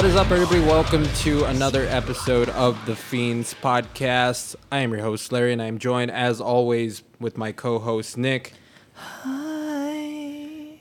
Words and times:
What 0.00 0.08
is 0.08 0.16
up, 0.16 0.30
everybody? 0.30 0.60
Welcome 0.60 1.04
to 1.04 1.44
another 1.44 1.82
episode 1.82 2.48
of 2.48 2.86
the 2.86 2.96
Fiends 2.96 3.52
Podcast. 3.52 4.56
I 4.72 4.78
am 4.78 4.92
your 4.92 5.02
host, 5.02 5.30
Larry, 5.30 5.52
and 5.52 5.60
I'm 5.60 5.76
joined, 5.76 6.10
as 6.10 6.40
always, 6.40 7.02
with 7.18 7.36
my 7.36 7.52
co 7.52 7.78
host, 7.78 8.16
Nick. 8.16 8.54
Hi. 8.94 10.78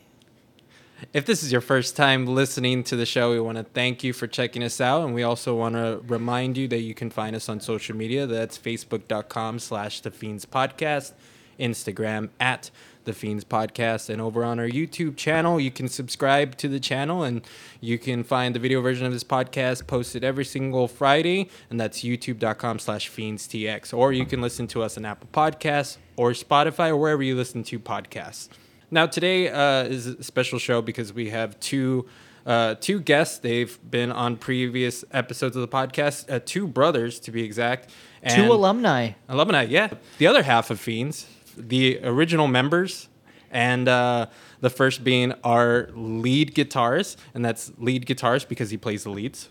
If 1.12 1.26
this 1.26 1.44
is 1.44 1.52
your 1.52 1.59
first 1.59 1.98
time 1.98 2.27
listening 2.27 2.82
to 2.86 2.95
the 2.95 3.05
show, 3.05 3.32
we 3.32 3.41
want 3.41 3.58
to 3.58 3.66
thank 3.66 4.05
you 4.05 4.13
for 4.13 4.26
checking 4.26 4.63
us 4.63 4.80
out. 4.80 5.04
And 5.04 5.13
we 5.13 5.23
also 5.23 5.54
want 5.54 5.76
to 5.76 6.02
remind 6.08 6.55
you 6.55 6.70
that 6.70 6.80
you 6.80 6.94
can 6.94 7.09
find 7.09 7.36
us 7.36 7.49
on 7.49 7.59
social 7.59 7.98
media. 7.98 8.26
That's 8.26 8.58
facebook.com 8.58 9.59
slash 9.59 9.99
the 9.99 10.12
Fiends 10.12 10.45
Podcast, 10.45 11.12
Instagram 11.59 12.30
at 12.40 12.72
the 13.09 13.16
Fiends 13.16 13.44
Podcast, 13.44 14.08
and 14.09 14.22
over 14.22 14.45
on 14.45 14.59
our 14.59 14.68
YouTube 14.68 15.18
channel, 15.18 15.59
you 15.59 15.72
can 15.72 15.88
subscribe 15.88 16.55
to 16.58 16.68
the 16.68 16.80
channel 16.80 17.23
and 17.23 17.41
you 17.82 17.98
can 17.98 18.23
find 18.23 18.54
the 18.54 18.59
video 18.59 18.82
version 18.82 19.08
of 19.08 19.12
this 19.12 19.23
podcast 19.23 19.88
posted 19.88 20.23
every 20.23 20.45
single 20.45 20.88
Friday, 20.88 21.49
and 21.72 21.80
that's 21.80 22.02
youtube.com 22.04 22.77
slash 22.77 23.09
fiendstx. 23.09 23.98
Or 23.98 24.13
you 24.13 24.26
can 24.27 24.41
listen 24.41 24.68
to 24.68 24.84
us 24.84 24.95
on 24.95 25.05
Apple 25.05 25.27
Podcasts 25.34 25.98
or 26.18 26.32
Spotify 26.32 26.90
or 26.90 26.98
wherever 26.98 27.23
you 27.23 27.35
listen 27.35 27.63
to 27.63 27.80
podcasts. 27.80 28.49
Now, 28.91 29.08
today 29.08 29.49
uh, 29.49 29.85
is 29.85 30.05
a 30.05 30.23
special 30.23 30.60
show 30.60 30.82
because 30.84 31.12
we 31.12 31.32
have 31.32 31.60
two 31.60 32.07
uh, 32.46 32.76
two 32.76 32.99
guests. 32.99 33.40
They've 33.40 33.77
been 33.90 34.12
on 34.12 34.38
previous 34.38 35.04
episodes 35.12 35.55
of 35.55 35.62
the 35.62 35.68
podcast, 35.68 36.32
uh, 36.32 36.40
two 36.46 36.68
brothers 36.68 37.20
to 37.21 37.32
be 37.32 37.44
exact. 37.44 37.90
Two 38.27 38.52
alumni. 38.52 39.12
Alumni, 39.27 39.63
yeah. 39.63 39.90
The 40.18 40.27
other 40.27 40.43
half 40.43 40.70
of 40.71 40.80
Fiends, 40.80 41.27
the 41.58 42.00
original 42.04 42.48
members, 42.48 43.10
and 43.52 43.88
uh, 43.88 44.28
the 44.62 44.70
first 44.70 45.04
being 45.04 45.34
our 45.44 45.90
lead 45.94 46.55
guitarist, 46.55 47.18
and 47.34 47.44
that's 47.44 47.72
lead 47.78 48.05
guitarist 48.05 48.48
because 48.48 48.70
he 48.70 48.78
plays 48.78 49.04
the 49.04 49.10
leads. 49.10 49.50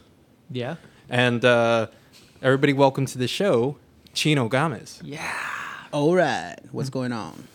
Yeah. 0.51 0.77
And 1.09 1.45
uh, 1.45 1.89
everybody, 2.43 2.73
welcome 2.73 3.07
to 3.07 3.19
the 3.19 3.29
show, 3.29 3.77
Chino 4.15 4.49
Gomez. 4.49 5.01
Yeah. 5.03 5.35
All 5.93 6.15
right, 6.15 6.57
what's 6.71 6.91
going 6.91 7.13
on? 7.13 7.49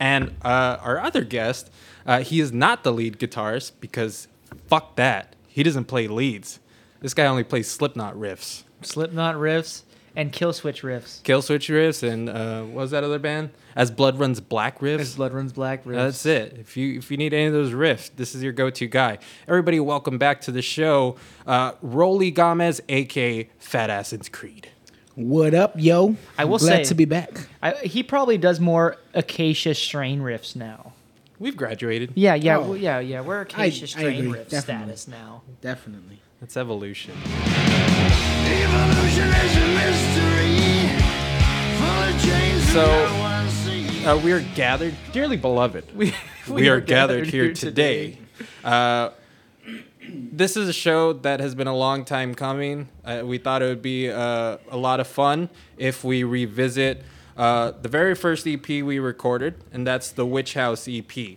And 0.00 0.34
uh, 0.42 0.78
our 0.80 0.98
other 0.98 1.22
guest, 1.24 1.70
uh, 2.06 2.22
he 2.22 2.40
is 2.40 2.52
not 2.52 2.84
the 2.84 2.92
lead 2.92 3.18
guitarist 3.18 3.72
because 3.80 4.28
fuck 4.66 4.96
that. 4.96 5.36
He 5.46 5.62
doesn't 5.62 5.84
play 5.84 6.08
leads. 6.08 6.58
This 7.00 7.14
guy 7.14 7.26
only 7.26 7.44
plays 7.44 7.70
Slipknot 7.70 8.14
riffs, 8.14 8.64
Slipknot 8.82 9.36
riffs 9.36 9.82
and 10.16 10.32
Kill 10.32 10.52
Switch 10.52 10.82
riffs. 10.82 11.22
Kill 11.22 11.42
Switch 11.42 11.68
riffs, 11.68 12.02
and 12.02 12.28
uh, 12.28 12.62
what 12.62 12.82
was 12.82 12.90
that 12.90 13.04
other 13.04 13.18
band? 13.18 13.50
As 13.76 13.90
Blood 13.90 14.18
Runs 14.18 14.40
Black 14.40 14.80
riffs. 14.80 15.00
As 15.00 15.14
Blood 15.16 15.32
Runs 15.32 15.52
Black 15.52 15.84
riffs. 15.84 15.94
That's 15.96 16.26
it. 16.26 16.56
If 16.58 16.76
you 16.76 16.98
if 16.98 17.10
you 17.10 17.16
need 17.16 17.32
any 17.32 17.46
of 17.46 17.52
those 17.52 17.72
riffs, 17.72 18.10
this 18.16 18.34
is 18.34 18.42
your 18.42 18.52
go-to 18.52 18.86
guy. 18.86 19.18
Everybody, 19.46 19.78
welcome 19.80 20.18
back 20.18 20.40
to 20.42 20.52
the 20.52 20.62
show. 20.62 21.16
Uh, 21.46 21.72
Rolly 21.82 22.30
Gomez, 22.30 22.80
aka 22.88 23.48
Fat 23.58 23.90
Assassin's 23.90 24.28
Creed. 24.28 24.68
What 25.14 25.54
up, 25.54 25.74
yo? 25.76 26.16
I 26.38 26.44
will 26.46 26.58
Glad 26.58 26.78
say- 26.78 26.84
to 26.84 26.94
be 26.94 27.04
back. 27.04 27.46
I, 27.62 27.72
he 27.72 28.02
probably 28.02 28.38
does 28.38 28.58
more 28.60 28.96
Acacia 29.14 29.74
Strain 29.74 30.20
riffs 30.20 30.56
now. 30.56 30.92
We've 31.38 31.56
graduated. 31.56 32.12
Yeah, 32.16 32.34
yeah, 32.34 32.58
Oh. 32.58 32.60
well, 32.70 32.76
yeah, 32.76 33.00
yeah. 33.00 33.20
We're 33.22 33.40
Acacia 33.40 33.84
I 33.84 33.86
Strain 33.86 34.18
agree, 34.26 34.32
riff 34.38 34.48
definitely. 34.50 34.96
status 34.96 35.08
now. 35.08 35.42
Definitely. 35.62 36.20
That's 36.40 36.56
evolution. 36.56 37.14
Evolution 37.26 39.28
is 39.28 39.56
a 39.56 39.68
mystery. 39.76 40.88
Full 41.76 41.86
of 41.86 42.22
chains 42.22 42.72
So, 42.72 42.86
that 42.86 43.12
no 43.12 43.20
one 43.20 43.50
sees. 43.50 44.06
Uh, 44.06 44.18
we 44.24 44.32
are 44.32 44.40
gathered, 44.54 44.94
dearly 45.12 45.36
beloved. 45.36 45.94
We 45.94 46.14
we, 46.48 46.70
are, 46.70 46.80
gathered, 46.80 47.26
here 47.26 47.52
today. 47.52 48.16
Uh, 48.64 49.10
this 50.08 50.56
is 50.56 50.66
a 50.66 50.72
show 50.72 51.12
that 51.12 51.40
has 51.40 51.54
been 51.54 51.66
a 51.66 51.76
long 51.76 52.06
time 52.06 52.34
coming. 52.34 52.88
Uh, 53.04 53.20
we 53.22 53.36
thought 53.36 53.60
it 53.60 53.66
would 53.66 53.82
be 53.82 54.10
uh, 54.10 54.56
a 54.70 54.78
lot 54.78 54.98
of 54.98 55.06
fun 55.06 55.50
if 55.76 56.02
we 56.02 56.24
revisit 56.24 57.02
uh, 57.36 57.72
the 57.72 57.90
very 57.90 58.14
first 58.14 58.46
EP 58.46 58.66
we 58.66 58.98
recorded, 58.98 59.62
and 59.72 59.86
that's 59.86 60.10
the 60.10 60.24
Witch 60.24 60.54
House 60.54 60.88
EP. 60.88 61.36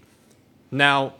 Now, 0.71 1.15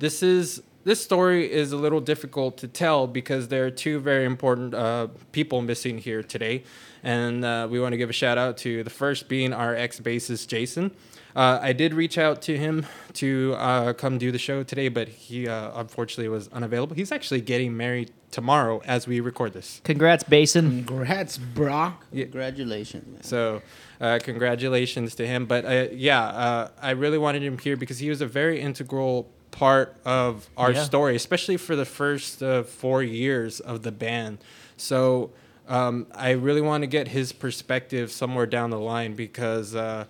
this 0.00 0.24
is 0.24 0.60
this 0.88 1.02
story 1.02 1.52
is 1.52 1.72
a 1.72 1.76
little 1.76 2.00
difficult 2.00 2.56
to 2.56 2.66
tell 2.66 3.06
because 3.06 3.48
there 3.48 3.66
are 3.66 3.70
two 3.70 4.00
very 4.00 4.24
important 4.24 4.72
uh, 4.72 5.08
people 5.32 5.60
missing 5.60 5.98
here 5.98 6.22
today, 6.22 6.64
and 7.02 7.44
uh, 7.44 7.68
we 7.70 7.78
want 7.78 7.92
to 7.92 7.98
give 7.98 8.08
a 8.08 8.14
shout 8.14 8.38
out 8.38 8.56
to 8.56 8.82
the 8.82 8.88
first 8.88 9.28
being 9.28 9.52
our 9.52 9.74
ex 9.74 10.00
bassist 10.00 10.48
Jason. 10.48 10.90
Uh, 11.36 11.58
I 11.60 11.74
did 11.74 11.92
reach 11.92 12.16
out 12.16 12.40
to 12.42 12.56
him 12.56 12.86
to 13.12 13.54
uh, 13.58 13.92
come 13.92 14.16
do 14.16 14.32
the 14.32 14.38
show 14.38 14.62
today, 14.62 14.88
but 14.88 15.08
he 15.08 15.46
uh, 15.46 15.78
unfortunately 15.78 16.30
was 16.30 16.48
unavailable. 16.48 16.96
He's 16.96 17.12
actually 17.12 17.42
getting 17.42 17.76
married 17.76 18.10
tomorrow 18.30 18.80
as 18.86 19.06
we 19.06 19.20
record 19.20 19.52
this. 19.52 19.82
Congrats, 19.84 20.24
Basin. 20.24 20.84
Congrats, 20.86 21.36
brah. 21.36 21.92
Congratulations, 22.10 23.06
man. 23.06 23.22
So, 23.22 23.60
uh, 24.00 24.20
congratulations 24.22 25.14
to 25.16 25.26
him. 25.26 25.44
But 25.44 25.66
uh, 25.66 25.88
yeah, 25.92 26.22
uh, 26.22 26.70
I 26.80 26.92
really 26.92 27.18
wanted 27.18 27.42
him 27.42 27.58
here 27.58 27.76
because 27.76 27.98
he 27.98 28.08
was 28.08 28.22
a 28.22 28.26
very 28.26 28.58
integral 28.58 29.28
part 29.50 29.96
of 30.04 30.48
our 30.56 30.72
Yeah. 30.72 30.82
story, 30.84 31.16
especially 31.16 31.56
for 31.56 31.74
the 31.76 31.84
first 31.84 32.42
uh, 32.42 32.62
four 32.62 33.02
years 33.02 33.60
of 33.60 33.82
the 33.82 33.92
band. 33.92 34.38
So, 34.76 35.30
um, 35.68 36.06
I 36.14 36.30
really 36.30 36.60
want 36.60 36.82
to 36.82 36.86
get 36.86 37.08
his 37.08 37.32
perspective 37.32 38.10
somewhere 38.12 38.46
down 38.46 38.70
the 38.70 38.78
line 38.80 39.14
because. 39.14 39.74
Uh, 39.74 40.04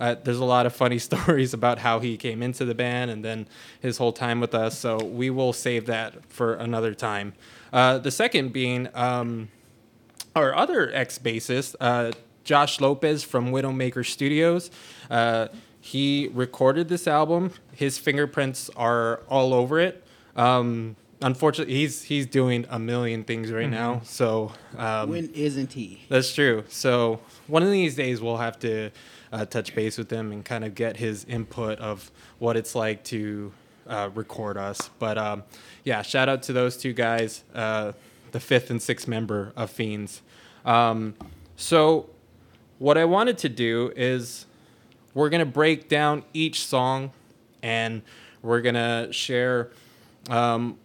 uh, 0.00 0.14
there's 0.22 0.38
a 0.38 0.44
lot 0.44 0.64
of 0.64 0.72
funny 0.72 0.96
stories 1.10 1.52
about 1.52 1.80
how 1.80 1.98
he 1.98 2.16
came 2.16 2.40
into 2.40 2.64
the 2.64 2.72
band 2.72 3.10
and 3.10 3.24
then 3.24 3.48
his 3.80 3.98
whole 3.98 4.12
time 4.12 4.38
with 4.40 4.54
us. 4.54 4.78
So 4.78 4.96
we 5.04 5.28
will 5.28 5.52
save 5.52 5.86
that 5.86 6.24
for 6.30 6.54
another 6.54 6.94
time. 6.94 7.32
Uh, 7.72 7.98
the 7.98 8.12
second 8.12 8.52
being 8.52 8.86
um, 8.94 9.48
our 10.36 10.54
other 10.54 10.88
ex 10.94 11.18
bassist, 11.18 11.74
uh, 11.80 12.12
Josh 12.44 12.80
Lopez 12.80 13.24
from 13.24 13.50
Widowmaker 13.50 14.06
Studios. 14.06 14.70
Uh, 15.10 15.48
he 15.88 16.28
recorded 16.34 16.88
this 16.88 17.06
album. 17.08 17.50
His 17.72 17.96
fingerprints 17.96 18.68
are 18.76 19.20
all 19.26 19.54
over 19.54 19.80
it. 19.80 20.04
Um, 20.36 20.96
unfortunately, 21.22 21.72
he's 21.72 22.02
he's 22.02 22.26
doing 22.26 22.66
a 22.68 22.78
million 22.78 23.24
things 23.24 23.50
right 23.50 23.70
now. 23.70 24.02
So 24.04 24.52
um, 24.76 25.08
when 25.08 25.30
isn't 25.30 25.72
he? 25.72 26.02
that's 26.10 26.34
true. 26.34 26.64
So 26.68 27.20
one 27.46 27.62
of 27.62 27.70
these 27.70 27.96
days 27.96 28.20
we'll 28.20 28.36
have 28.36 28.58
to 28.58 28.90
uh, 29.32 29.46
touch 29.46 29.74
base 29.74 29.96
with 29.96 30.10
him 30.10 30.30
and 30.30 30.44
kind 30.44 30.62
of 30.62 30.74
get 30.74 30.98
his 30.98 31.24
input 31.24 31.78
of 31.78 32.10
what 32.38 32.58
it's 32.58 32.74
like 32.74 33.02
to 33.04 33.50
uh, 33.86 34.10
record 34.14 34.58
us. 34.58 34.90
But 34.98 35.16
um, 35.16 35.42
yeah, 35.84 36.02
shout 36.02 36.28
out 36.28 36.42
to 36.44 36.52
those 36.52 36.76
two 36.76 36.92
guys, 36.92 37.44
uh, 37.54 37.92
the 38.32 38.40
fifth 38.40 38.68
and 38.70 38.82
sixth 38.82 39.08
member 39.08 39.54
of 39.56 39.70
Fiends. 39.70 40.20
Um, 40.66 41.14
so 41.56 42.10
what 42.78 42.98
I 42.98 43.06
wanted 43.06 43.38
to 43.38 43.48
do 43.48 43.90
is 43.96 44.44
we're 45.14 45.28
gonna 45.28 45.46
break 45.46 45.88
down 45.88 46.24
each 46.32 46.66
song 46.66 47.12
and 47.62 48.02
we're 48.42 48.60
gonna 48.60 49.12
share 49.12 49.70
um, 50.30 50.78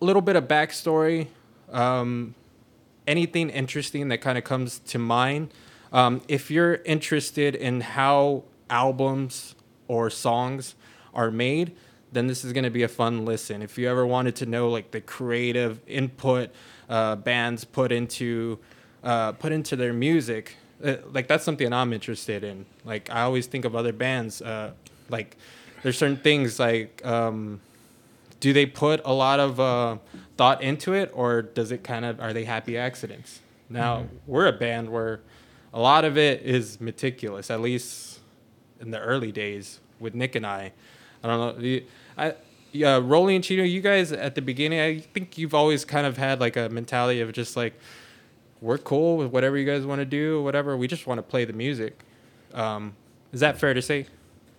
a 0.00 0.04
little 0.04 0.22
bit 0.22 0.36
of 0.36 0.44
backstory. 0.44 1.28
Um, 1.70 2.34
anything 3.06 3.50
interesting 3.50 4.08
that 4.08 4.18
kind 4.18 4.38
of 4.38 4.44
comes 4.44 4.78
to 4.80 4.98
mind. 4.98 5.52
Um, 5.92 6.22
if 6.28 6.50
you're 6.50 6.76
interested 6.84 7.54
in 7.54 7.80
how 7.80 8.44
albums 8.70 9.54
or 9.88 10.10
songs 10.10 10.74
are 11.12 11.30
made, 11.30 11.76
then 12.12 12.26
this 12.26 12.44
is 12.44 12.52
going 12.52 12.64
to 12.64 12.70
be 12.70 12.82
a 12.82 12.88
fun 12.88 13.24
listen. 13.24 13.62
If 13.62 13.78
you 13.78 13.88
ever 13.88 14.06
wanted 14.06 14.36
to 14.36 14.46
know 14.46 14.68
like 14.68 14.90
the 14.90 15.00
creative 15.00 15.80
input 15.86 16.50
uh, 16.88 17.16
bands 17.16 17.64
put 17.64 17.92
into 17.92 18.58
uh, 19.02 19.32
put 19.32 19.50
into 19.52 19.76
their 19.76 19.92
music, 19.92 20.56
uh, 20.84 20.96
like 21.12 21.28
that's 21.28 21.44
something 21.44 21.72
I'm 21.72 21.92
interested 21.92 22.44
in. 22.44 22.66
Like 22.84 23.10
I 23.10 23.22
always 23.22 23.46
think 23.46 23.64
of 23.64 23.74
other 23.76 23.92
bands, 23.92 24.42
uh, 24.42 24.72
like 25.08 25.36
there's 25.82 25.98
certain 25.98 26.16
things 26.16 26.58
like. 26.58 27.04
Um, 27.04 27.60
do 28.42 28.52
they 28.52 28.66
put 28.66 29.00
a 29.04 29.12
lot 29.12 29.38
of 29.38 29.60
uh, 29.60 29.96
thought 30.36 30.60
into 30.62 30.92
it 30.94 31.10
or 31.14 31.42
does 31.42 31.70
it 31.70 31.84
kind 31.84 32.04
of 32.04 32.20
are 32.20 32.32
they 32.32 32.44
happy 32.44 32.76
accidents 32.76 33.40
now 33.70 34.04
we're 34.26 34.46
a 34.46 34.52
band 34.52 34.90
where 34.90 35.20
a 35.72 35.80
lot 35.80 36.04
of 36.04 36.18
it 36.18 36.42
is 36.42 36.80
meticulous 36.80 37.50
at 37.50 37.60
least 37.60 38.18
in 38.80 38.90
the 38.90 38.98
early 38.98 39.30
days 39.30 39.78
with 40.00 40.12
nick 40.12 40.34
and 40.34 40.44
i 40.44 40.72
i 41.22 41.28
don't 41.28 41.62
know 41.62 41.80
i 42.18 42.34
yeah 42.72 42.98
rolly 43.00 43.36
and 43.36 43.44
chino 43.44 43.62
you 43.62 43.80
guys 43.80 44.10
at 44.10 44.34
the 44.34 44.42
beginning 44.42 44.80
i 44.80 44.98
think 44.98 45.38
you've 45.38 45.54
always 45.54 45.84
kind 45.84 46.04
of 46.04 46.16
had 46.16 46.40
like 46.40 46.56
a 46.56 46.68
mentality 46.68 47.20
of 47.20 47.32
just 47.32 47.56
like 47.56 47.78
we're 48.62 48.78
cool 48.78 49.18
with 49.18 49.28
whatever 49.30 49.58
you 49.58 49.66
guys 49.66 49.84
want 49.84 49.98
to 50.00 50.06
do 50.06 50.42
whatever 50.42 50.76
we 50.76 50.86
just 50.88 51.06
want 51.06 51.18
to 51.18 51.22
play 51.22 51.44
the 51.44 51.52
music 51.52 52.04
um, 52.54 52.94
is 53.32 53.40
that 53.40 53.58
fair 53.58 53.74
to 53.74 53.82
say 53.82 54.06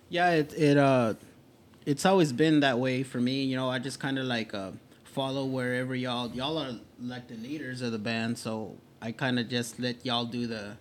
Yeah, 0.08 0.30
it 0.30 0.52
it 0.56 0.76
uh, 0.78 1.14
it's 1.86 2.04
always 2.06 2.32
been 2.32 2.60
that 2.60 2.78
way 2.78 3.02
for 3.02 3.18
me. 3.20 3.44
You 3.44 3.56
know, 3.56 3.68
I 3.70 3.78
just 3.78 3.98
kind 4.00 4.18
of 4.18 4.26
like 4.26 4.54
uh, 4.54 4.72
follow 5.04 5.44
wherever 5.46 5.94
y'all 5.94 6.30
y'all 6.30 6.58
are 6.58 6.74
like 7.00 7.28
the 7.28 7.36
leaders 7.36 7.82
of 7.82 7.92
the 7.92 7.98
band, 7.98 8.38
so 8.38 8.76
I 9.02 9.12
kind 9.12 9.38
of 9.38 9.48
just 9.48 9.78
let 9.80 10.04
y'all 10.06 10.24
do 10.24 10.46
the, 10.46 10.76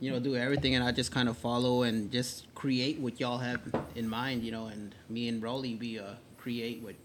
you 0.00 0.10
know, 0.10 0.18
do 0.20 0.36
everything, 0.36 0.74
and 0.74 0.84
I 0.84 0.92
just 0.92 1.12
kind 1.12 1.28
of 1.28 1.36
follow 1.36 1.82
and 1.82 2.10
just 2.10 2.52
create 2.54 2.98
what 2.98 3.20
y'all 3.20 3.38
have 3.38 3.60
in 3.94 4.08
mind. 4.08 4.42
You 4.42 4.52
know, 4.52 4.66
and 4.66 4.94
me 5.08 5.28
and 5.28 5.42
Rolly 5.42 5.74
we 5.76 5.98
uh 5.98 6.14
create 6.38 6.82
what 6.82 6.96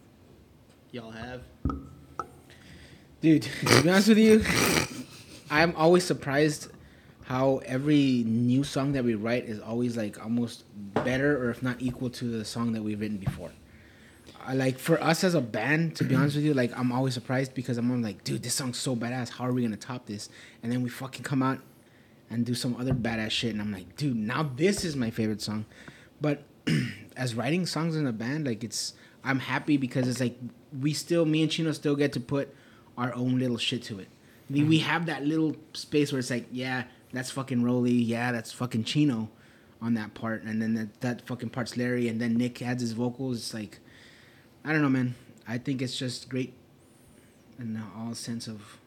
y'all 0.92 1.12
have. 1.12 1.42
Dude, 3.24 3.44
to 3.66 3.81
be 3.84 3.90
honest 3.90 4.10
with 4.10 4.18
you, 4.18 4.44
I'm 5.50 5.74
always 5.78 6.04
surprised 6.04 6.68
how 7.24 7.62
every 7.66 8.25
new 8.28 8.66
song 8.66 8.92
that 8.92 9.06
we 9.06 9.16
write 9.16 9.46
is 9.46 9.62
always 9.62 9.96
like 9.96 10.22
almost 10.22 10.66
better 11.06 11.42
or 11.42 11.50
if 11.50 11.64
not 11.64 11.81
equal 11.81 12.10
to 12.10 12.25
the 12.25 12.44
song 12.44 12.74
that 12.74 12.84
we've 12.84 13.00
written 13.00 13.16
before. 13.16 13.52
I 14.46 14.56
like 14.56 14.78
for 14.78 15.02
us 15.02 15.24
as 15.24 15.36
a 15.36 15.40
band, 15.40 15.96
to 15.96 16.04
be 16.04 16.16
honest 16.16 16.36
with 16.36 16.44
you, 16.44 16.54
like 16.54 16.78
I'm 16.78 16.92
always 16.92 17.14
surprised 17.14 17.54
because 17.54 17.78
I'm 17.78 18.02
like, 18.02 18.25
dude, 18.25 18.44
this 18.44 18.56
song's 18.56 18.78
so 18.78 18.94
badass. 18.94 19.30
How 19.30 19.46
are 19.46 19.54
we 19.54 19.62
gonna 19.62 19.78
top 19.78 20.06
this? 20.06 20.28
And 20.62 20.70
then 20.70 20.84
we 20.84 20.90
fucking 20.90 21.24
come 21.24 21.42
out 21.42 21.60
and 22.30 22.46
do 22.46 22.54
some 22.54 22.75
other 22.75 22.94
badass 22.94 23.31
shit, 23.31 23.54
and 23.54 23.62
I'm 23.62 23.72
like, 23.72 23.96
dude, 23.96 24.18
now 24.18 24.52
this 24.58 24.84
is 24.84 24.98
my 24.98 25.12
favorite 25.12 25.42
song. 25.42 25.64
But 26.20 26.44
as 27.16 27.36
writing 27.36 27.66
songs 27.68 27.96
in 27.96 28.06
a 28.06 28.12
band, 28.12 28.48
like 28.48 28.66
it's, 28.66 28.96
I'm 29.24 29.40
happy 29.40 29.78
because 29.78 30.10
it's 30.10 30.20
like 30.20 30.36
we 30.78 30.92
still, 30.92 31.24
me 31.24 31.42
and 31.42 31.50
Chino 31.50 31.72
still 31.72 31.96
get 31.96 32.12
to 32.12 32.20
put 32.20 32.54
our 32.98 33.13
own 33.13 33.40
little 33.40 33.57
shit 33.57 33.84
to 33.84 34.00
it. 34.00 34.07
We, 34.50 34.63
we 34.63 34.80
mm-hmm. 34.80 34.90
have 34.90 35.06
that 35.07 35.25
little 35.25 35.56
space 35.74 36.12
where 36.12 36.19
it's 36.19 36.30
like, 36.30 36.48
yeah, 36.51 36.84
that's 37.12 37.31
fucking 37.31 37.63
Rolly, 37.63 37.94
yeah, 37.94 38.31
that's 38.31 38.51
fucking 38.51 38.84
Chino 38.84 39.30
on 39.81 39.94
that 39.95 40.13
part, 40.13 40.44
and 40.44 40.62
then 40.62 40.74
that, 40.75 41.01
that 41.01 41.22
fucking 41.28 41.50
part's 41.50 41.78
Larry, 41.78 42.07
and 42.07 42.19
then 42.19 42.36
Nick 42.36 42.62
adds 42.62 42.81
his 42.81 42.94
vocals. 42.94 43.38
It's 43.38 43.54
like, 43.54 43.80
I 44.63 44.72
don't 44.72 44.81
know, 44.81 44.90
man. 44.90 45.16
I 45.48 45.57
think 45.57 45.81
it's 45.81 45.98
just 45.98 46.30
great 46.30 46.54
in 47.60 47.81
all 47.98 48.13
sense 48.16 48.48
of 48.48 48.80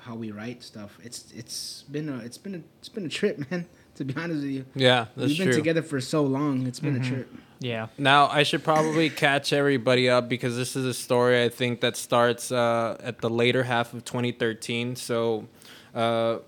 how 0.00 0.14
we 0.14 0.30
write 0.30 0.62
stuff. 0.62 0.98
It's 1.02 1.30
it's 1.36 1.82
been 1.90 2.08
a 2.08 2.18
it's 2.18 2.38
been 2.38 2.54
a 2.54 2.62
it's 2.78 2.88
been 2.88 3.04
a 3.04 3.10
trip, 3.10 3.38
man. 3.50 3.66
To 3.96 4.04
be 4.04 4.14
honest 4.16 4.42
with 4.42 4.50
you, 4.50 4.64
Yeah, 4.74 5.06
that's 5.16 5.28
we've 5.28 5.38
been 5.38 5.48
true. 5.48 5.56
together 5.56 5.82
for 5.82 6.00
so 6.00 6.22
long. 6.22 6.66
It's 6.66 6.80
been 6.80 6.96
a 6.96 7.00
mm-hmm. 7.00 7.14
trip. 7.14 7.34
Yeah. 7.60 7.88
Now 7.98 8.28
I 8.28 8.44
should 8.44 8.62
probably 8.62 9.10
catch 9.10 9.52
everybody 9.52 10.08
up 10.08 10.28
because 10.28 10.56
this 10.56 10.76
is 10.76 10.84
a 10.84 10.94
story 10.94 11.42
I 11.42 11.48
think 11.48 11.80
that 11.80 11.96
starts 11.96 12.52
uh, 12.52 12.96
at 13.00 13.20
the 13.20 13.30
later 13.30 13.64
half 13.64 13.94
of 13.94 14.04
2013. 14.04 14.96
So 14.96 15.48
uh, 15.94 16.38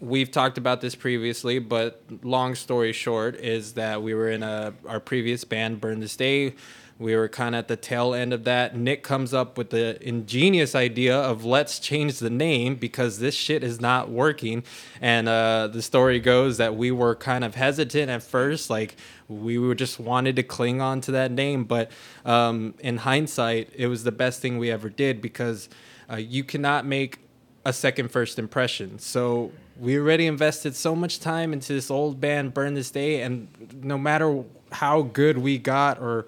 we've 0.00 0.30
talked 0.30 0.58
about 0.58 0.80
this 0.80 0.94
previously, 0.94 1.58
but 1.58 2.02
long 2.22 2.54
story 2.54 2.92
short 2.92 3.36
is 3.36 3.74
that 3.74 4.02
we 4.02 4.14
were 4.14 4.30
in 4.30 4.42
a 4.42 4.72
our 4.86 5.00
previous 5.00 5.44
band, 5.44 5.80
Burn 5.80 6.00
This 6.00 6.16
Day. 6.16 6.54
We 6.98 7.16
were 7.16 7.28
kind 7.28 7.56
of 7.56 7.60
at 7.60 7.68
the 7.68 7.76
tail 7.76 8.14
end 8.14 8.32
of 8.32 8.44
that. 8.44 8.76
Nick 8.76 9.02
comes 9.02 9.34
up 9.34 9.58
with 9.58 9.70
the 9.70 9.98
ingenious 10.06 10.74
idea 10.76 11.16
of 11.16 11.44
let's 11.44 11.80
change 11.80 12.20
the 12.20 12.30
name 12.30 12.76
because 12.76 13.18
this 13.18 13.34
shit 13.34 13.64
is 13.64 13.80
not 13.80 14.10
working. 14.10 14.62
And 15.00 15.28
uh, 15.28 15.68
the 15.72 15.82
story 15.82 16.20
goes 16.20 16.58
that 16.58 16.76
we 16.76 16.92
were 16.92 17.16
kind 17.16 17.42
of 17.42 17.56
hesitant 17.56 18.10
at 18.10 18.22
first, 18.22 18.70
like 18.70 18.96
we 19.28 19.58
were 19.58 19.74
just 19.74 19.98
wanted 19.98 20.36
to 20.36 20.44
cling 20.44 20.80
on 20.80 21.00
to 21.02 21.12
that 21.12 21.32
name. 21.32 21.64
But 21.64 21.90
um, 22.24 22.74
in 22.78 22.98
hindsight, 22.98 23.70
it 23.74 23.88
was 23.88 24.04
the 24.04 24.12
best 24.12 24.40
thing 24.40 24.58
we 24.58 24.70
ever 24.70 24.88
did 24.88 25.20
because 25.20 25.68
uh, 26.10 26.16
you 26.16 26.44
cannot 26.44 26.86
make 26.86 27.18
a 27.64 27.72
second 27.72 28.10
first 28.10 28.38
impression. 28.38 28.98
So 29.00 29.50
we 29.80 29.98
already 29.98 30.26
invested 30.26 30.76
so 30.76 30.94
much 30.94 31.18
time 31.18 31.52
into 31.52 31.72
this 31.72 31.90
old 31.90 32.20
band, 32.20 32.54
Burn 32.54 32.74
This 32.74 32.90
Day, 32.90 33.22
and 33.22 33.48
no 33.82 33.98
matter 33.98 34.44
how 34.70 35.02
good 35.02 35.38
we 35.38 35.58
got 35.58 35.98
or 35.98 36.26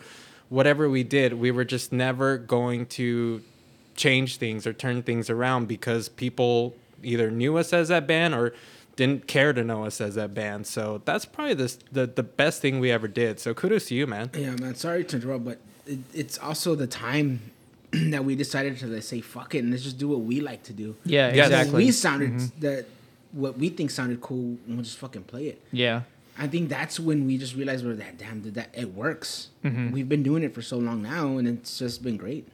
whatever 0.49 0.89
we 0.89 1.03
did, 1.03 1.35
we 1.35 1.51
were 1.51 1.65
just 1.65 1.93
never 1.93 2.39
going 2.39 2.87
to 2.87 3.43
change 3.95 4.37
things 4.37 4.67
or 4.67 4.73
turn 4.73 5.03
things 5.03 5.31
around 5.31 5.67
because 5.67 6.09
people 6.09 6.75
either 7.03 7.31
knew 7.31 7.57
us 7.57 7.73
as 7.73 7.89
that 7.89 8.07
band 8.07 8.35
or 8.35 8.53
didn't 8.97 9.27
care 9.27 9.53
to 9.53 9.63
know 9.63 9.85
us 9.85 10.01
as 10.01 10.15
that 10.15 10.35
band. 10.35 10.67
So 10.67 11.03
that's 11.05 11.25
probably 11.25 11.55
the 11.55 11.77
the, 11.93 12.07
the 12.07 12.23
best 12.23 12.63
thing 12.63 12.81
we 12.81 12.91
ever 12.91 13.09
did. 13.09 13.41
So 13.41 13.55
kudos 13.55 13.87
to 13.87 13.95
you, 13.95 14.07
man. 14.07 14.31
Yeah, 14.35 14.57
man. 14.57 14.75
Sorry 14.75 15.05
to 15.05 15.17
interrupt, 15.17 15.45
but 15.45 15.59
it, 15.87 15.99
it's 16.15 16.39
also 16.39 16.75
the 16.75 16.87
time 16.87 17.41
that 17.91 18.25
we 18.25 18.35
decided 18.35 18.79
to 18.79 18.87
like, 18.87 19.03
say 19.03 19.21
fuck 19.21 19.55
it 19.55 19.59
and 19.59 19.71
let's 19.71 19.83
just 19.83 19.99
do 19.99 20.09
what 20.09 20.21
we 20.21 20.41
like 20.41 20.63
to 20.65 20.73
do. 20.73 20.97
Yeah, 21.05 21.33
Yes. 21.33 21.47
exactly. 21.49 21.85
We 21.85 21.93
sounded 21.93 22.33
mm-hmm. 22.33 22.61
that 22.61 22.87
what 23.33 23.59
we 23.59 23.69
think 23.69 23.91
sounded 23.91 24.21
cool, 24.21 24.57
and 24.67 24.77
we'll 24.77 24.83
just 24.85 24.99
fucking 24.99 25.25
play 25.25 25.49
it. 25.49 25.61
Yeah. 25.71 26.03
I 26.39 26.47
think 26.47 26.69
that's 26.69 27.01
when 27.01 27.27
we 27.27 27.39
just 27.39 27.55
realized 27.57 27.85
we're 27.85 27.95
that 27.95 28.19
damn 28.19 28.41
did 28.43 28.55
that 28.55 28.71
it 28.75 28.93
works. 28.95 29.49
Mm-hmm. 29.65 29.91
We've 29.93 30.09
been 30.09 30.23
doing 30.23 30.43
it 30.43 30.55
for 30.55 30.63
so 30.63 30.77
long 30.79 31.03
now, 31.03 31.39
and 31.39 31.49
it's 31.49 31.79
just 31.79 32.03
been 32.03 32.17
great. 32.17 32.47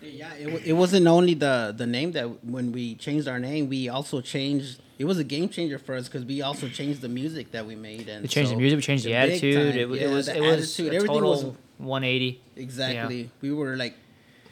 Yeah, 0.00 0.32
it, 0.34 0.50
wa- 0.52 0.60
it 0.64 0.72
wasn't 0.74 1.06
only 1.06 1.34
the 1.34 1.74
the 1.76 1.86
name 1.86 2.12
that 2.12 2.44
when 2.44 2.72
we 2.72 2.94
changed 2.94 3.28
our 3.28 3.38
name, 3.38 3.68
we 3.68 3.88
also 3.88 4.20
changed. 4.20 4.80
It 4.98 5.04
was 5.04 5.18
a 5.18 5.24
game 5.24 5.48
changer 5.48 5.78
for 5.78 5.94
us 5.94 6.08
because 6.08 6.24
we 6.24 6.40
also 6.42 6.68
changed 6.68 7.02
the 7.02 7.08
music 7.08 7.52
that 7.52 7.66
we 7.66 7.74
made 7.76 8.08
and 8.08 8.22
We 8.22 8.28
changed 8.28 8.50
so- 8.50 8.54
the 8.56 8.60
music. 8.60 8.78
We 8.78 8.82
changed 8.82 9.04
the 9.04 9.10
big 9.10 9.16
attitude. 9.30 9.54
time, 9.54 9.92
It, 9.92 10.00
yeah, 10.00 10.06
it 10.08 10.10
was 10.12 10.26
the 10.26 10.36
it 10.36 10.40
was 10.40 10.58
attitude, 10.78 10.92
a 10.92 10.96
everything 10.96 11.14
total 11.16 11.30
was 11.30 11.44
180. 11.78 12.40
exactly. 12.56 13.30
We 13.42 13.52
were 13.52 13.76
like 13.76 13.94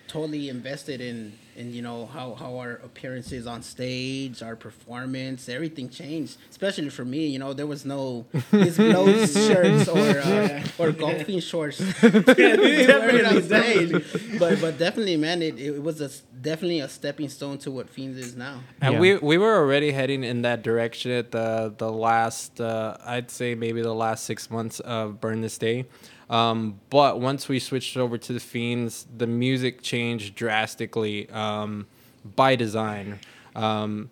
totally 0.09 0.49
invested 0.49 1.01
in 1.01 1.33
in 1.57 1.73
you 1.73 1.83
know 1.83 2.07
how 2.07 2.35
how 2.35 2.59
our 2.59 2.73
appearances 2.85 3.47
on 3.47 3.63
stage, 3.63 4.43
our 4.43 4.57
performance, 4.57 5.49
everything 5.49 5.89
changed. 5.89 6.37
Especially 6.51 6.89
for 6.91 7.05
me, 7.05 7.27
you 7.27 7.39
know, 7.39 7.53
there 7.53 7.67
was 7.67 7.85
no 7.85 8.27
his 8.51 8.77
blows 8.77 9.33
shirts 9.47 9.89
or 9.89 10.19
uh, 10.21 10.63
or 10.79 10.93
golfing 10.93 11.41
shorts. 11.41 11.81
wearing 12.03 13.25
on 13.27 13.43
stage. 13.43 13.93
But 14.39 14.61
but 14.61 14.79
definitely, 14.79 15.17
man, 15.17 15.43
it, 15.43 15.59
it 15.59 15.83
was 15.83 16.01
a 16.01 16.07
s- 16.07 16.23
definitely 16.41 16.81
a 16.81 16.89
stepping 16.89 17.29
stone 17.29 17.59
to 17.59 17.71
what 17.71 17.89
Fiends 17.89 18.19
is 18.19 18.37
now. 18.37 18.61
And 18.81 18.95
Yeah. 18.95 19.01
we 19.01 19.17
we 19.17 19.39
were 19.39 19.57
already 19.57 19.91
heading 19.93 20.25
in 20.25 20.43
that 20.43 20.63
direction 20.63 21.11
at 21.13 21.31
the 21.33 21.75
the 21.77 21.91
last 21.91 22.61
uh, 22.61 22.97
I'd 23.05 23.31
say 23.31 23.55
maybe 23.55 23.83
the 23.83 23.95
last 23.95 24.25
six 24.25 24.51
months 24.51 24.81
of 24.81 25.21
Burn 25.21 25.41
This 25.41 25.59
Day. 25.59 25.87
Um, 26.29 26.81
but 26.91 27.21
once 27.21 27.49
we 27.49 27.59
switched 27.61 27.97
over 27.97 28.19
to 28.19 28.33
the 28.33 28.41
Fiends, 28.41 29.07
the 29.17 29.27
music 29.27 29.83
changed 29.83 30.35
drastically 30.35 31.29
um, 31.31 31.87
by 32.35 32.57
design. 32.57 33.21
Um, 33.55 34.11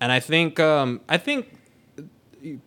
and 0.00 0.12
I 0.12 0.20
think 0.20 0.60
um, 0.60 1.00
I 1.08 1.18
think 1.18 1.56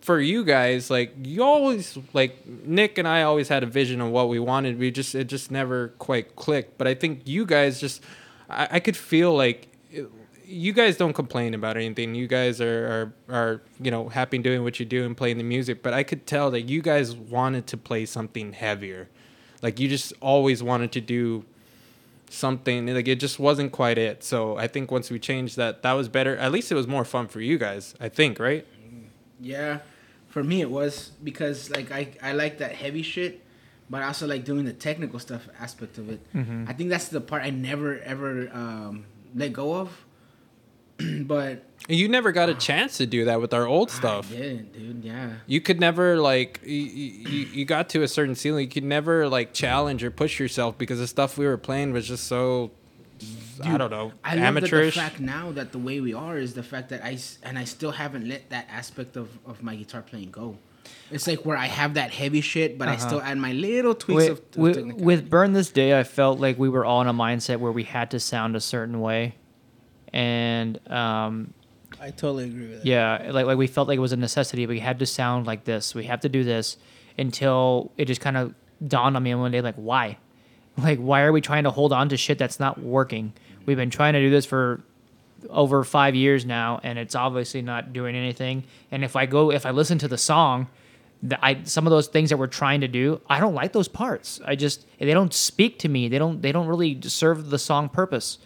for 0.00 0.20
you 0.20 0.44
guys, 0.44 0.90
like 0.90 1.14
you 1.22 1.42
always 1.42 1.98
like 2.12 2.46
Nick 2.46 2.98
and 2.98 3.08
I 3.08 3.22
always 3.22 3.48
had 3.48 3.62
a 3.62 3.66
vision 3.66 4.00
of 4.00 4.10
what 4.10 4.28
we 4.28 4.38
wanted. 4.38 4.78
We 4.78 4.90
just 4.90 5.14
it 5.14 5.24
just 5.24 5.50
never 5.50 5.88
quite 5.98 6.36
clicked. 6.36 6.78
But 6.78 6.86
I 6.86 6.94
think 6.94 7.22
you 7.26 7.44
guys 7.46 7.80
just 7.80 8.02
I, 8.48 8.68
I 8.72 8.80
could 8.80 8.96
feel 8.96 9.34
like 9.34 9.68
it- 9.90 10.10
you 10.46 10.72
guys 10.72 10.96
don't 10.96 11.12
complain 11.12 11.54
about 11.54 11.76
anything. 11.76 12.14
You 12.14 12.26
guys 12.26 12.60
are, 12.60 13.12
are 13.28 13.34
are 13.34 13.62
you 13.80 13.90
know 13.90 14.08
happy 14.08 14.38
doing 14.38 14.62
what 14.62 14.78
you 14.78 14.86
do 14.86 15.04
and 15.04 15.16
playing 15.16 15.38
the 15.38 15.44
music. 15.44 15.82
But 15.82 15.94
I 15.94 16.02
could 16.02 16.26
tell 16.26 16.50
that 16.52 16.62
you 16.62 16.82
guys 16.82 17.14
wanted 17.14 17.66
to 17.68 17.76
play 17.76 18.06
something 18.06 18.52
heavier. 18.52 19.08
Like 19.62 19.80
you 19.80 19.88
just 19.88 20.12
always 20.20 20.62
wanted 20.62 20.92
to 20.92 21.00
do 21.00 21.44
something 22.28 22.86
like 22.86 23.08
it 23.08 23.20
just 23.20 23.38
wasn't 23.38 23.72
quite 23.72 23.98
it. 23.98 24.22
So 24.24 24.56
I 24.56 24.66
think 24.66 24.90
once 24.90 25.10
we 25.10 25.18
changed 25.18 25.56
that, 25.56 25.82
that 25.82 25.92
was 25.92 26.08
better. 26.08 26.36
At 26.36 26.52
least 26.52 26.70
it 26.70 26.74
was 26.74 26.86
more 26.86 27.04
fun 27.04 27.28
for 27.28 27.40
you 27.40 27.58
guys. 27.58 27.94
I 28.00 28.08
think, 28.08 28.38
right? 28.38 28.66
Yeah, 29.40 29.78
for 30.28 30.42
me 30.44 30.60
it 30.60 30.70
was 30.70 31.12
because 31.22 31.70
like 31.70 31.90
I 31.90 32.08
I 32.22 32.32
like 32.32 32.58
that 32.58 32.72
heavy 32.72 33.02
shit, 33.02 33.40
but 33.88 34.02
I 34.02 34.06
also 34.06 34.26
like 34.26 34.44
doing 34.44 34.64
the 34.64 34.72
technical 34.72 35.18
stuff 35.18 35.48
aspect 35.58 35.98
of 35.98 36.10
it. 36.10 36.20
Mm-hmm. 36.34 36.66
I 36.68 36.72
think 36.72 36.90
that's 36.90 37.08
the 37.08 37.20
part 37.20 37.42
I 37.42 37.50
never 37.50 37.98
ever 38.00 38.50
um, 38.52 39.06
let 39.34 39.52
go 39.52 39.74
of. 39.74 40.03
but 41.22 41.64
You 41.88 42.08
never 42.08 42.32
got 42.32 42.48
a 42.48 42.54
chance 42.68 42.96
to 42.98 43.06
do 43.06 43.24
that 43.26 43.40
with 43.40 43.52
our 43.52 43.66
old 43.66 43.90
stuff. 43.90 44.30
I 44.32 44.36
didn't, 44.36 44.72
dude. 44.72 45.04
Yeah. 45.04 45.30
You 45.46 45.60
could 45.60 45.80
never 45.80 46.18
like 46.18 46.60
you, 46.64 46.72
you, 46.72 47.46
you 47.46 47.64
got 47.64 47.88
to 47.90 48.02
a 48.02 48.08
certain 48.08 48.34
ceiling. 48.34 48.64
You 48.64 48.70
could 48.70 48.84
never 48.84 49.28
like 49.28 49.52
challenge 49.52 50.02
or 50.04 50.10
push 50.10 50.38
yourself 50.40 50.78
because 50.78 50.98
the 50.98 51.06
stuff 51.06 51.36
we 51.38 51.46
were 51.46 51.58
playing 51.58 51.92
was 51.92 52.06
just 52.08 52.26
so 52.26 52.70
I 53.62 53.78
don't 53.78 53.90
know 53.90 54.12
I 54.24 54.34
love 54.34 54.54
that 54.54 54.70
the 54.70 54.90
fact 54.90 55.20
now 55.20 55.52
that 55.52 55.72
the 55.72 55.78
way 55.78 56.00
we 56.00 56.12
are 56.12 56.36
is 56.36 56.54
the 56.54 56.62
fact 56.62 56.88
that 56.88 57.04
I 57.04 57.18
and 57.42 57.58
I 57.58 57.64
still 57.64 57.92
haven't 57.92 58.28
let 58.28 58.50
that 58.50 58.66
aspect 58.70 59.16
of, 59.16 59.28
of 59.46 59.62
my 59.62 59.76
guitar 59.76 60.02
playing 60.02 60.30
go. 60.30 60.56
It's 61.10 61.26
like 61.26 61.46
where 61.46 61.56
I 61.56 61.66
have 61.66 61.94
that 61.94 62.10
heavy 62.10 62.40
shit, 62.40 62.76
but 62.76 62.88
I 62.88 62.94
Uh-huh. 62.94 63.06
still 63.06 63.22
add 63.22 63.38
my 63.38 63.52
little 63.52 63.94
tweaks 63.94 64.28
With, 64.28 64.30
of, 64.30 64.38
of 64.38 64.56
with, 64.56 64.92
with 65.00 65.30
Burn 65.30 65.52
This 65.52 65.70
Day, 65.70 65.98
I 65.98 66.02
felt 66.02 66.40
like 66.40 66.58
we 66.58 66.68
were 66.68 66.84
all 66.84 67.00
in 67.02 67.06
a 67.08 67.14
mindset 67.14 67.58
where 67.58 67.72
we 67.72 67.84
had 67.84 68.10
to 68.10 68.20
sound 68.20 68.56
a 68.56 68.60
certain 68.60 69.00
way. 69.00 69.36
And 70.14 70.78
um, 70.88 71.52
I 72.00 72.10
totally 72.10 72.44
agree 72.44 72.68
with 72.68 72.78
that. 72.78 72.86
yeah, 72.86 73.30
like, 73.32 73.46
like 73.46 73.58
we 73.58 73.66
felt 73.66 73.88
like 73.88 73.96
it 73.96 74.00
was 74.00 74.12
a 74.12 74.16
necessity. 74.16 74.64
We 74.66 74.78
had 74.78 75.00
to 75.00 75.06
sound 75.06 75.44
like 75.44 75.64
this. 75.64 75.92
We 75.92 76.04
have 76.04 76.20
to 76.20 76.28
do 76.28 76.44
this 76.44 76.76
until 77.18 77.90
it 77.98 78.04
just 78.04 78.20
kind 78.20 78.36
of 78.36 78.54
dawned 78.86 79.16
on 79.16 79.22
me 79.24 79.34
one 79.34 79.50
day 79.50 79.60
like, 79.60 79.74
why? 79.74 80.18
Like, 80.76 80.98
why 80.98 81.22
are 81.22 81.30
we 81.30 81.40
trying 81.40 81.64
to 81.64 81.70
hold 81.70 81.92
on 81.92 82.08
to 82.08 82.16
shit 82.16 82.36
that's 82.36 82.58
not 82.58 82.80
working? 82.80 83.32
We've 83.64 83.76
been 83.76 83.90
trying 83.90 84.14
to 84.14 84.20
do 84.20 84.28
this 84.28 84.44
for 84.44 84.82
over 85.48 85.84
five 85.84 86.16
years 86.16 86.44
now, 86.44 86.80
and 86.82 86.98
it's 86.98 87.14
obviously 87.14 87.62
not 87.62 87.92
doing 87.92 88.16
anything. 88.16 88.64
And 88.90 89.04
if 89.04 89.14
I 89.14 89.26
go, 89.26 89.52
if 89.52 89.66
I 89.66 89.70
listen 89.70 89.98
to 89.98 90.08
the 90.08 90.18
song, 90.18 90.66
the, 91.22 91.42
I 91.44 91.62
some 91.62 91.86
of 91.86 91.92
those 91.92 92.08
things 92.08 92.30
that 92.30 92.38
we're 92.38 92.48
trying 92.48 92.80
to 92.80 92.88
do, 92.88 93.20
I 93.28 93.38
don't 93.38 93.54
like 93.54 93.72
those 93.72 93.86
parts. 93.86 94.40
I 94.44 94.56
just 94.56 94.84
they 94.98 95.14
don't 95.14 95.32
speak 95.32 95.78
to 95.80 95.88
me. 95.88 96.08
They 96.08 96.18
don't 96.18 96.42
they 96.42 96.50
don't 96.50 96.66
really 96.66 97.00
serve 97.02 97.50
the 97.50 97.58
song 97.58 97.88
purpose. 97.88 98.38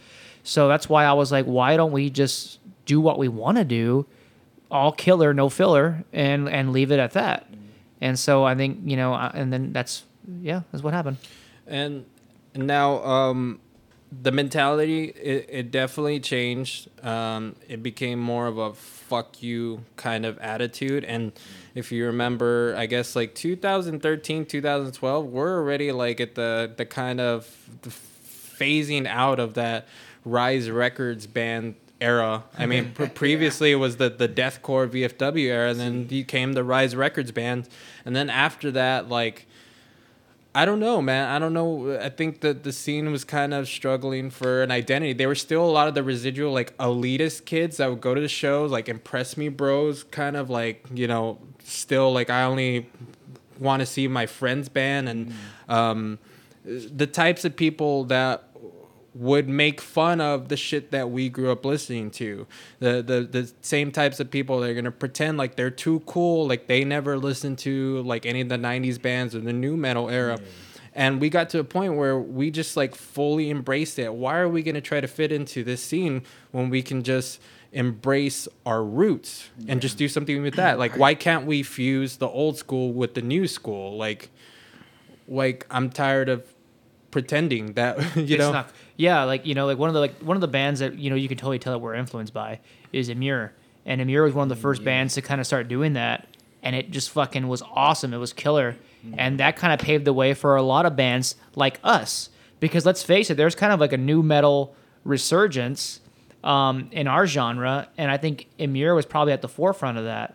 So 0.49 0.67
that's 0.67 0.89
why 0.89 1.05
I 1.05 1.13
was 1.13 1.31
like, 1.31 1.45
why 1.45 1.77
don't 1.77 1.93
we 1.93 2.09
just 2.09 2.59
do 2.87 3.03
what 3.03 3.19
we 3.19 3.29
want 3.29 3.59
to 3.59 3.65
do, 3.65 4.07
all 4.71 4.93
killer, 4.93 5.35
no 5.35 5.51
filler, 5.51 6.05
and 6.11 6.49
and 6.49 6.73
leave 6.73 6.91
it 6.91 6.99
at 6.99 7.13
that. 7.13 7.47
And 8.01 8.19
so 8.19 8.45
I 8.45 8.55
think 8.55 8.79
you 8.85 8.97
know, 8.97 9.13
and 9.13 9.53
then 9.53 9.75
that's 9.75 10.05
yeah, 10.41 10.63
that's 10.73 10.83
what 10.83 10.95
happened. 10.95 11.19
And 11.67 12.07
now, 12.55 13.05
um, 13.05 13.61
the 14.11 14.33
mentality 14.33 15.05
it, 15.05 15.47
it 15.51 15.71
definitely 15.71 16.19
changed 16.19 16.89
um, 17.05 17.55
it 17.69 17.83
became 17.83 18.19
more 18.19 18.47
of 18.47 18.57
a 18.57 18.73
fuck 18.73 19.43
you 19.43 19.85
kind 19.97 20.25
of 20.25 20.39
attitude 20.39 21.05
and 21.05 21.31
if 21.75 21.93
you 21.93 22.07
remember 22.07 22.75
i 22.79 22.87
guess 22.87 23.15
like 23.15 23.35
2013 23.35 24.47
2012 24.47 25.27
we're 25.27 25.59
already 25.59 25.93
like 25.93 26.21
at 26.21 26.37
the 26.37 26.73
the 26.79 26.87
kind 26.87 27.21
of 27.21 27.55
the 27.83 27.91
phasing 27.91 29.07
out 29.07 29.39
of 29.39 29.53
that 29.53 29.87
rise 30.25 30.71
records 30.71 31.27
band 31.27 31.75
era 32.01 32.45
i 32.57 32.67
mean 32.67 32.93
pre- 32.95 33.09
previously 33.09 33.73
it 33.73 33.77
was 33.77 33.97
the 33.97 34.09
the 34.09 34.29
deathcore 34.29 34.89
vfw 34.89 35.39
era 35.39 35.71
and 35.71 35.81
then 35.81 36.07
you 36.11 36.25
came 36.25 36.53
the 36.53 36.65
rise 36.65 36.95
records 36.95 37.33
band 37.33 37.69
and 38.05 38.15
then 38.15 38.31
after 38.31 38.71
that 38.71 39.09
like 39.09 39.47
I 40.55 40.65
don't 40.65 40.81
know, 40.81 41.01
man. 41.01 41.29
I 41.29 41.39
don't 41.39 41.53
know. 41.53 41.99
I 42.01 42.09
think 42.09 42.41
that 42.41 42.65
the 42.65 42.73
scene 42.73 43.13
was 43.13 43.23
kind 43.23 43.55
of 43.55 43.69
struggling 43.69 44.29
for 44.29 44.63
an 44.63 44.73
identity. 44.73 45.13
There 45.13 45.29
were 45.29 45.37
still 45.37 45.65
a 45.65 45.71
lot 45.71 45.87
of 45.87 45.95
the 45.95 46.03
residual, 46.03 46.53
like 46.53 46.77
elitist 46.79 47.45
kids 47.45 47.77
that 47.77 47.89
would 47.89 48.01
go 48.01 48.13
to 48.13 48.21
the 48.21 48.29
shows, 48.29 48.73
like 48.73 48.89
impress 48.89 49.37
me, 49.37 49.51
bros. 49.51 50.03
Kind 50.03 50.37
of 50.37 50.51
like 50.51 50.85
you 50.93 51.07
know, 51.07 51.39
still 51.63 52.13
like 52.13 52.29
I 52.29 52.43
only 52.43 52.91
want 53.61 53.81
to 53.81 53.87
see 53.87 54.09
my 54.09 54.27
friends 54.27 54.69
band 54.69 55.09
and 55.09 55.33
um, 55.69 56.19
the 56.65 57.07
types 57.07 57.45
of 57.45 57.55
people 57.55 58.05
that 58.05 58.48
would 59.15 59.49
make 59.49 59.81
fun 59.81 60.21
of 60.21 60.49
the 60.49 60.57
shit 60.57 60.91
that 60.91 61.11
we 61.11 61.29
grew 61.29 61.51
up 61.51 61.65
listening 61.65 62.11
to. 62.13 62.47
The 62.79 63.03
the 63.03 63.23
the 63.31 63.53
same 63.63 63.91
types 63.91 64.21
of 64.21 64.31
people 64.31 64.61
that 64.61 64.71
are 64.71 64.75
gonna 64.75 64.91
pretend 64.91 65.39
like 65.39 65.57
they're 65.57 65.71
too 65.71 66.01
cool, 66.07 66.47
like 66.47 66.67
they 66.67 66.85
never 66.85 67.17
listened 67.17 67.59
to 67.61 68.03
like 68.03 68.27
any 68.27 68.41
of 68.43 68.49
the 68.49 68.57
'90s 68.59 69.01
bands 69.01 69.35
or 69.35 69.41
the 69.41 69.53
nu 69.53 69.77
metal 69.77 70.09
era. 70.11 70.39
And 70.95 71.21
we 71.21 71.31
got 71.31 71.49
to 71.51 71.61
a 71.61 71.65
point 71.65 71.95
where 71.97 72.19
we 72.19 72.51
just 72.51 72.77
like 72.77 72.95
fully 72.95 73.51
embraced 73.51 73.99
it. 73.99 74.13
Why 74.13 74.39
are 74.39 74.49
we 74.49 74.63
gonna 74.63 74.81
try 74.81 75.01
to 75.01 75.07
fit 75.09 75.31
into 75.33 75.63
this 75.65 75.83
scene 75.83 76.23
when 76.51 76.71
we 76.71 76.83
can 76.83 77.03
just 77.03 77.41
embrace 77.73 78.49
our 78.67 78.83
roots 78.83 79.49
and 79.69 79.81
just 79.81 79.97
do 79.97 80.09
something 80.09 80.43
with 80.43 80.55
that? 80.55 80.79
Like, 80.79 80.97
why 80.99 81.15
can't 81.15 81.47
we 81.47 81.63
fuse 81.63 82.17
the 82.17 82.27
old 82.29 82.57
school 82.59 82.93
with 82.93 83.15
the 83.15 83.23
new 83.23 83.47
school? 83.47 83.97
Like, 83.97 84.31
like 85.29 85.67
I'm 85.71 85.91
tired 85.91 86.29
of 86.29 86.45
pretending 87.11 87.75
that 87.75 87.99
you 88.17 88.23
It's 88.25 88.39
know. 88.39 88.53
not- 88.53 88.71
yeah, 88.99 89.23
like 89.23 89.47
you 89.47 89.55
know, 89.55 89.65
like 89.65 89.79
one 89.79 89.89
of 89.89 89.95
the 89.95 90.01
like 90.01 90.19
one 90.19 90.37
of 90.37 90.41
the 90.41 90.49
bands 90.49 90.81
that 90.81 90.99
you 90.99 91.09
know 91.09 91.17
you 91.17 91.29
can 91.29 91.39
totally 91.39 91.61
tell 91.61 91.73
that 91.73 91.79
we're 91.79 91.95
influenced 91.95 92.35
by 92.35 92.59
is 92.93 93.09
Emmure, 93.09 93.53
and 93.87 94.01
Emmure 94.01 94.25
was 94.25 94.35
one 94.35 94.43
of 94.43 94.49
the 94.49 94.61
first 94.61 94.85
bands 94.85 95.15
to 95.15 95.23
kind 95.23 95.41
of 95.41 95.47
start 95.47 95.69
doing 95.69 95.93
that, 95.93 96.27
and 96.65 96.75
it 96.75 96.91
just 96.91 97.11
fucking 97.11 97.47
was 97.47 97.63
awesome. 97.63 98.13
It 98.13 98.19
was 98.19 98.33
killer, 98.33 98.77
and 99.17 99.39
that 99.39 99.57
kind 99.57 99.73
of 99.73 99.79
paved 99.79 100.05
the 100.05 100.13
way 100.13 100.35
for 100.35 100.57
a 100.57 100.63
lot 100.63 100.85
of 100.85 100.97
bands 100.97 101.37
like 101.55 101.79
us. 101.85 102.29
Because 102.59 102.85
let's 102.85 103.05
face 103.05 103.31
it, 103.31 103.37
there's 103.37 103.55
kind 103.55 103.73
of 103.73 103.79
like 103.79 103.93
a 103.93 103.97
nu 103.97 104.21
metal 104.21 104.75
resurgence 105.05 106.01
um, 106.43 106.89
in 106.91 107.07
our 107.07 107.25
genre, 107.25 107.89
and 107.97 108.11
I 108.11 108.17
think 108.17 108.49
Emmure 108.59 108.97
was 108.97 109.07
probably 109.07 109.33
at 109.33 109.43
the 109.43 109.49
forefront 109.49 109.97
of 109.97 110.05
that. 110.07 110.35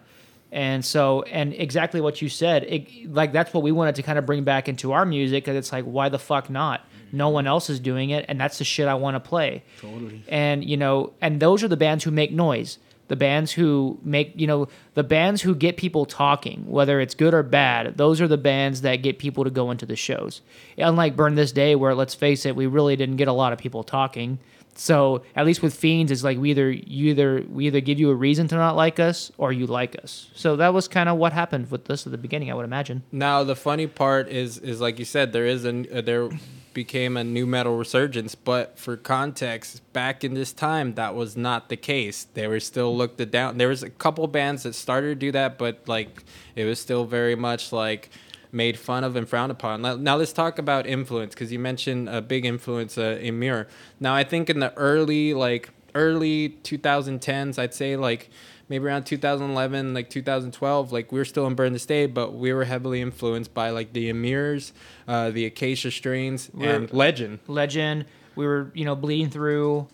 And 0.53 0.86
so, 0.86 1.24
and 1.24 1.51
exactly 1.51 2.00
what 2.00 2.22
you 2.22 2.29
said, 2.29 2.63
it, 2.63 3.12
like 3.12 3.34
that's 3.34 3.53
what 3.53 3.63
we 3.63 3.74
wanted 3.74 3.96
to 3.96 4.03
kind 4.03 4.17
of 4.17 4.25
bring 4.25 4.46
back 4.46 4.70
into 4.70 4.93
our 4.93 5.03
music. 5.03 5.43
Because 5.43 5.58
it's 5.58 5.74
like, 5.74 5.84
why 5.84 6.08
the 6.10 6.20
fuck 6.20 6.50
not? 6.50 6.86
No 7.13 7.29
one 7.29 7.48
else 7.48 7.70
is 7.70 7.79
doing 7.79 8.10
it, 8.10 8.25
and 8.27 8.41
that's 8.41 8.58
the 8.58 8.63
shit 8.63 8.88
I 8.88 8.96
want 8.96 9.15
to 9.15 9.20
play. 9.20 9.63
Totally. 9.79 10.24
And 10.27 10.67
you 10.67 10.75
know, 10.75 11.13
and 11.22 11.39
those 11.39 11.63
are 11.63 11.67
the 11.67 11.77
bands 11.77 12.03
who 12.03 12.12
make 12.12 12.32
noise. 12.32 12.79
The 13.10 13.15
bands 13.17 13.51
who 13.51 14.00
make, 14.03 14.32
you 14.36 14.48
know, 14.48 14.70
the 14.96 15.03
bands 15.03 15.41
who 15.41 15.53
get 15.53 15.77
people 15.77 16.05
talking, 16.05 16.65
whether 16.65 17.00
it's 17.00 17.13
good 17.13 17.34
or 17.34 17.43
bad. 17.43 17.98
Those 17.98 18.22
are 18.22 18.27
the 18.27 18.38
bands 18.38 18.82
that 18.82 18.98
get 18.98 19.20
people 19.20 19.43
to 19.43 19.51
go 19.51 19.72
into 19.72 19.86
the 19.86 19.96
shows. 19.96 20.41
Unlike 20.77 21.15
Burn 21.15 21.36
This 21.36 21.51
Day, 21.51 21.75
where 21.75 21.93
let's 21.93 22.15
face 22.15 22.46
it, 22.46 22.55
we 22.55 22.65
really 22.65 22.96
didn't 22.96 23.17
get 23.17 23.27
a 23.27 23.34
lot 23.34 23.53
of 23.53 23.60
people 23.60 23.84
talking. 23.84 24.39
So 24.75 25.24
at 25.36 25.46
least 25.46 25.62
with 25.62 25.75
Fiends, 25.75 26.12
it's 26.12 26.24
like 26.24 26.38
we 26.38 26.50
either 26.51 26.72
you 26.72 27.12
either 27.12 27.46
we 27.50 27.67
either 27.67 27.82
give 27.82 28.00
you 28.00 28.10
a 28.10 28.15
reason 28.15 28.48
to 28.48 28.55
not 28.55 28.75
like 28.75 29.00
us 29.00 29.32
or 29.38 29.51
you 29.51 29.67
like 29.67 29.96
us. 30.01 30.32
So 30.34 30.55
that 30.55 30.74
was 30.74 30.88
kind 30.88 31.10
of 31.10 31.17
what 31.17 31.34
happened 31.34 31.70
with 31.70 31.86
this 31.86 32.08
at 32.08 32.12
the 32.12 32.17
beginning, 32.17 32.50
I 32.50 32.55
would 32.55 32.65
imagine. 32.65 33.03
Now 33.12 33.43
the 33.43 33.55
funny 33.55 33.88
part 33.88 34.29
is 34.29 34.58
is 34.58 34.82
like 34.82 34.98
you 34.98 35.05
said 35.05 35.34
there 35.34 35.46
is 35.46 35.65
a 35.65 35.98
uh, 35.98 36.01
there 36.01 36.29
became 36.73 37.17
a 37.17 37.23
nu 37.23 37.45
metal 37.45 37.77
resurgence, 37.77 38.35
but 38.35 38.77
for 38.77 38.97
context, 38.97 39.81
back 39.93 40.23
in 40.23 40.33
this 40.33 40.53
time 40.53 40.95
that 40.95 41.15
was 41.15 41.37
not 41.37 41.69
the 41.69 41.77
case. 41.77 42.27
They 42.33 42.47
were 42.47 42.59
still 42.59 42.95
looked 42.95 43.17
down. 43.31 43.57
There 43.57 43.69
was 43.69 43.83
a 43.83 43.89
couple 43.89 44.25
bands 44.27 44.63
that 44.63 44.75
started 44.75 45.07
to 45.07 45.15
do 45.15 45.31
that, 45.31 45.57
but 45.57 45.87
like 45.87 46.23
it 46.55 46.65
was 46.65 46.79
still 46.79 47.05
very 47.05 47.35
much 47.35 47.71
like 47.71 48.09
made 48.51 48.77
fun 48.77 49.03
of 49.03 49.15
and 49.15 49.27
frowned 49.27 49.51
upon. 49.51 49.81
Now, 49.81 50.15
let's 50.15 50.31
talk 50.31 50.59
about 50.59 50.85
influence 50.85 51.33
because 51.33 51.51
you 51.51 51.59
mentioned 51.59 52.07
a 52.07 52.21
big 52.21 52.45
influence 52.45 52.97
uh, 52.97 53.17
in 53.19 53.39
Mirror. 53.39 53.67
Now 53.99 54.13
I 54.13 54.23
think 54.23 54.49
in 54.49 54.59
the 54.59 54.73
early 54.77 55.33
like 55.33 55.69
early 55.95 56.57
2010s, 56.63 57.57
I'd 57.57 57.73
say 57.73 57.95
like 57.95 58.29
maybe 58.70 58.86
around 58.86 59.03
2011 59.03 59.93
like 59.93 60.10
2012 60.10 60.91
like 60.91 61.12
we 61.12 61.20
were 61.20 61.25
still 61.25 61.46
in 61.48 61.53
burn 61.55 61.74
the 61.74 61.79
day 61.79 62.05
but 62.05 62.34
we 62.34 62.53
were 62.53 62.63
heavily 62.65 63.01
influenced 63.01 63.53
by 63.53 63.70
like 63.70 63.93
the 63.93 64.10
Emmures 64.12 64.72
uh, 65.08 65.29
the 65.32 65.46
acacia 65.46 65.91
strains 65.91 66.50
We're- 66.53 66.70
and 66.74 66.93
legend 66.93 67.39
Legend, 67.48 68.05
we 68.36 68.46
were 68.46 68.72
you 68.74 68.86
know 68.86 68.96
bleeding 68.96 69.29
through. 69.29 69.88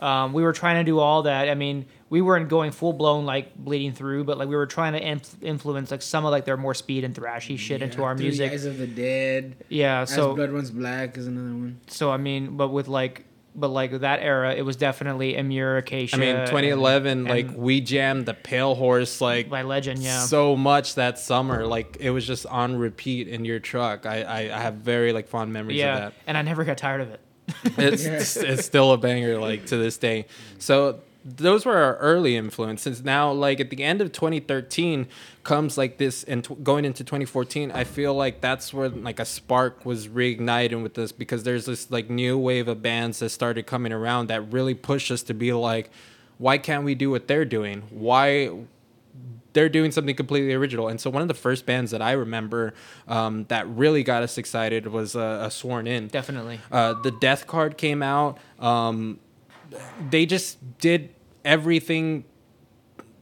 Um, 0.00 0.32
we 0.32 0.42
were 0.42 0.52
trying 0.52 0.84
to 0.84 0.90
do 0.90 0.98
all 0.98 1.22
that. 1.22 1.48
I 1.48 1.54
mean, 1.54 1.86
we 2.10 2.20
weren't 2.20 2.48
going 2.48 2.72
full 2.72 2.92
blown 2.92 3.24
like 3.26 3.54
bleeding 3.56 3.92
through, 3.92 4.24
but 4.24 4.36
like 4.36 4.48
we 4.48 4.56
were 4.56 4.66
trying 4.66 4.92
to 4.94 5.00
inf- 5.00 5.36
influence 5.40 5.92
like 5.92 6.02
some 6.02 6.24
of 6.26 6.32
like 6.32 6.44
their 6.44 6.56
more 6.56 6.74
speed 6.74 7.04
and 7.04 7.14
thrashy 7.14 7.56
shit 7.56 7.80
into 7.80 8.02
our 8.02 8.16
Three 8.16 8.26
music. 8.26 8.50
Eyes 8.52 8.64
of 8.64 8.76
the 8.78 8.88
Dead. 8.88 9.54
Yeah, 9.68 10.00
As 10.00 10.10
so 10.10 10.34
Blood 10.34 10.50
Runs 10.50 10.72
Black 10.72 11.16
is 11.16 11.28
another 11.28 11.46
one. 11.54 11.80
so 11.86 12.10
I 12.10 12.16
mean, 12.16 12.56
but 12.56 12.68
with 12.70 12.88
like 12.88 13.24
but 13.54 13.68
like 13.68 14.00
that 14.00 14.20
era, 14.20 14.54
it 14.54 14.62
was 14.62 14.76
definitely 14.76 15.34
Emmure 15.34 15.78
Acacia. 15.78 16.16
i 16.16 16.18
mean 16.18 16.36
and- 16.36 16.46
2011 16.46 17.24
like 17.24 17.46
and 17.46 17.56
we 17.56 17.80
jammed 17.80 18.26
the 18.26 18.34
pale 18.34 18.74
horse 18.74 19.20
like 19.20 19.48
by 19.48 19.62
Legend, 19.62 20.00
yeah. 20.00 20.20
so 20.20 20.56
much 20.56 20.96
that 20.96 21.18
summer 21.18 21.66
like 21.66 21.96
it 22.00 22.10
was 22.10 22.26
just 22.26 22.46
on 22.46 22.76
repeat 22.76 23.28
in 23.28 23.44
your 23.44 23.60
truck 23.60 24.06
i 24.06 24.22
i, 24.22 24.38
I 24.40 24.60
have 24.60 24.74
very 24.74 25.12
like 25.12 25.28
fond 25.28 25.52
memories 25.52 25.76
yeah, 25.78 25.94
of 25.94 26.00
that 26.00 26.14
and 26.26 26.36
I 26.36 26.42
never 26.42 26.64
got 26.64 26.78
tired 26.78 27.00
of 27.00 27.10
it. 27.10 27.20
it's 27.78 28.36
it's 28.36 28.64
still 28.64 28.92
a 28.92 28.98
banger 28.98 29.38
like 29.38 29.66
to 29.66 29.76
this 29.76 29.98
day. 29.98 30.26
So 30.58 31.00
those 31.24 31.64
were 31.64 31.76
our 31.76 31.96
early 31.96 32.36
influences. 32.36 33.02
Now, 33.02 33.32
like 33.32 33.58
at 33.58 33.70
the 33.70 33.82
end 33.82 34.02
of 34.02 34.12
2013, 34.12 35.06
comes 35.42 35.78
like 35.78 35.96
this, 35.96 36.22
and 36.24 36.44
t- 36.44 36.54
going 36.62 36.84
into 36.84 37.02
2014, 37.02 37.70
I 37.70 37.84
feel 37.84 38.14
like 38.14 38.40
that's 38.40 38.74
where 38.74 38.90
like 38.90 39.18
a 39.18 39.24
spark 39.24 39.86
was 39.86 40.08
reignited 40.08 40.82
with 40.82 40.94
this 40.94 41.12
because 41.12 41.42
there's 41.44 41.64
this 41.64 41.90
like 41.90 42.10
new 42.10 42.36
wave 42.36 42.68
of 42.68 42.82
bands 42.82 43.20
that 43.20 43.30
started 43.30 43.66
coming 43.66 43.92
around 43.92 44.28
that 44.28 44.52
really 44.52 44.74
pushed 44.74 45.10
us 45.10 45.22
to 45.24 45.34
be 45.34 45.52
like, 45.52 45.90
why 46.36 46.58
can't 46.58 46.84
we 46.84 46.94
do 46.94 47.10
what 47.10 47.26
they're 47.26 47.44
doing? 47.46 47.84
Why 47.90 48.50
they're 49.54 49.68
doing 49.68 49.92
something 49.92 50.14
completely 50.14 50.52
original. 50.52 50.88
And 50.88 51.00
so 51.00 51.08
one 51.08 51.22
of 51.22 51.28
the 51.28 51.34
first 51.34 51.64
bands 51.64 51.92
that 51.92 52.02
I 52.02 52.12
remember 52.12 52.74
um, 53.08 53.44
that 53.48 53.66
really 53.68 54.02
got 54.02 54.22
us 54.22 54.36
excited 54.36 54.88
was 54.88 55.16
uh, 55.16 55.44
a 55.46 55.50
Sworn 55.50 55.86
In. 55.86 56.08
Definitely. 56.08 56.60
Uh, 56.70 56.94
the 57.00 57.12
Death 57.12 57.46
Card 57.46 57.78
came 57.78 58.02
out. 58.02 58.38
Um, 58.58 59.20
they 60.10 60.26
just 60.26 60.78
did 60.78 61.10
everything 61.44 62.24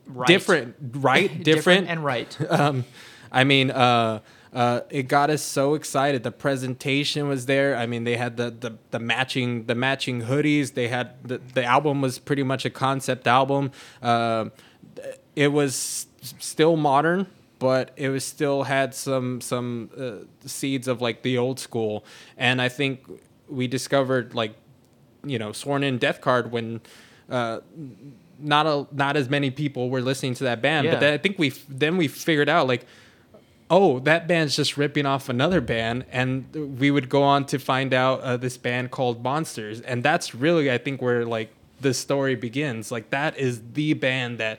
Right. 0.06 0.26
different, 0.26 0.74
right? 0.96 1.42
different, 1.44 1.88
and 1.88 2.04
right. 2.04 2.36
um, 2.50 2.84
I 3.30 3.44
mean, 3.44 3.70
uh, 3.70 4.20
uh, 4.52 4.80
it 4.90 5.04
got 5.04 5.30
us 5.30 5.40
so 5.42 5.74
excited. 5.74 6.22
The 6.22 6.32
presentation 6.32 7.28
was 7.28 7.46
there. 7.46 7.76
I 7.76 7.86
mean, 7.86 8.04
they 8.04 8.16
had 8.16 8.36
the, 8.36 8.50
the, 8.50 8.76
the 8.90 8.98
matching 8.98 9.64
the 9.66 9.74
matching 9.74 10.22
hoodies. 10.22 10.74
They 10.74 10.88
had 10.88 11.12
the, 11.26 11.38
the 11.54 11.64
album 11.64 12.02
was 12.02 12.18
pretty 12.18 12.42
much 12.42 12.66
a 12.66 12.70
concept 12.70 13.26
album. 13.26 13.70
Uh, 14.02 14.46
it 15.34 15.48
was 15.48 16.06
still 16.20 16.76
modern, 16.76 17.26
but 17.58 17.92
it 17.96 18.10
was 18.10 18.24
still 18.24 18.64
had 18.64 18.94
some 18.94 19.40
some 19.40 19.88
uh, 19.96 20.26
seeds 20.46 20.88
of 20.88 21.00
like 21.00 21.22
the 21.22 21.38
old 21.38 21.58
school. 21.58 22.04
And 22.36 22.60
I 22.60 22.68
think 22.68 23.06
we 23.48 23.66
discovered 23.66 24.34
like 24.34 24.54
you 25.24 25.38
know 25.38 25.52
sworn 25.52 25.82
in 25.82 25.98
death 25.98 26.20
card 26.20 26.50
when. 26.52 26.80
Uh, 27.30 27.60
not 28.44 28.66
a 28.66 28.86
not 28.92 29.16
as 29.16 29.28
many 29.30 29.50
people 29.50 29.88
were 29.88 30.00
listening 30.00 30.34
to 30.34 30.44
that 30.44 30.60
band, 30.60 30.84
Yeah. 30.84 30.92
but 30.94 31.00
then 31.00 31.14
I 31.14 31.18
think 31.18 31.38
we 31.38 31.50
then 31.68 31.96
we 31.96 32.08
figured 32.08 32.48
out 32.48 32.66
like, 32.66 32.84
oh, 33.70 34.00
that 34.00 34.26
band's 34.26 34.56
just 34.56 34.76
ripping 34.76 35.06
off 35.06 35.28
another 35.28 35.60
band, 35.60 36.04
and 36.10 36.76
we 36.78 36.90
would 36.90 37.08
go 37.08 37.22
on 37.22 37.46
to 37.46 37.58
find 37.60 37.94
out 37.94 38.20
uh, 38.22 38.36
this 38.36 38.56
band 38.58 38.90
called 38.90 39.22
Monsters, 39.22 39.80
and 39.80 40.02
that's 40.02 40.34
really 40.34 40.70
I 40.72 40.78
think 40.78 41.00
where 41.00 41.24
like 41.24 41.50
the 41.80 41.94
story 41.94 42.34
begins. 42.34 42.90
Like 42.90 43.10
that 43.10 43.38
is 43.38 43.62
the 43.74 43.94
band 43.94 44.38
that 44.38 44.58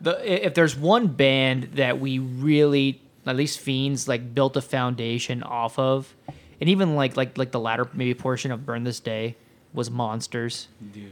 the 0.00 0.44
if 0.46 0.54
there's 0.54 0.76
one 0.76 1.08
band 1.08 1.70
that 1.74 1.98
we 1.98 2.18
really 2.20 3.00
at 3.26 3.34
least 3.34 3.58
fiends 3.58 4.06
like 4.06 4.34
built 4.34 4.56
a 4.56 4.62
foundation 4.62 5.42
off 5.42 5.78
of 5.80 6.14
and 6.60 6.70
even 6.70 6.94
like 6.94 7.16
like 7.16 7.36
like 7.36 7.50
the 7.50 7.58
latter 7.60 7.88
maybe 7.92 8.14
portion 8.14 8.52
of 8.52 8.64
burn 8.64 8.84
this 8.84 9.00
day 9.00 9.34
was 9.76 9.90
Monsters. 9.90 10.68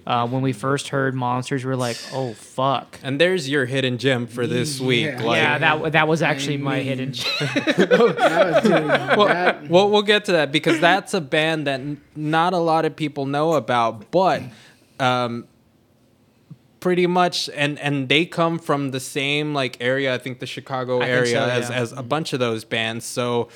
Uh, 0.06 0.26
when 0.26 0.40
we 0.42 0.52
first 0.52 0.88
heard 0.88 1.14
Monsters, 1.14 1.64
we 1.64 1.68
were 1.68 1.76
like, 1.76 1.98
"Oh 2.12 2.32
fuck!" 2.32 2.98
And 3.02 3.20
there's 3.20 3.48
your 3.48 3.66
hidden 3.66 3.98
gem 3.98 4.26
for 4.26 4.46
this 4.46 4.80
week. 4.80 5.04
Yeah. 5.04 5.22
Like, 5.22 5.36
yeah, 5.36 5.58
that 5.58 5.92
that 5.92 6.08
was 6.08 6.22
actually 6.22 6.56
my 6.56 6.76
mean- 6.78 6.84
hidden. 6.86 7.12
gem. 7.12 7.28
was- 7.90 8.62
dude, 8.62 8.72
well, 8.74 9.60
well, 9.68 9.90
we'll 9.90 10.02
get 10.02 10.24
to 10.24 10.32
that 10.32 10.50
because 10.50 10.80
that's 10.80 11.12
a 11.14 11.20
band 11.20 11.66
that 11.66 11.80
n- 11.80 12.00
not 12.16 12.54
a 12.54 12.58
lot 12.58 12.84
of 12.86 12.96
people 12.96 13.26
know 13.26 13.52
about, 13.52 14.10
but 14.10 14.42
um, 14.98 15.46
pretty 16.80 17.06
much, 17.06 17.48
and 17.54 17.78
and 17.80 18.08
they 18.08 18.24
come 18.26 18.58
from 18.58 18.90
the 18.90 19.00
same 19.00 19.52
like 19.54 19.76
area. 19.80 20.14
I 20.14 20.18
think 20.18 20.40
the 20.40 20.46
Chicago 20.46 21.00
I 21.00 21.08
area 21.08 21.32
so, 21.34 21.44
as 21.44 21.70
as 21.70 21.92
a 21.92 22.02
bunch 22.02 22.32
of 22.32 22.40
those 22.40 22.64
bands. 22.64 23.04
So 23.04 23.48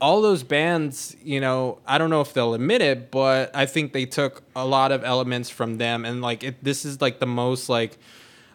all 0.00 0.22
those 0.22 0.42
bands, 0.42 1.16
you 1.22 1.40
know, 1.40 1.78
I 1.86 1.98
don't 1.98 2.10
know 2.10 2.20
if 2.20 2.32
they'll 2.32 2.54
admit 2.54 2.82
it, 2.82 3.10
but 3.10 3.54
I 3.54 3.66
think 3.66 3.92
they 3.92 4.06
took 4.06 4.42
a 4.54 4.64
lot 4.64 4.92
of 4.92 5.04
elements 5.04 5.50
from 5.50 5.78
them, 5.78 6.04
and 6.04 6.22
like 6.22 6.44
it, 6.44 6.62
this 6.62 6.84
is 6.84 7.00
like 7.00 7.18
the 7.18 7.26
most 7.26 7.68
like 7.68 7.98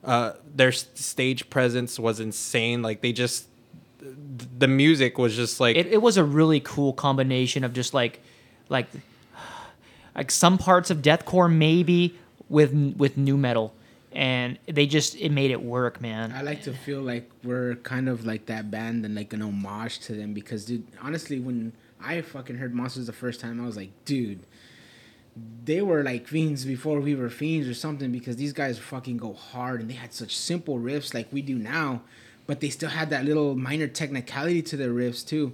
uh, 0.03 0.33
their 0.55 0.71
stage 0.71 1.49
presence 1.49 1.99
was 1.99 2.19
insane. 2.19 2.81
Like 2.81 3.01
they 3.01 3.11
just 3.11 3.47
the 4.57 4.67
music 4.67 5.17
was 5.17 5.35
just 5.35 5.59
like 5.59 5.75
it, 5.75 5.87
it 5.87 6.01
was 6.01 6.17
a 6.17 6.23
really 6.23 6.59
cool 6.59 6.93
combination 6.93 7.63
of 7.63 7.73
just 7.73 7.93
like 7.93 8.21
like 8.69 8.87
like 10.15 10.31
some 10.31 10.57
parts 10.57 10.89
of 10.91 10.99
deathcore 11.01 11.51
maybe 11.51 12.17
with 12.49 12.73
with 12.97 13.17
nu 13.17 13.37
metal 13.37 13.73
and 14.15 14.57
they 14.67 14.85
just 14.85 15.15
it 15.15 15.31
made 15.31 15.51
it 15.51 15.61
work 15.61 15.99
man 16.01 16.31
I 16.31 16.41
like 16.41 16.61
to 16.63 16.73
feel 16.73 17.01
like 17.01 17.29
we're 17.43 17.75
kind 17.75 18.07
of 18.09 18.25
like 18.25 18.45
that 18.47 18.69
band 18.71 19.05
and 19.05 19.15
like 19.15 19.33
an 19.33 19.41
homage 19.41 19.99
to 20.01 20.13
them 20.13 20.33
because, 20.33 20.65
dude, 20.65 20.85
honestly, 21.01 21.39
when 21.39 21.73
I 22.01 22.21
fucking 22.21 22.57
heard 22.57 22.73
Monsters 22.75 23.07
the 23.07 23.13
first 23.13 23.39
time, 23.39 23.61
I 23.61 23.65
was 23.65 23.77
like, 23.77 23.91
dude, 24.05 24.41
they 25.65 25.81
were 25.81 26.03
like 26.03 26.27
fiends 26.27 26.65
before 26.65 26.99
we 26.99 27.15
were 27.15 27.29
fiends 27.29 27.67
or 27.67 27.73
something 27.73 28.11
because 28.11 28.35
these 28.35 28.53
guys 28.53 28.77
fucking 28.77 29.17
go 29.17 29.33
hard 29.33 29.81
and 29.81 29.89
they 29.89 29.95
had 29.95 30.13
such 30.13 30.35
simple 30.37 30.77
riffs 30.79 31.13
like 31.13 31.27
we 31.31 31.41
do 31.41 31.55
now, 31.55 32.01
but 32.45 32.59
they 32.59 32.69
still 32.69 32.89
had 32.89 33.09
that 33.09 33.25
little 33.25 33.55
minor 33.55 33.87
technicality 33.87 34.61
to 34.61 34.77
their 34.77 34.91
riffs 34.91 35.25
too. 35.25 35.53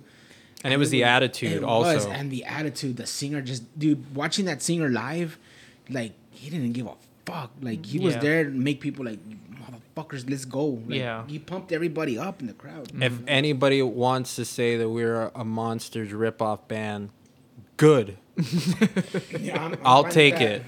and 0.63 0.74
it 0.74 0.78
was 0.78 0.89
the 0.89 1.04
attitude 1.04 1.54
It 1.54 1.63
also. 1.63 1.94
was, 1.96 2.06
and 2.08 2.30
the 2.32 2.44
attitude. 2.44 2.98
The 2.98 3.06
singer 3.08 3.42
just, 3.42 3.63
dude, 3.80 4.13
watching 4.16 4.46
that 4.46 4.62
singer 4.62 4.89
live, 4.89 5.38
like 5.89 6.12
he 6.32 6.50
didn't 6.50 6.74
give 6.74 6.86
a 6.88 6.96
fuck. 7.29 7.51
Like 7.62 7.86
he 7.86 8.00
was 8.00 8.13
Yeah. 8.15 8.19
there 8.21 8.43
to 8.45 8.50
make 8.50 8.79
people 8.81 9.05
like, 9.05 9.19
motherfuckers, 9.63 10.29
let's 10.29 10.45
go. 10.45 10.65
Like, 10.88 11.00
Yeah. 11.00 11.24
he 11.27 11.39
pumped 11.39 11.71
everybody 11.71 12.17
up 12.17 12.41
in 12.41 12.48
the 12.48 12.53
crowd. 12.53 12.91
if 13.01 13.13
mm-hmm. 13.13 13.25
anybody 13.27 13.81
wants 13.81 14.36
to 14.36 14.45
say 14.45 14.77
that 14.77 14.89
we're 14.89 15.21
a, 15.24 15.31
a 15.36 15.45
monsters 15.45 16.12
ripoff 16.12 16.67
band, 16.67 17.09
good. 17.77 18.17
Yeah, 19.39 19.62
I'm- 19.63 19.74
I'm 19.74 19.79
I'll 19.86 20.03
fine 20.03 20.05
with 20.05 20.13
take 20.13 20.33
that. 20.36 20.41
it. 20.41 20.63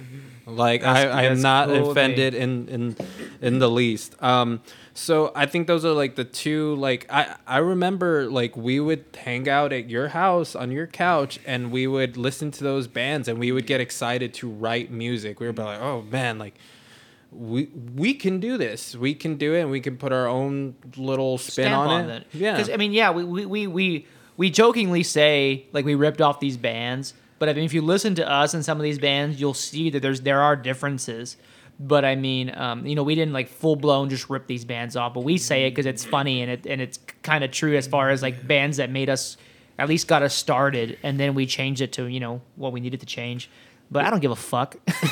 Like 0.45 0.81
That's- 0.81 1.05
I, 1.05 1.21
I 1.21 1.23
am 1.23 1.41
not 1.41 1.67
cool, 1.69 1.91
offended 1.91 2.33
in, 2.33 2.67
in 2.67 2.95
in 3.41 3.59
the 3.59 3.69
least. 3.69 4.15
Um, 4.21 4.61
so 4.93 5.31
I 5.35 5.45
think 5.45 5.67
those 5.67 5.85
are 5.85 5.93
like 5.93 6.15
the 6.15 6.23
two. 6.25 6.75
Like 6.75 7.05
I 7.09 7.35
I 7.47 7.57
remember 7.57 8.29
like 8.29 8.57
we 8.57 8.79
would 8.79 9.05
hang 9.23 9.47
out 9.47 9.71
at 9.71 9.89
your 9.89 10.09
house 10.09 10.55
on 10.55 10.71
your 10.71 10.87
couch 10.87 11.39
and 11.45 11.71
we 11.71 11.87
would 11.87 12.17
listen 12.17 12.51
to 12.51 12.63
those 12.63 12.87
bands 12.87 13.27
and 13.27 13.39
we 13.39 13.51
would 13.51 13.67
get 13.67 13.79
excited 13.81 14.33
to 14.35 14.49
write 14.49 14.91
music. 14.91 15.39
We 15.39 15.47
would 15.47 15.55
be 15.55 15.63
like, 15.63 15.79
oh 15.79 16.01
man, 16.03 16.37
like 16.39 16.55
we 17.31 17.69
we 17.95 18.13
can 18.13 18.39
do 18.39 18.57
this. 18.57 18.95
We 18.95 19.13
can 19.13 19.37
do 19.37 19.53
it 19.53 19.61
and 19.61 19.71
we 19.71 19.79
can 19.79 19.97
put 19.97 20.11
our 20.11 20.27
own 20.27 20.75
little 20.97 21.37
spin 21.37 21.67
stamp 21.67 21.89
on, 21.89 22.09
it. 22.09 22.27
Yeah. 22.33 22.53
because 22.57 22.69
i 22.69 22.75
mean 22.77 22.91
yeah 22.91 23.11
we, 23.11 23.23
we 23.23 23.45
we 23.45 23.67
we 23.67 24.07
we 24.37 24.49
jokingly 24.49 25.03
say 25.03 25.65
like 25.71 25.85
we 25.85 25.95
ripped 25.95 26.19
off 26.21 26.39
these 26.39 26.57
bands 26.57 27.13
but 27.41 27.49
i 27.49 27.53
mean 27.53 27.65
if 27.65 27.73
you 27.73 27.81
listen 27.81 28.13
to 28.15 28.25
us 28.29 28.53
and 28.53 28.63
some 28.63 28.77
of 28.77 28.83
these 28.83 28.99
bands 28.99 29.41
you'll 29.41 29.53
see 29.53 29.89
that 29.89 30.01
there's 30.01 30.21
there 30.21 30.41
are 30.41 30.55
differences. 30.55 31.35
But 31.79 32.05
i 32.05 32.15
mean 32.15 32.53
um, 32.55 32.85
you 32.85 32.93
know 32.95 33.01
we 33.01 33.15
didn't 33.15 33.33
like 33.33 33.49
full 33.49 33.75
blown 33.75 34.09
just 34.09 34.29
rip 34.29 34.45
these 34.45 34.63
bands 34.65 34.95
off 34.95 35.15
but 35.15 35.23
we 35.23 35.37
say 35.39 35.65
it 35.65 35.71
because 35.71 35.87
it's 35.87 36.05
funny 36.05 36.43
and 36.43 36.51
it 36.51 36.67
and 36.67 36.79
it's 36.79 36.99
kind 37.23 37.43
of 37.43 37.49
true 37.49 37.75
as 37.75 37.87
far 37.87 38.11
as 38.11 38.21
like 38.21 38.45
bands 38.47 38.77
that 38.77 38.91
made 38.91 39.09
us 39.09 39.35
at 39.79 39.89
least 39.89 40.07
got 40.07 40.21
us 40.21 40.35
started 40.35 40.99
and 41.01 41.19
then 41.19 41.33
we 41.33 41.47
changed 41.47 41.81
it 41.81 41.91
to 41.93 42.05
you 42.05 42.19
know 42.19 42.39
what 42.55 42.71
we 42.71 42.79
needed 42.79 42.99
to 42.99 43.07
change. 43.07 43.49
But 43.93 44.05
i 44.05 44.09
don't 44.11 44.19
give 44.21 44.31
a 44.31 44.35
fuck. 44.53 44.77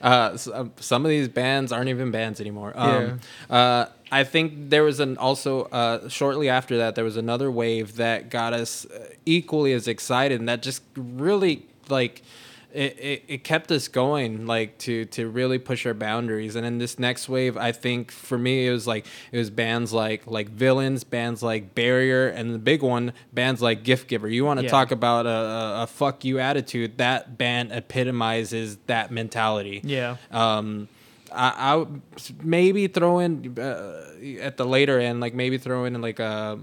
Uh, 0.00 0.30
s- 0.34 0.48
um, 0.52 0.72
some 0.78 1.04
of 1.04 1.08
these 1.10 1.28
bands 1.28 1.72
aren't 1.72 1.88
even 1.88 2.10
bands 2.12 2.40
anymore. 2.40 2.72
Um, 2.76 3.20
uh, 3.50 3.86
I 4.10 4.24
think 4.24 4.70
there 4.70 4.82
was 4.84 5.00
an 5.00 5.16
also 5.18 5.64
uh, 5.64 6.08
shortly 6.08 6.48
after 6.48 6.78
that 6.78 6.94
there 6.94 7.04
was 7.04 7.16
another 7.16 7.50
wave 7.50 7.96
that 7.96 8.30
got 8.30 8.52
us 8.52 8.86
uh, 8.86 9.06
equally 9.26 9.72
as 9.72 9.86
excited, 9.88 10.40
and 10.40 10.48
that 10.48 10.62
just 10.62 10.82
really 10.96 11.66
like 11.88 12.22
it, 12.70 12.98
it, 12.98 13.24
it 13.28 13.44
kept 13.44 13.72
us 13.72 13.88
going 13.88 14.46
like 14.46 14.76
to 14.78 15.06
to 15.06 15.28
really 15.28 15.58
push 15.58 15.86
our 15.86 15.94
boundaries. 15.94 16.54
And 16.54 16.66
in 16.66 16.76
this 16.78 16.98
next 16.98 17.26
wave, 17.28 17.56
I 17.56 17.72
think 17.72 18.10
for 18.10 18.36
me 18.36 18.66
it 18.66 18.70
was 18.70 18.86
like 18.86 19.06
it 19.32 19.38
was 19.38 19.48
bands 19.50 19.90
like 19.92 20.26
like 20.26 20.50
Villains, 20.50 21.02
bands 21.02 21.42
like 21.42 21.74
Barrier, 21.74 22.28
and 22.28 22.52
the 22.54 22.58
big 22.58 22.82
one 22.82 23.14
bands 23.32 23.62
like 23.62 23.84
Gift 23.84 24.06
Giver. 24.08 24.28
You 24.28 24.44
want 24.44 24.60
to 24.60 24.64
Yeah. 24.64 24.70
talk 24.70 24.90
about 24.90 25.24
a, 25.24 25.30
a, 25.30 25.82
a 25.84 25.86
fuck 25.86 26.24
you 26.26 26.38
attitude? 26.40 26.98
That 26.98 27.38
band 27.38 27.72
epitomizes 27.72 28.76
that 28.86 29.10
mentality. 29.10 29.80
Yeah. 29.82 30.16
Um, 30.30 30.88
I, 31.32 31.50
I 31.56 31.76
would 31.76 32.02
maybe 32.42 32.86
throw 32.86 33.18
in 33.18 33.58
uh, 33.58 34.12
at 34.40 34.56
the 34.56 34.64
later 34.64 34.98
end, 34.98 35.20
like 35.20 35.34
maybe 35.34 35.58
throw 35.58 35.84
in 35.84 36.00
like 36.00 36.18
a, 36.18 36.58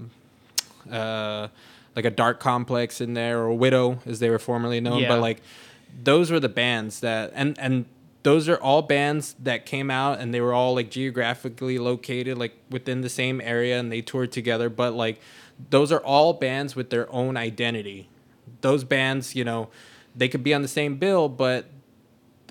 uh, 0.90 1.48
like 1.94 2.04
a 2.04 2.10
Darke 2.10 2.40
Complex 2.40 3.00
in 3.00 3.14
there 3.14 3.38
or 3.38 3.54
widow 3.54 4.00
as 4.06 4.18
they 4.20 4.30
were 4.30 4.38
formerly 4.38 4.80
known. 4.80 5.02
Yeah. 5.02 5.08
But 5.08 5.20
like, 5.20 5.42
those 6.02 6.30
were 6.30 6.40
the 6.40 6.48
bands 6.48 7.00
that 7.00 7.32
and 7.34 7.58
and 7.58 7.86
those 8.26 8.48
are 8.48 8.56
all 8.56 8.82
bands 8.82 9.36
that 9.38 9.64
came 9.66 9.88
out 9.88 10.18
and 10.18 10.34
they 10.34 10.40
were 10.40 10.52
all 10.52 10.74
like 10.74 10.90
geographically 10.90 11.78
located 11.78 12.36
like 12.36 12.54
within 12.68 13.02
the 13.02 13.08
same 13.08 13.40
area 13.40 13.78
and 13.78 13.92
they 13.92 14.00
toured 14.00 14.32
together. 14.32 14.68
But 14.68 14.94
like, 14.94 15.20
those 15.70 15.92
are 15.92 16.00
all 16.00 16.32
bands 16.32 16.74
with 16.74 16.90
their 16.90 17.10
own 17.12 17.36
identity. 17.36 18.08
Those 18.62 18.82
bands, 18.82 19.36
you 19.36 19.44
know, 19.44 19.68
they 20.16 20.28
could 20.28 20.42
be 20.42 20.52
on 20.52 20.62
the 20.62 20.68
same 20.68 20.96
bill, 20.96 21.28
but 21.28 21.66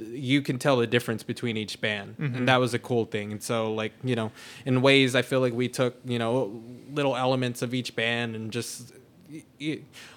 you 0.01 0.41
can 0.41 0.57
tell 0.57 0.77
the 0.77 0.87
difference 0.87 1.23
between 1.23 1.57
each 1.57 1.79
band 1.81 2.15
and 2.17 2.33
mm-hmm. 2.33 2.45
that 2.45 2.57
was 2.57 2.73
a 2.73 2.79
cool 2.79 3.05
thing. 3.05 3.31
And 3.31 3.41
so 3.41 3.73
like 3.73 3.93
you 4.03 4.15
know 4.15 4.31
in 4.65 4.81
ways 4.81 5.15
i 5.15 5.21
feel 5.21 5.39
like 5.39 5.53
we 5.53 5.67
took 5.67 5.95
you 6.05 6.19
know 6.19 6.61
little 6.91 7.15
elements 7.15 7.61
of 7.61 7.73
each 7.73 7.95
band 7.95 8.35
and 8.35 8.51
just 8.51 8.93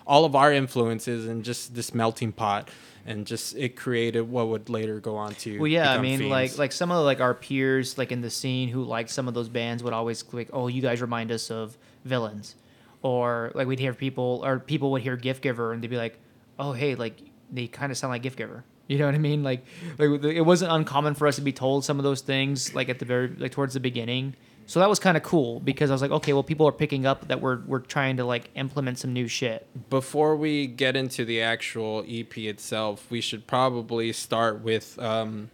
all 0.06 0.24
of 0.24 0.34
our 0.34 0.52
influences 0.52 1.26
and 1.26 1.44
just 1.44 1.74
this 1.74 1.94
melting 1.94 2.32
pot 2.32 2.68
and 3.06 3.26
just 3.26 3.56
it 3.56 3.74
created 3.74 4.20
what 4.20 4.48
would 4.48 4.68
later 4.68 5.00
go 5.00 5.16
on 5.16 5.34
to 5.36 5.58
Well, 5.58 5.66
yeah, 5.66 5.92
I 5.92 5.98
mean, 5.98 6.28
like 6.28 6.58
like 6.58 6.72
some 6.72 6.90
of 6.90 7.04
like 7.04 7.20
our 7.20 7.34
peers, 7.34 7.96
like 7.96 8.12
in 8.12 8.20
the 8.20 8.30
scene, 8.30 8.68
who 8.68 8.84
liked 8.84 9.10
some 9.10 9.26
of 9.26 9.34
those 9.34 9.48
bands, 9.48 9.82
would 9.82 9.94
always 9.94 10.22
like, 10.32 10.50
"Oh, 10.52 10.68
you 10.68 10.82
guys 10.82 11.00
remind 11.00 11.32
us 11.32 11.50
of 11.50 11.78
villains," 12.04 12.54
or 13.00 13.50
like 13.54 13.66
we'd 13.66 13.78
hear 13.78 13.94
people 13.94 14.42
or 14.44 14.58
people 14.58 14.90
would 14.92 15.02
hear 15.02 15.16
Gift 15.16 15.42
Giver 15.42 15.72
and 15.72 15.82
they'd 15.82 15.88
be 15.88 15.96
like, 15.96 16.18
"Oh, 16.58 16.72
hey, 16.72 16.94
like 16.96 17.18
they 17.50 17.66
kind 17.66 17.90
of 17.90 17.96
sound 17.96 18.10
like 18.10 18.22
Gift 18.22 18.36
Giver." 18.36 18.64
You 18.92 18.96
know 18.96 19.04
what 19.04 19.14
I 19.14 19.18
mean? 19.18 19.42
Like, 19.42 19.66
like 19.98 20.24
it 20.24 20.40
wasn't 20.40 20.72
uncommon 20.72 21.12
for 21.12 21.26
us 21.26 21.36
to 21.36 21.42
be 21.42 21.52
told 21.52 21.84
some 21.84 21.98
of 21.98 22.04
those 22.04 22.22
things, 22.22 22.74
like 22.74 22.88
at 22.88 22.98
the 22.98 23.04
very 23.04 23.28
like 23.28 23.52
towards 23.52 23.74
the 23.74 23.80
beginning. 23.80 24.34
So 24.64 24.80
that 24.80 24.88
was 24.88 24.98
kind 24.98 25.16
of 25.16 25.22
cool 25.22 25.60
because 25.60 25.90
I 25.90 25.94
was 25.94 26.00
like, 26.00 26.10
okay, 26.10 26.32
well, 26.32 26.42
people 26.42 26.66
are 26.66 26.72
picking 26.72 27.04
up 27.04 27.28
that 27.28 27.42
we're 27.42 27.60
we're 27.66 27.80
trying 27.80 28.16
to 28.16 28.24
like 28.24 28.48
implement 28.54 28.98
some 28.98 29.12
new 29.12 29.28
shit. 29.28 29.66
before 29.90 30.36
we 30.36 30.66
get 30.66 30.96
into 30.96 31.26
the 31.26 31.42
actual 31.42 32.02
EP 32.08 32.36
itself, 32.38 33.10
we 33.10 33.20
should 33.20 33.46
probably 33.46 34.10
start 34.10 34.62
with 34.62 34.98
um, 34.98 35.50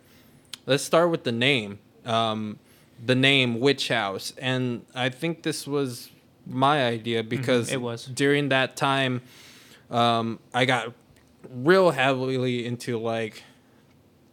let's 0.66 0.84
start 0.84 1.10
with 1.10 1.24
the 1.24 1.32
name. 1.32 1.80
Um, 2.04 2.60
the 3.04 3.16
name 3.16 3.58
Witch 3.58 3.88
House, 3.88 4.32
and 4.38 4.84
I 4.94 5.08
think 5.08 5.42
this 5.42 5.66
was 5.66 6.10
my 6.46 6.86
idea 6.86 7.24
because 7.24 7.72
it 7.72 7.80
was. 7.80 8.06
during 8.06 8.50
that 8.50 8.76
time. 8.76 9.22
Um, 9.90 10.38
I 10.52 10.64
got 10.64 10.94
real 11.50 11.90
heavily 11.90 12.66
into 12.66 12.98
like 12.98 13.42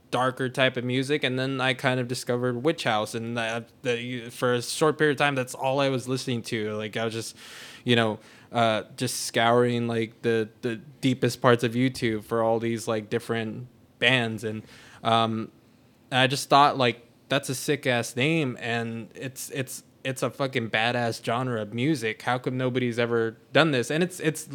darker 0.10 0.50
type 0.50 0.76
of 0.76 0.84
music 0.84 1.24
and 1.24 1.39
then 1.39 1.62
i 1.62 1.74
kind 1.74 1.97
of 1.97 2.08
discovered 2.08 2.62
witch 2.63 2.84
house 2.84 3.15
and 3.15 3.38
that, 3.38 3.69
that 3.84 4.30
for 4.30 4.54
a 4.54 4.62
short 4.62 4.97
period 4.97 5.13
of 5.13 5.17
time 5.17 5.36
that's 5.36 5.56
all 5.56 5.80
i 5.80 5.88
was 5.88 6.06
listening 6.06 6.41
to 6.41 6.74
like 6.74 6.97
i 6.97 7.06
was 7.06 7.13
just 7.13 7.36
you 7.86 7.95
know 7.95 8.19
uh, 8.52 8.84
just 8.97 9.21
scouring 9.21 9.88
like 9.88 10.21
the 10.24 10.50
the 10.62 10.76
deepest 11.00 11.41
parts 11.41 11.63
of 11.63 11.71
youtube 11.74 12.26
for 12.26 12.43
all 12.43 12.60
these 12.60 12.86
like 12.86 13.10
different 13.10 13.65
bands 14.00 14.43
and 14.43 14.63
um, 15.04 15.50
I 16.12 16.28
just 16.28 16.50
thought 16.50 16.78
like 16.78 17.08
that's 17.30 17.50
a 17.50 17.56
sick 17.56 17.88
ass 17.88 18.15
name 18.15 18.58
and 18.60 19.10
it's 19.15 19.50
it's 19.52 19.84
it's 20.04 20.24
a 20.24 20.30
fucking 20.30 20.69
badass 20.69 21.24
genre 21.24 21.62
of 21.62 21.74
music. 21.74 22.24
How 22.24 22.38
come 22.38 22.58
nobody's 22.58 23.00
ever 23.00 23.38
done 23.54 23.71
this? 23.71 23.89
And 23.89 24.04
it's 24.04 24.19
it's 24.19 24.50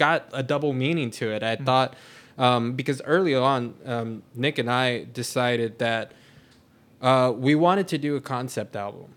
got 0.00 0.28
a 0.32 0.42
double 0.42 0.72
meaning 0.72 1.10
to 1.10 1.30
it. 1.30 1.42
I 1.42 1.56
thought 1.56 1.94
um, 2.38 2.72
because 2.72 3.02
early 3.04 3.34
on, 3.34 3.74
um, 3.84 4.22
Nick 4.34 4.58
and 4.58 4.70
I 4.70 5.04
decided 5.04 5.78
that 5.78 6.12
uh, 7.02 7.32
we 7.36 7.54
wanted 7.54 7.86
to 7.88 7.98
do 7.98 8.16
a 8.16 8.20
concept 8.20 8.74
album. 8.74 9.14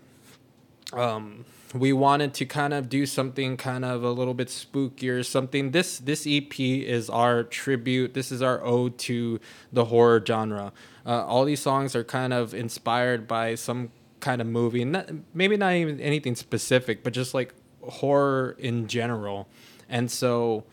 um, 0.92 1.46
we 1.74 1.92
wanted 1.92 2.32
to 2.34 2.44
kind 2.46 2.72
of 2.72 2.88
do 2.88 3.04
something 3.04 3.56
kind 3.56 3.84
of 3.84 4.04
a 4.04 4.10
little 4.10 4.34
bit 4.34 4.48
spookier, 4.48 5.24
something. 5.24 5.72
This 5.72 5.98
this 5.98 6.24
EP 6.24 6.60
is 6.60 7.10
our 7.10 7.42
tribute. 7.42 8.14
This 8.14 8.30
is 8.30 8.42
our 8.42 8.62
ode 8.62 8.96
to 9.08 9.40
the 9.72 9.86
horror 9.86 10.22
genre. 10.24 10.72
Uh, 11.04 11.24
all 11.26 11.44
these 11.44 11.60
songs 11.60 11.96
are 11.96 12.04
kind 12.04 12.32
of 12.32 12.54
inspired 12.54 13.26
by 13.26 13.56
some 13.56 13.90
kind 14.20 14.40
of 14.40 14.46
movie, 14.46 14.84
not, 14.84 15.10
maybe 15.34 15.56
not 15.56 15.72
even 15.74 16.00
anything 16.00 16.36
specific, 16.36 17.02
but 17.02 17.12
just 17.12 17.34
like 17.34 17.52
horror 17.82 18.54
in 18.58 18.86
general. 18.86 19.48
And 19.88 20.10
so 20.10 20.64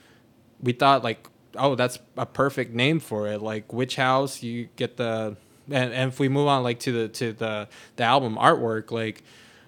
we 0.62 0.74
thought 0.74 1.04
like, 1.04 1.28
oh, 1.56 1.76
that's 1.76 2.00
a 2.18 2.26
perfect 2.26 2.74
name 2.74 3.00
for 3.00 3.28
it. 3.28 3.42
Like 3.42 3.72
Witch 3.74 3.96
House, 3.96 4.44
you 4.44 4.70
get 4.76 4.98
the 4.98 5.36
and, 5.70 5.94
and 5.94 6.12
if 6.12 6.20
we 6.20 6.30
move 6.30 6.48
on 6.48 6.64
like 6.64 6.80
to 6.82 6.92
the 6.92 7.08
to 7.10 7.34
the 7.34 7.68
the 7.96 8.04
album 8.04 8.36
artwork, 8.36 8.92
like 8.92 9.24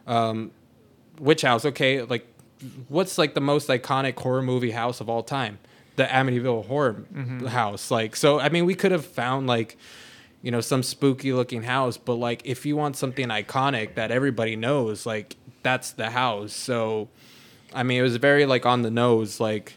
um 0.08 0.52
Witch 1.20 1.42
House, 1.42 1.66
okay, 1.66 2.02
like 2.04 2.28
what's 2.88 3.18
like 3.18 3.34
the 3.34 3.42
most 3.42 3.70
iconic 3.70 4.18
horror 4.20 4.42
movie 4.42 4.72
house 4.72 5.02
of 5.02 5.10
all 5.10 5.24
time? 5.24 5.60
The 5.96 6.06
Amityville 6.06 6.66
Horror 6.66 7.06
House. 7.48 7.92
Like 7.92 8.16
so 8.16 8.40
I 8.40 8.50
mean 8.50 8.66
we 8.66 8.76
could 8.76 8.92
have 8.92 9.06
found 9.06 9.48
like 9.48 9.78
you 10.42 10.52
know 10.52 10.62
some 10.62 10.84
spooky 10.84 11.34
looking 11.34 11.64
house, 11.64 11.98
but 11.98 12.16
like 12.16 12.42
if 12.46 12.66
you 12.66 12.76
want 12.76 12.98
something 12.98 13.28
iconic 13.30 13.96
that 13.96 14.12
everybody 14.12 14.56
knows, 14.56 15.06
like 15.06 15.38
that's 15.62 15.92
the 15.92 16.10
house. 16.10 16.54
So 16.54 17.10
I 17.74 17.84
mean 17.84 18.00
it 18.00 18.04
was 18.04 18.16
very 18.18 18.46
like 18.46 18.66
on 18.66 18.82
the 18.82 18.92
nose 18.92 19.40
like 19.40 19.74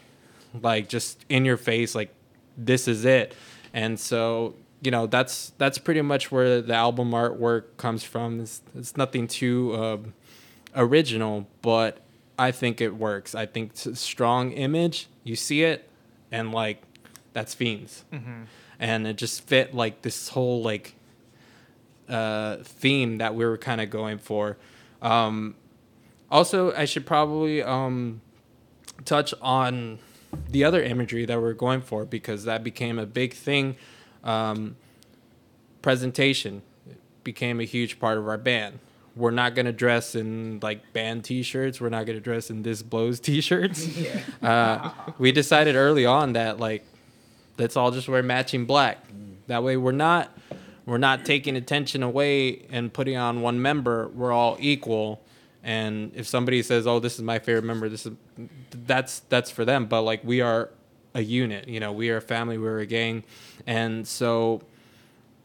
like 0.61 0.89
just 0.89 1.25
in 1.29 1.45
your 1.45 1.57
face 1.57 1.95
like 1.95 2.13
this 2.57 2.87
is 2.87 3.05
it. 3.05 3.35
And 3.73 3.99
so 3.99 4.55
you 4.81 4.91
know 4.91 5.07
that's 5.07 5.53
that's 5.57 5.77
pretty 5.77 6.01
much 6.01 6.31
where 6.31 6.61
the 6.61 6.73
album 6.73 7.11
artwork 7.11 7.77
comes 7.77 8.03
from. 8.03 8.39
It's, 8.41 8.61
it's 8.75 8.97
nothing 8.97 9.27
too 9.27 9.75
um, 9.75 10.13
original, 10.75 11.47
but 11.61 11.99
I 12.37 12.51
think 12.51 12.81
it 12.81 12.95
works. 12.95 13.33
I 13.33 13.45
think 13.45 13.71
it's 13.71 13.85
a 13.85 13.95
strong 13.95 14.51
image. 14.51 15.07
You 15.23 15.35
see 15.35 15.63
it, 15.63 15.89
and 16.31 16.51
like 16.51 16.81
that's 17.33 17.53
fiends, 17.53 18.05
and 18.79 19.07
it 19.07 19.15
just 19.15 19.47
fit 19.47 19.73
like 19.73 20.01
this 20.03 20.29
whole 20.29 20.61
like 20.61 20.95
uh, 22.07 22.57
theme 22.63 23.17
that 23.17 23.35
we 23.35 23.45
were 23.45 23.57
kind 23.57 23.81
of 23.81 23.89
going 23.89 24.17
for. 24.19 24.57
Um, 25.01 25.55
also, 26.29 26.73
I 26.73 26.85
should 26.85 27.05
probably 27.05 27.63
um, 27.63 28.21
touch 29.05 29.33
on 29.41 29.99
the 30.49 30.63
other 30.63 30.81
imagery 30.81 31.25
that 31.25 31.41
we're 31.41 31.53
going 31.53 31.81
for 31.81 32.05
because 32.05 32.43
that 32.45 32.63
became 32.63 32.99
a 32.99 33.05
big 33.05 33.33
thing. 33.33 33.75
Um, 34.23 34.75
presentation 35.81 36.61
became 37.23 37.59
a 37.59 37.63
huge 37.63 37.99
part 37.99 38.17
of 38.17 38.27
our 38.27 38.37
band. 38.37 38.79
We're 39.15 39.31
not 39.31 39.55
gonna 39.55 39.71
dress 39.71 40.15
in 40.15 40.59
like 40.61 40.93
band 40.93 41.23
T-shirts. 41.23 41.81
We're 41.81 41.89
not 41.89 42.05
gonna 42.05 42.19
dress 42.19 42.49
in 42.49 42.61
this 42.63 42.83
blows 42.83 43.19
T-shirts. 43.19 43.89
uh, 44.41 44.91
we 45.17 45.31
decided 45.31 45.75
early 45.75 46.05
on 46.05 46.33
that 46.33 46.59
like 46.59 46.85
let's 47.57 47.75
all 47.75 47.91
just 47.91 48.07
wear 48.07 48.21
matching 48.21 48.65
black. 48.65 49.03
That 49.47 49.63
way 49.63 49.77
we're 49.77 49.91
not 49.91 50.37
we're 50.85 50.97
not 50.97 51.25
taking 51.25 51.55
attention 51.55 52.03
away 52.03 52.65
and 52.69 52.93
putting 52.93 53.17
on 53.17 53.41
one 53.41 53.61
member. 53.61 54.07
We're 54.09 54.31
all 54.31 54.55
equal. 54.59 55.21
And 55.67 56.13
if 56.15 56.25
somebody 56.25 56.63
says, 56.63 56.87
"Oh, 56.87 56.99
this 56.99 57.15
is 57.15 57.21
my 57.21 57.39
favorite 57.39 57.65
member," 57.65 57.89
this 57.89 58.05
is 58.05 58.13
that's 58.85 59.19
that's 59.27 59.51
for 59.51 59.65
them. 59.65 59.85
But 59.85 60.03
like 60.03 60.23
we 60.23 60.39
are 60.39 60.69
a 61.13 61.21
unit. 61.21 61.67
You 61.67 61.81
know, 61.81 61.91
we 61.91 62.09
are 62.09 62.17
a 62.17 62.21
family. 62.21 62.57
We're 62.57 62.79
a 62.79 62.85
gang, 62.85 63.25
and 63.67 64.07
so 64.07 64.61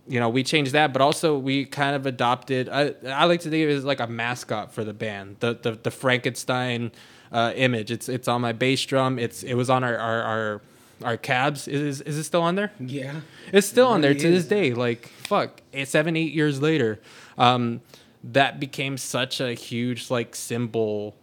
you 0.06 0.20
know 0.20 0.28
we 0.28 0.44
changed 0.44 0.74
that. 0.74 0.92
But 0.92 1.02
also 1.02 1.36
we 1.36 1.64
kind 1.64 1.96
of 1.96 2.06
adopted. 2.06 2.68
I 2.68 2.94
I 3.04 3.24
like 3.24 3.40
to 3.40 3.50
think 3.50 3.64
of 3.64 3.70
it 3.70 3.74
as 3.74 3.84
like 3.84 3.98
a 3.98 4.06
mascot 4.06 4.72
for 4.72 4.84
the 4.84 4.92
band. 4.92 5.38
The 5.40 5.54
the, 5.60 5.72
the 5.72 5.90
Frankenstein 5.90 6.92
uh, 7.32 7.52
image. 7.56 7.90
It's 7.90 8.08
it's 8.08 8.28
on 8.28 8.40
my 8.42 8.52
bass 8.52 8.86
drum. 8.86 9.18
It's 9.18 9.42
it 9.42 9.54
was 9.54 9.70
on 9.70 9.82
our 9.82 9.98
our 9.98 10.22
our, 10.22 10.60
our 11.02 11.16
cabs. 11.16 11.66
Is 11.66 12.00
is 12.02 12.16
it 12.16 12.22
still 12.22 12.42
on 12.42 12.54
there? 12.54 12.70
Yeah. 12.78 13.22
It's 13.52 13.66
still 13.66 13.88
on 13.88 14.02
there 14.02 14.12
really 14.12 14.20
to 14.20 14.30
this 14.30 14.44
day. 14.44 14.72
Like 14.72 15.08
fuck, 15.24 15.62
eight, 15.72 15.88
seven, 15.88 16.16
eight 16.16 16.32
years 16.32 16.62
later, 16.62 17.00
um, 17.38 17.80
that 18.24 18.60
became 18.60 18.96
such 18.96 19.40
a 19.40 19.54
huge 19.54 20.10
like 20.10 20.34
symbol 20.34 21.16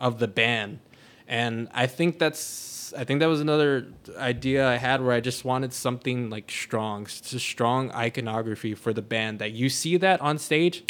of 0.00 0.18
the 0.18 0.28
band, 0.28 0.80
and 1.26 1.68
I 1.72 1.86
think 1.86 2.18
that's 2.18 2.92
I 2.96 3.04
think 3.04 3.20
that 3.20 3.26
was 3.26 3.40
another 3.40 3.86
idea 4.16 4.66
I 4.66 4.76
had 4.76 5.02
where 5.02 5.12
I 5.12 5.20
just 5.20 5.44
wanted 5.44 5.72
something 5.72 6.30
like 6.30 6.50
strong, 6.50 7.06
just 7.06 7.40
strong 7.40 7.90
iconography 7.92 8.74
for 8.74 8.92
the 8.92 9.02
band 9.02 9.38
that 9.38 9.52
you 9.52 9.68
see 9.68 9.96
that 9.98 10.20
on 10.20 10.38
stage. 10.38 10.84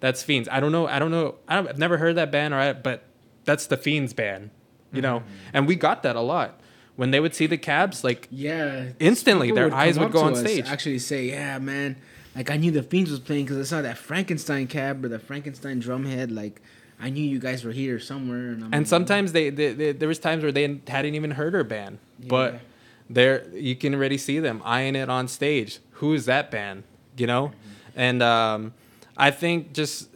That's 0.00 0.22
Fiends. 0.22 0.48
I 0.50 0.60
don't 0.60 0.72
know. 0.72 0.86
I 0.86 0.98
don't 0.98 1.10
know. 1.10 1.36
I 1.48 1.56
don't, 1.56 1.68
I've 1.68 1.78
never 1.78 1.98
heard 1.98 2.16
that 2.16 2.30
band, 2.30 2.54
or 2.54 2.58
I, 2.58 2.72
but 2.72 3.04
that's 3.44 3.66
the 3.66 3.76
Fiends 3.76 4.12
band, 4.12 4.50
you 4.92 5.02
know. 5.02 5.20
Mm-hmm. 5.20 5.34
And 5.54 5.66
we 5.66 5.74
got 5.74 6.02
that 6.04 6.16
a 6.16 6.20
lot 6.20 6.60
when 6.96 7.10
they 7.10 7.20
would 7.20 7.34
see 7.34 7.46
the 7.46 7.58
cabs. 7.58 8.04
Like 8.04 8.28
Yeah. 8.30 8.90
Instantly, 9.00 9.50
their 9.50 9.70
come 9.70 9.78
eyes 9.78 9.98
would 9.98 10.12
go 10.12 10.20
on 10.20 10.32
us, 10.34 10.40
stage. 10.40 10.66
Actually, 10.68 10.98
say, 11.00 11.30
yeah, 11.30 11.58
man. 11.58 11.96
Like 12.38 12.50
I 12.50 12.56
knew 12.56 12.70
the 12.70 12.82
Fiends 12.82 13.10
was 13.10 13.20
playing 13.20 13.44
because 13.44 13.58
I 13.58 13.64
saw 13.64 13.82
that 13.82 13.98
Frankenstein 13.98 14.66
cab 14.66 15.04
or 15.04 15.08
the 15.08 15.18
Frankenstein 15.18 15.80
drum 15.80 16.06
head. 16.06 16.32
Like 16.32 16.62
I 16.98 17.10
knew 17.10 17.22
you 17.22 17.38
guys 17.38 17.64
were 17.64 17.72
here 17.72 17.98
somewhere. 17.98 18.52
And, 18.52 18.64
I'm 18.64 18.72
and 18.72 18.82
like, 18.82 18.86
sometimes 18.86 19.32
they, 19.32 19.50
they, 19.50 19.72
they 19.72 19.92
there 19.92 20.08
was 20.08 20.18
times 20.18 20.42
where 20.42 20.52
they 20.52 20.80
hadn't 20.86 21.14
even 21.14 21.32
heard 21.32 21.52
her 21.52 21.64
band 21.64 21.98
but 22.26 22.60
there 23.08 23.48
you 23.50 23.76
can 23.76 23.94
already 23.94 24.18
see 24.18 24.38
them 24.38 24.60
eyeing 24.64 24.96
it 24.96 25.08
on 25.08 25.28
stage 25.28 25.78
who 25.92 26.12
is 26.12 26.26
that 26.26 26.50
band 26.50 26.84
you 27.16 27.26
know 27.26 27.52
and 27.96 28.22
um, 28.22 28.74
i 29.16 29.30
think 29.30 29.72
just 29.72 30.08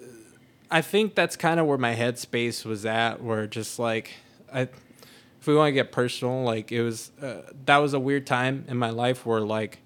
i 0.70 0.80
think 0.80 1.14
that's 1.14 1.36
kind 1.36 1.58
of 1.58 1.66
where 1.66 1.78
my 1.78 1.94
headspace 1.94 2.64
was 2.64 2.84
at 2.84 3.22
where 3.22 3.46
just 3.46 3.78
like 3.78 4.12
i 4.52 4.62
if 4.62 5.46
we 5.46 5.54
want 5.54 5.68
to 5.68 5.72
get 5.72 5.90
personal 5.90 6.42
like 6.42 6.70
it 6.70 6.82
was 6.82 7.10
uh, 7.22 7.42
that 7.64 7.78
was 7.78 7.94
a 7.94 8.00
weird 8.00 8.26
time 8.26 8.64
in 8.68 8.76
my 8.76 8.90
life 8.90 9.24
where 9.24 9.40
like 9.40 9.78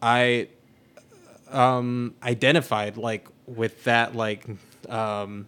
i 0.00 0.48
um 1.50 2.14
identified 2.22 2.96
like 2.96 3.28
with 3.46 3.84
that 3.84 4.14
like 4.14 4.46
um 4.88 5.46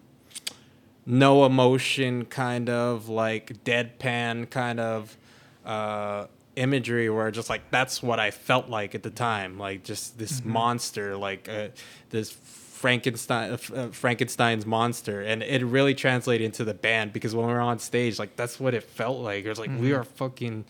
no 1.05 1.45
emotion 1.45 2.25
kind 2.25 2.69
of 2.69 3.09
like 3.09 3.65
deadpan 3.65 4.49
kind 4.51 4.81
of 4.81 5.17
uh 5.65 6.27
imagery 6.57 7.09
where 7.09 7.31
just 7.31 7.49
like 7.49 7.63
that's 7.71 8.03
what 8.03 8.21
I 8.21 8.31
felt 8.31 8.69
like 8.69 8.95
at 8.95 9.03
the 9.03 9.11
time 9.11 9.59
like 9.59 9.85
just 9.85 10.19
this 10.19 10.45
monster 10.45 11.17
like 11.17 11.49
uh, 11.49 11.69
this 12.11 12.31
Frankenstein 12.31 13.53
uh, 13.53 13.89
Frankenstein's 13.89 14.67
monster 14.67 15.23
and 15.23 15.43
it 15.43 15.65
really 15.65 15.95
translated 15.95 16.45
into 16.45 16.65
the 16.65 16.75
band 16.75 17.13
because 17.13 17.35
when 17.35 17.47
we 17.47 17.53
were 17.53 17.61
on 17.61 17.79
stage 17.79 18.19
like 18.19 18.37
that's 18.37 18.61
what 18.61 18.75
it 18.75 18.83
felt 18.83 19.21
like 19.21 19.45
it 19.45 19.49
was 19.49 19.59
like 19.59 19.71
we 19.79 19.93
are 19.93 20.05
fucking 20.05 20.65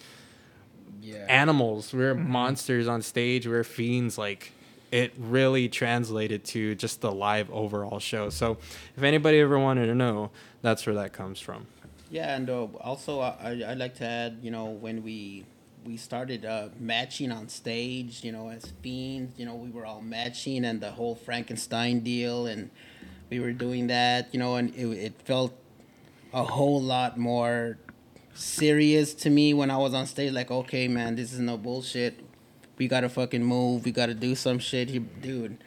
yeah. 1.02 1.26
animals. 1.28 1.92
We're 1.92 2.14
monsters 2.14 2.88
on 2.88 3.02
stage. 3.02 3.46
We're 3.46 3.64
fiends. 3.64 4.16
Like 4.16 4.52
it 4.92 5.14
really 5.18 5.68
translated 5.68 6.44
to 6.44 6.74
just 6.76 7.00
the 7.00 7.10
live 7.10 7.50
overall 7.50 7.98
show. 7.98 8.28
So 8.28 8.58
if 8.96 9.02
anybody 9.02 9.40
ever 9.40 9.58
wanted 9.58 9.86
to 9.86 9.94
know, 9.94 10.30
that's 10.60 10.86
where 10.86 10.94
that 10.96 11.12
comes 11.12 11.40
from. 11.40 11.66
Yeah, 12.10 12.36
and 12.36 12.48
uh, 12.48 12.66
also 12.80 13.20
I 13.20 13.64
I 13.66 13.72
like 13.72 13.96
to 13.96 14.04
add, 14.04 14.38
you 14.42 14.50
know, 14.50 14.66
when 14.66 15.02
we 15.02 15.46
we 15.84 15.96
started 15.96 16.44
uh, 16.44 16.68
matching 16.78 17.32
on 17.32 17.48
stage, 17.48 18.22
you 18.22 18.30
know, 18.30 18.50
as 18.50 18.72
fiends, 18.82 19.38
you 19.38 19.46
know, 19.46 19.54
we 19.54 19.70
were 19.70 19.86
all 19.86 20.02
matching, 20.02 20.64
and 20.66 20.80
the 20.80 20.90
whole 20.90 21.14
Frankenstein 21.14 22.00
deal, 22.00 22.46
and 22.46 22.70
we 23.30 23.40
were 23.40 23.52
doing 23.52 23.86
that, 23.86 24.28
you 24.32 24.38
know, 24.38 24.56
and 24.56 24.74
it, 24.76 24.86
it 24.86 25.22
felt 25.22 25.54
a 26.34 26.44
whole 26.44 26.80
lot 26.80 27.18
more 27.18 27.78
serious 28.34 29.14
to 29.14 29.30
me 29.30 29.54
when 29.54 29.70
I 29.70 29.78
was 29.78 29.94
on 29.94 30.06
stage. 30.06 30.32
Like, 30.32 30.50
okay, 30.50 30.86
man, 30.88 31.16
this 31.16 31.32
is 31.32 31.40
no 31.40 31.56
bullshit. 31.56 32.20
We 32.78 32.88
gotta 32.88 33.08
fucking 33.08 33.44
move. 33.44 33.84
We 33.84 33.92
gotta 33.92 34.14
do 34.14 34.34
some 34.34 34.58
shit, 34.58 34.88
here. 34.90 35.02
dude. 35.20 35.58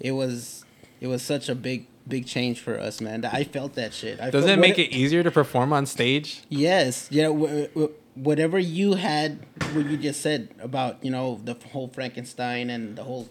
It 0.00 0.12
was 0.12 0.64
it 1.00 1.06
was 1.06 1.22
such 1.22 1.48
a 1.48 1.54
big 1.54 1.86
big 2.08 2.26
change 2.26 2.60
for 2.60 2.78
us, 2.78 3.00
man. 3.00 3.24
I 3.24 3.44
felt 3.44 3.74
that 3.74 3.92
shit. 3.92 4.20
I 4.20 4.30
felt- 4.30 4.44
it 4.48 4.58
make 4.58 4.76
what- 4.76 4.86
it 4.86 4.92
easier 4.92 5.22
to 5.22 5.30
perform 5.30 5.72
on 5.72 5.86
stage? 5.86 6.42
Yes, 6.48 7.08
yeah. 7.10 7.24
W- 7.24 7.66
w- 7.68 7.92
whatever 8.14 8.58
you 8.58 8.94
had, 8.94 9.40
what 9.74 9.86
you 9.90 9.96
just 9.96 10.20
said 10.20 10.48
about 10.60 11.04
you 11.04 11.10
know 11.10 11.40
the 11.44 11.54
whole 11.72 11.88
Frankenstein 11.88 12.70
and 12.70 12.96
the 12.96 13.04
whole 13.04 13.28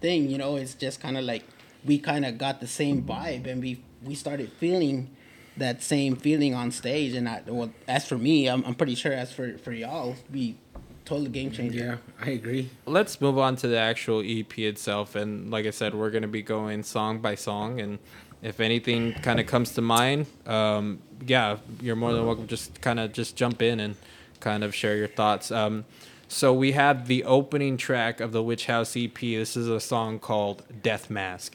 thing, 0.00 0.28
you 0.30 0.36
know, 0.38 0.56
it's 0.56 0.74
just 0.74 1.00
kind 1.00 1.16
of 1.16 1.24
like 1.24 1.44
we 1.84 1.98
kind 1.98 2.24
of 2.24 2.38
got 2.38 2.60
the 2.60 2.66
same 2.66 3.02
vibe, 3.02 3.46
and 3.46 3.62
we 3.62 3.82
we 4.04 4.14
started 4.14 4.50
feeling 4.58 5.10
that 5.56 5.82
same 5.82 6.16
feeling 6.16 6.54
on 6.54 6.70
stage. 6.70 7.12
And 7.14 7.28
I, 7.28 7.42
well, 7.46 7.70
as 7.86 8.06
for 8.06 8.16
me, 8.18 8.48
I'm, 8.48 8.64
I'm 8.64 8.74
pretty 8.74 8.94
sure 8.94 9.12
as 9.12 9.32
for 9.32 9.58
for 9.58 9.72
y'all, 9.72 10.16
we 10.32 10.56
total 11.04 11.26
game 11.26 11.50
changer. 11.50 11.78
Yeah, 11.78 11.96
I 12.20 12.30
agree. 12.30 12.70
Let's 12.86 13.20
move 13.20 13.38
on 13.38 13.56
to 13.56 13.68
the 13.68 13.78
actual 13.78 14.22
EP 14.24 14.58
itself. 14.58 15.14
And 15.14 15.50
like 15.50 15.66
I 15.66 15.70
said, 15.70 15.94
we're 15.94 16.10
going 16.10 16.22
to 16.22 16.28
be 16.28 16.42
going 16.42 16.82
song 16.82 17.20
by 17.20 17.34
song. 17.34 17.80
And 17.80 17.98
if 18.42 18.60
anything 18.60 19.12
kind 19.14 19.40
of 19.40 19.46
comes 19.46 19.72
to 19.72 19.82
mind, 19.82 20.26
um, 20.46 21.00
yeah, 21.26 21.58
you're 21.80 21.96
more 21.96 22.12
than 22.12 22.26
welcome. 22.26 22.46
Just 22.46 22.80
kind 22.80 23.00
of 23.00 23.12
just 23.12 23.36
jump 23.36 23.62
in 23.62 23.80
and 23.80 23.96
kind 24.40 24.64
of 24.64 24.74
share 24.74 24.96
your 24.96 25.08
thoughts. 25.08 25.50
Um, 25.50 25.84
so 26.28 26.52
we 26.52 26.72
have 26.72 27.08
the 27.08 27.24
opening 27.24 27.76
track 27.76 28.20
of 28.20 28.32
the 28.32 28.42
Witch 28.42 28.66
House 28.66 28.96
EP. 28.96 29.18
This 29.20 29.56
is 29.56 29.68
a 29.68 29.80
song 29.80 30.18
called 30.18 30.64
Death 30.82 31.10
Mask. 31.10 31.54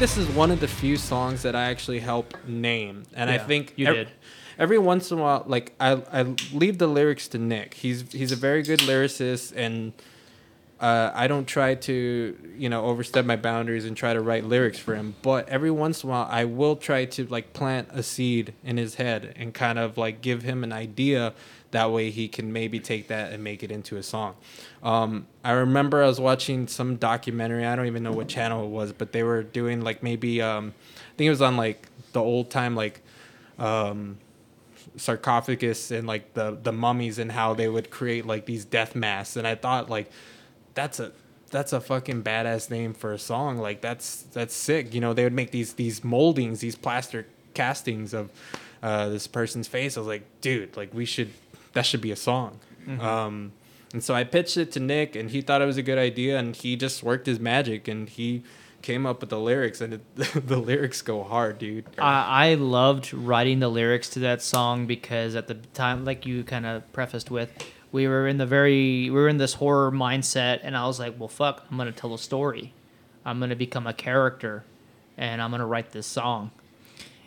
This 0.00 0.16
is 0.16 0.26
one 0.30 0.50
of 0.50 0.60
the 0.60 0.66
few 0.66 0.96
songs 0.96 1.42
that 1.42 1.54
I 1.54 1.64
actually 1.64 1.98
help 2.00 2.34
name, 2.46 3.02
and 3.12 3.28
I 3.28 3.36
think 3.36 3.74
you 3.76 3.86
ev- 3.86 3.94
did. 3.94 4.08
Every 4.58 4.78
once 4.78 5.10
in 5.10 5.18
a 5.18 5.22
while, 5.22 5.44
like 5.46 5.74
I, 5.78 6.02
I 6.10 6.22
leave 6.54 6.78
the 6.78 6.86
lyrics 6.86 7.28
to 7.28 7.38
Nick. 7.38 7.74
He's 7.74 8.10
he's 8.10 8.32
a 8.32 8.36
very 8.36 8.62
good 8.62 8.80
lyricist, 8.80 9.52
and 9.54 9.92
uh, 10.80 11.10
I 11.14 11.26
don't 11.26 11.46
try 11.46 11.74
to 11.74 12.36
you 12.56 12.68
know 12.70 12.86
overstep 12.86 13.26
my 13.26 13.36
boundaries 13.36 13.84
and 13.84 13.94
try 13.94 14.14
to 14.14 14.22
write 14.22 14.46
lyrics 14.46 14.78
for 14.78 14.94
him. 14.94 15.16
But 15.20 15.50
every 15.50 15.70
once 15.70 16.02
in 16.02 16.08
a 16.08 16.12
while, 16.12 16.28
I 16.30 16.46
will 16.46 16.76
try 16.76 17.04
to 17.04 17.26
like 17.26 17.52
plant 17.52 17.88
a 17.92 18.02
seed 18.02 18.54
in 18.64 18.78
his 18.78 18.94
head 18.94 19.34
and 19.36 19.52
kind 19.52 19.78
of 19.78 19.98
like 19.98 20.22
give 20.22 20.42
him 20.42 20.64
an 20.64 20.72
idea. 20.72 21.34
That 21.72 21.92
way, 21.92 22.10
he 22.10 22.28
can 22.28 22.52
maybe 22.52 22.80
take 22.80 23.08
that 23.08 23.32
and 23.32 23.44
make 23.44 23.62
it 23.62 23.70
into 23.70 23.96
a 23.96 24.02
song. 24.02 24.34
Um, 24.82 25.26
I 25.44 25.52
remember 25.52 26.02
I 26.02 26.06
was 26.06 26.20
watching 26.20 26.66
some 26.66 26.96
documentary. 26.96 27.64
I 27.64 27.76
don't 27.76 27.86
even 27.86 28.02
know 28.02 28.12
what 28.12 28.28
channel 28.28 28.64
it 28.64 28.70
was, 28.70 28.92
but 28.92 29.12
they 29.12 29.22
were 29.22 29.42
doing 29.42 29.80
like 29.82 30.02
maybe 30.02 30.42
um, 30.42 30.74
I 30.88 31.16
think 31.16 31.26
it 31.26 31.30
was 31.30 31.42
on 31.42 31.56
like 31.56 31.88
the 32.12 32.20
old 32.20 32.50
time 32.50 32.74
like. 32.74 33.02
Um, 33.58 34.18
sarcophagus 34.96 35.90
and 35.90 36.06
like 36.06 36.34
the 36.34 36.58
the 36.62 36.72
mummies 36.72 37.18
and 37.18 37.30
how 37.30 37.54
they 37.54 37.68
would 37.68 37.90
create 37.90 38.26
like 38.26 38.46
these 38.46 38.64
death 38.64 38.94
masks 38.94 39.36
and 39.36 39.46
i 39.46 39.54
thought 39.54 39.88
like 39.88 40.10
that's 40.74 40.98
a 40.98 41.12
that's 41.50 41.72
a 41.72 41.80
fucking 41.80 42.22
badass 42.22 42.70
name 42.70 42.94
for 42.94 43.12
a 43.12 43.18
song 43.18 43.58
like 43.58 43.80
that's 43.80 44.22
that's 44.32 44.54
sick 44.54 44.94
you 44.94 45.00
know 45.00 45.12
they 45.12 45.24
would 45.24 45.32
make 45.32 45.50
these 45.50 45.74
these 45.74 46.02
moldings 46.02 46.60
these 46.60 46.76
plaster 46.76 47.26
castings 47.54 48.14
of 48.14 48.30
uh, 48.82 49.08
this 49.08 49.26
person's 49.26 49.68
face 49.68 49.96
i 49.96 50.00
was 50.00 50.06
like 50.06 50.22
dude 50.40 50.76
like 50.76 50.92
we 50.94 51.04
should 51.04 51.30
that 51.72 51.86
should 51.86 52.00
be 52.00 52.10
a 52.10 52.16
song. 52.16 52.60
Um 53.00 53.52
and 53.92 54.04
so 54.04 54.14
i 54.14 54.22
pitched 54.22 54.56
it 54.56 54.70
to 54.70 54.78
nick 54.78 55.16
and 55.16 55.30
he 55.30 55.40
thought 55.40 55.60
it 55.60 55.66
was 55.66 55.76
a 55.76 55.82
good 55.82 55.98
idea 55.98 56.38
and 56.38 56.54
he 56.54 56.76
just 56.76 57.02
worked 57.02 57.26
his 57.26 57.40
magic 57.40 57.88
and 57.88 58.08
he 58.08 58.40
came 58.82 59.06
up 59.06 59.20
with 59.20 59.30
the 59.30 59.38
lyrics 59.38 59.80
and 59.80 59.94
it, 59.94 60.16
the 60.46 60.56
lyrics 60.56 61.02
go 61.02 61.22
hard 61.22 61.58
dude. 61.58 61.84
I, 61.98 62.50
I 62.50 62.54
loved 62.54 63.12
writing 63.12 63.60
the 63.60 63.68
lyrics 63.68 64.08
to 64.10 64.20
that 64.20 64.42
song 64.42 64.86
because 64.86 65.34
at 65.34 65.48
the 65.48 65.54
time, 65.54 66.04
like 66.04 66.26
you 66.26 66.44
kind 66.44 66.66
of 66.66 66.90
prefaced 66.92 67.30
with, 67.30 67.50
we 67.92 68.06
were 68.08 68.26
in 68.26 68.38
the 68.38 68.46
very 68.46 69.10
we 69.10 69.10
were 69.10 69.28
in 69.28 69.38
this 69.38 69.54
horror 69.54 69.90
mindset, 69.90 70.60
and 70.62 70.76
I 70.76 70.86
was 70.86 70.98
like, 70.98 71.18
well, 71.18 71.28
fuck, 71.28 71.66
I'm 71.70 71.76
gonna 71.76 71.92
tell 71.92 72.14
a 72.14 72.18
story, 72.18 72.72
I'm 73.24 73.40
gonna 73.40 73.56
become 73.56 73.86
a 73.86 73.92
character, 73.92 74.64
and 75.16 75.42
I'm 75.42 75.50
gonna 75.50 75.66
write 75.66 75.90
this 75.90 76.06
song, 76.06 76.50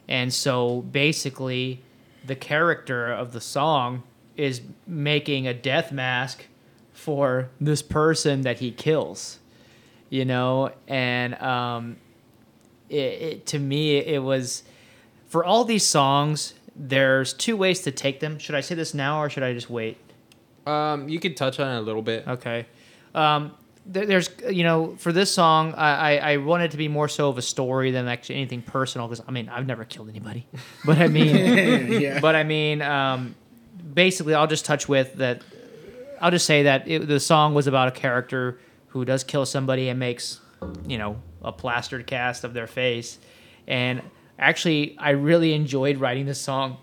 and 0.08 0.34
so 0.34 0.82
basically, 0.82 1.82
the 2.26 2.36
character 2.36 3.12
of 3.12 3.34
the 3.34 3.42
song 3.42 4.04
is 4.38 4.62
making 4.88 5.48
a 5.48 5.54
death 5.54 5.92
mask 5.92 6.46
for 6.92 7.50
this 7.60 7.82
person 7.82 8.42
that 8.42 8.60
he 8.60 8.72
kills, 8.72 9.40
you 10.10 10.26
know, 10.26 10.72
and 10.88 11.36
um, 11.36 11.98
it, 12.90 12.96
it 12.96 13.46
to 13.48 13.60
me 13.60 13.98
it 13.98 14.22
was 14.22 14.64
for 15.28 15.44
all 15.44 15.66
these 15.66 15.86
songs 15.86 16.54
there's 16.76 17.34
two 17.34 17.56
ways 17.56 17.82
to 17.82 17.92
take 17.92 18.20
them. 18.20 18.40
Should 18.40 18.56
i 18.56 18.62
say 18.62 18.76
this 18.76 18.94
now 18.94 19.22
or 19.22 19.30
should 19.30 19.44
i 19.44 19.54
just 19.54 19.70
wait? 19.70 19.98
Um 20.66 21.10
you 21.10 21.20
could 21.20 21.38
touch 21.38 21.60
on 21.60 21.76
it 21.76 21.80
a 21.80 21.82
little 21.82 22.02
bit. 22.02 22.28
Okay. 22.28 22.66
Um 23.14 23.52
there, 23.86 24.06
there's 24.06 24.30
you 24.50 24.64
know 24.64 24.96
for 24.98 25.12
this 25.12 25.32
song 25.32 25.74
I, 25.74 26.16
I 26.16 26.32
i 26.32 26.38
wanted 26.38 26.66
it 26.66 26.72
to 26.72 26.78
be 26.78 26.88
more 26.88 27.10
so 27.10 27.28
of 27.28 27.38
a 27.38 27.42
story 27.42 27.92
than 27.92 28.08
actually 28.08 28.36
anything 28.36 28.62
personal 28.62 29.08
because 29.08 29.24
i 29.28 29.32
mean 29.32 29.50
i've 29.50 29.68
never 29.68 29.84
killed 29.86 30.10
anybody. 30.10 30.48
But 30.86 31.00
i 31.00 31.08
mean 31.08 31.92
yeah. 32.02 32.20
but 32.20 32.36
i 32.36 32.44
mean 32.44 32.82
um 32.82 33.36
basically 33.94 34.34
i'll 34.34 34.48
just 34.48 34.66
touch 34.66 34.90
with 34.90 35.16
that 35.16 35.42
i'll 36.22 36.32
just 36.32 36.46
say 36.46 36.64
that 36.64 36.88
it, 36.88 37.08
the 37.08 37.20
song 37.20 37.54
was 37.54 37.68
about 37.68 37.88
a 37.88 37.92
character 37.92 38.60
who 38.94 39.04
does 39.06 39.24
kill 39.24 39.46
somebody 39.46 39.90
and 39.90 40.00
makes 40.00 40.40
you 40.88 40.98
know 40.98 41.22
a 41.42 41.52
plastered 41.52 42.08
cast 42.08 42.44
of 42.44 42.54
their 42.54 42.68
face. 42.68 43.20
And 43.68 44.02
actually 44.40 44.96
i 44.98 45.12
really 45.12 45.54
enjoyed 45.54 45.98
writing 45.98 46.26
this 46.26 46.40
song. 46.40 46.78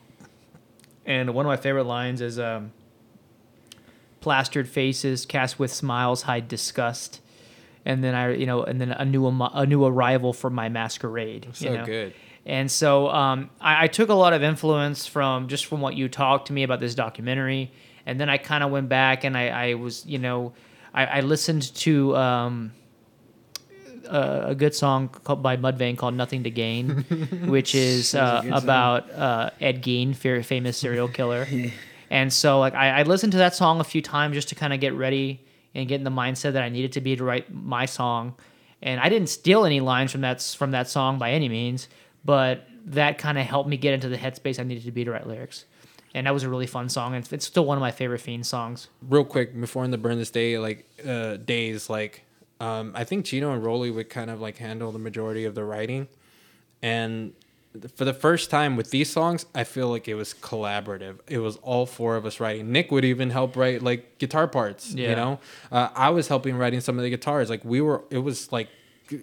And 1.07 1.35
one 1.35 1.47
of 1.47 1.51
my 1.51 1.57
favorite 1.57 1.85
lines 1.85 2.21
is 2.21 2.39
um, 2.39 2.73
plastered 4.21 4.69
faces 4.69 5.25
cast 5.25 5.59
with 5.59 5.73
smiles 5.73 6.23
hide 6.23 6.49
disgust. 6.49 7.21
And 7.85 8.05
then 8.05 8.15
i 8.15 8.35
you 8.35 8.47
know 8.47 8.63
and 8.63 8.81
then 8.81 8.91
a 8.91 9.05
new 9.05 9.27
a 9.27 9.67
new 9.67 9.85
arrival 9.85 10.33
for 10.33 10.51
my 10.51 10.69
masquerade 10.69 11.47
you 11.47 11.53
so 11.53 11.75
know? 11.75 11.85
good 11.87 12.13
And 12.47 12.71
so 12.71 13.09
um, 13.09 13.51
I, 13.61 13.85
I 13.85 13.87
took 13.87 14.09
a 14.09 14.15
lot 14.15 14.33
of 14.33 14.43
influence 14.43 15.07
from 15.07 15.49
just 15.49 15.67
from 15.67 15.81
what 15.81 15.95
you 15.95 16.09
talked 16.09 16.47
to 16.49 16.53
me 16.53 16.63
about 16.63 16.81
this 16.81 16.95
documentary, 16.95 17.71
and 18.07 18.19
then 18.19 18.29
I 18.29 18.39
kind 18.39 18.65
of 18.65 18.71
went 18.71 18.89
back 18.89 19.25
and 19.25 19.37
I, 19.37 19.49
I 19.49 19.75
was, 19.75 20.05
you 20.07 20.19
know, 20.19 20.53
I, 20.95 21.05
I 21.07 21.21
listened 21.21 21.75
to 21.77 22.17
um, 22.17 22.73
a, 24.09 24.47
a 24.49 24.55
good 24.55 24.75
song 24.75 25.09
called, 25.09 25.43
by 25.43 25.57
Mudvayne 25.57 25.97
called 25.97 26.15
"Nothing 26.15 26.43
to 26.45 26.51
Gain," 26.51 26.91
which 27.47 27.75
is 27.75 28.15
uh, 28.15 28.43
about 28.53 29.11
uh, 29.13 29.51
Ed 29.61 29.83
Gein, 29.83 30.15
famous 30.15 30.77
serial 30.77 31.09
killer. 31.09 31.47
and 32.11 32.33
so 32.33 32.59
like 32.59 32.75
I, 32.75 33.01
I 33.01 33.03
listened 33.03 33.33
to 33.33 33.39
that 33.39 33.55
song 33.55 33.81
a 33.81 33.85
few 33.85 34.03
times 34.03 34.35
just 34.35 34.49
to 34.49 34.55
kind 34.55 34.73
of 34.73 34.81
get 34.81 34.95
ready 34.95 35.45
and 35.75 35.89
get 35.89 35.97
in 35.97 36.05
the 36.05 36.11
mindset 36.11 36.55
that 36.55 36.63
I 36.63 36.69
needed 36.69 36.93
to 36.93 37.01
be 37.01 37.17
to 37.17 37.25
write 37.25 37.53
my 37.53 37.87
song. 37.87 38.35
And 38.83 38.99
I 39.01 39.09
didn't 39.09 39.29
steal 39.29 39.65
any 39.65 39.81
lines 39.81 40.11
from 40.11 40.23
that 40.23 40.43
from 40.43 40.71
that 40.73 40.89
song 40.89 41.19
by 41.19 41.33
any 41.33 41.49
means, 41.49 41.89
but 42.25 42.67
that 42.87 43.19
kind 43.19 43.39
of 43.39 43.47
helped 43.47 43.69
me 43.69 43.77
get 43.77 43.95
into 43.95 44.09
the 44.09 44.17
headspace 44.17 44.59
I 44.59 44.63
needed 44.63 44.85
to 44.85 44.93
be 44.93 45.05
to 45.05 45.11
write 45.11 45.27
lyrics. 45.27 45.65
And 46.13 46.27
that 46.27 46.35
was 46.35 46.43
a 46.43 46.49
really 46.49 46.67
fun 46.67 46.89
song, 46.89 47.15
and 47.15 47.33
it's 47.33 47.47
still 47.47 47.65
one 47.65 47.79
of 47.79 47.81
my 47.81 47.93
favorite 47.93 48.21
Fiend 48.21 48.45
songs. 48.45 48.89
Real 49.09 49.25
quick, 49.25 49.59
before 49.59 49.85
in 49.85 49.93
the 49.93 49.99
burn 49.99 50.19
this 50.19 50.31
day, 50.31 50.59
like 50.59 50.89
uh, 51.07 51.37
days, 51.37 51.89
like 51.89 52.25
um, 52.59 52.93
I 52.97 53.05
think 53.05 53.27
Gino 53.27 53.53
and 53.53 53.63
Rolly 53.63 53.93
would 53.93 54.11
kind 54.11 54.29
of 54.29 54.41
like 54.41 54.57
handle 54.57 54.91
the 54.91 54.99
majority 54.99 55.45
of 55.45 55.55
the 55.55 55.65
writing, 55.65 56.09
and 56.83 57.33
for 57.95 58.05
the 58.05 58.13
first 58.13 58.51
time 58.51 58.77
with 58.77 58.91
these 58.91 59.09
songs, 59.09 59.47
I 59.55 59.63
feel 59.63 59.89
like 59.89 60.09
it 60.09 60.15
was 60.15 60.35
collaborative. 60.35 61.21
It 61.29 61.39
was 61.39 61.57
all 61.59 61.87
four 61.87 62.17
of 62.17 62.27
us 62.27 62.41
writing. 62.41 62.73
Nick 62.73 62.91
would 62.91 63.05
even 63.05 63.31
help 63.31 63.55
write 63.55 63.81
like 63.81 64.19
guitar 64.19 64.49
parts. 64.49 64.93
Yeah. 64.93 65.11
You 65.11 65.17
know, 65.17 65.41
uh, 65.71 65.91
I 65.95 66.11
was 66.11 66.27
helping 66.27 66.57
writing 66.57 66.81
some 66.81 66.99
of 66.99 67.05
the 67.05 67.11
guitars. 67.11 67.49
Like 67.49 67.65
we 67.65 67.81
were, 67.81 68.03
it 68.11 68.19
was 68.19 68.51
like, 68.51 68.69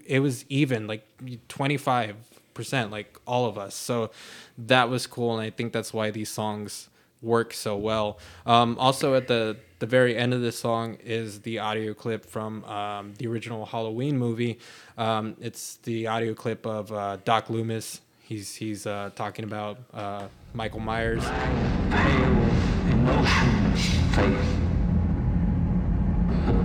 it 0.06 0.22
was 0.22 0.46
even 0.48 0.88
like 0.88 1.06
twenty 1.50 1.76
five 1.76 2.16
percent, 2.58 2.92
like 2.92 3.18
all 3.26 3.46
of 3.46 3.58
us. 3.58 3.74
So 3.74 4.12
that 4.58 4.90
was 4.90 5.06
cool 5.08 5.38
and 5.38 5.42
i 5.42 5.52
think 5.52 5.72
that's 5.72 5.94
why 5.94 6.10
these 6.12 6.30
songs 6.30 6.90
work 7.22 7.54
so 7.54 7.76
well. 7.78 8.20
Um, 8.46 8.78
also 8.80 9.16
at 9.16 9.28
the 9.28 9.58
the 9.80 9.86
very 9.86 10.18
end 10.18 10.34
of 10.34 10.42
this 10.42 10.58
song 10.58 10.98
is 11.04 11.42
the 11.42 11.60
audio 11.60 11.94
clip 11.94 12.26
from 12.26 12.64
um, 12.66 13.14
the 13.20 13.28
original 13.28 13.66
halloween 13.66 14.18
movie. 14.18 14.60
Um, 14.98 15.36
it's 15.40 15.76
the 15.78 16.08
audio 16.08 16.34
clip 16.34 16.66
of 16.66 16.92
uh, 16.92 17.18
doc 17.24 17.50
loomis. 17.50 18.02
He's 18.22 18.56
he's 18.56 18.86
uh, 18.86 19.12
talking 19.16 19.46
about 19.46 19.78
uh, 19.94 20.28
michael 20.54 20.80
myers. 20.80 21.24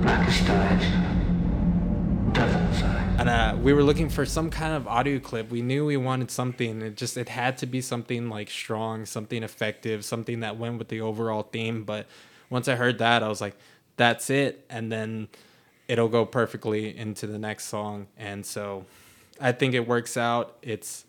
My 0.03 1.12
and 3.23 3.31
uh, 3.31 3.57
we 3.63 3.73
were 3.73 3.85
looking 3.85 4.09
for 4.09 4.27
some 4.27 4.51
kind 4.51 4.75
of 4.75 4.89
audio 4.89 5.21
clip. 5.21 5.49
We 5.49 5.63
knew 5.63 5.87
we 5.87 5.97
wanted 5.97 6.29
something. 6.29 6.83
It 6.83 6.97
just 6.97 7.17
it 7.17 7.29
had 7.29 7.57
to 7.59 7.67
be 7.67 7.81
something 7.81 8.29
like 8.29 8.51
strong, 8.51 9.07
something 9.07 9.45
effective, 9.45 10.05
something 10.05 10.41
that 10.41 10.57
went 10.57 10.79
with 10.79 10.89
the 10.89 11.03
overall 11.03 11.45
theme. 11.45 11.85
But 11.85 12.09
once 12.51 12.67
I 12.67 12.75
heard 12.75 12.99
that, 12.99 13.23
I 13.23 13.29
was 13.29 13.41
like, 13.41 13.55
"That's 13.97 14.29
it," 14.29 14.67
and 14.69 14.91
then 14.91 15.29
it'll 15.87 16.09
go 16.09 16.27
perfectly 16.27 16.97
into 16.99 17.29
the 17.29 17.39
next 17.39 17.67
song. 17.67 18.09
And 18.17 18.45
so, 18.45 18.87
I 19.41 19.53
think 19.53 19.75
it 19.75 19.87
works 19.87 20.17
out. 20.17 20.57
It's 20.61 21.05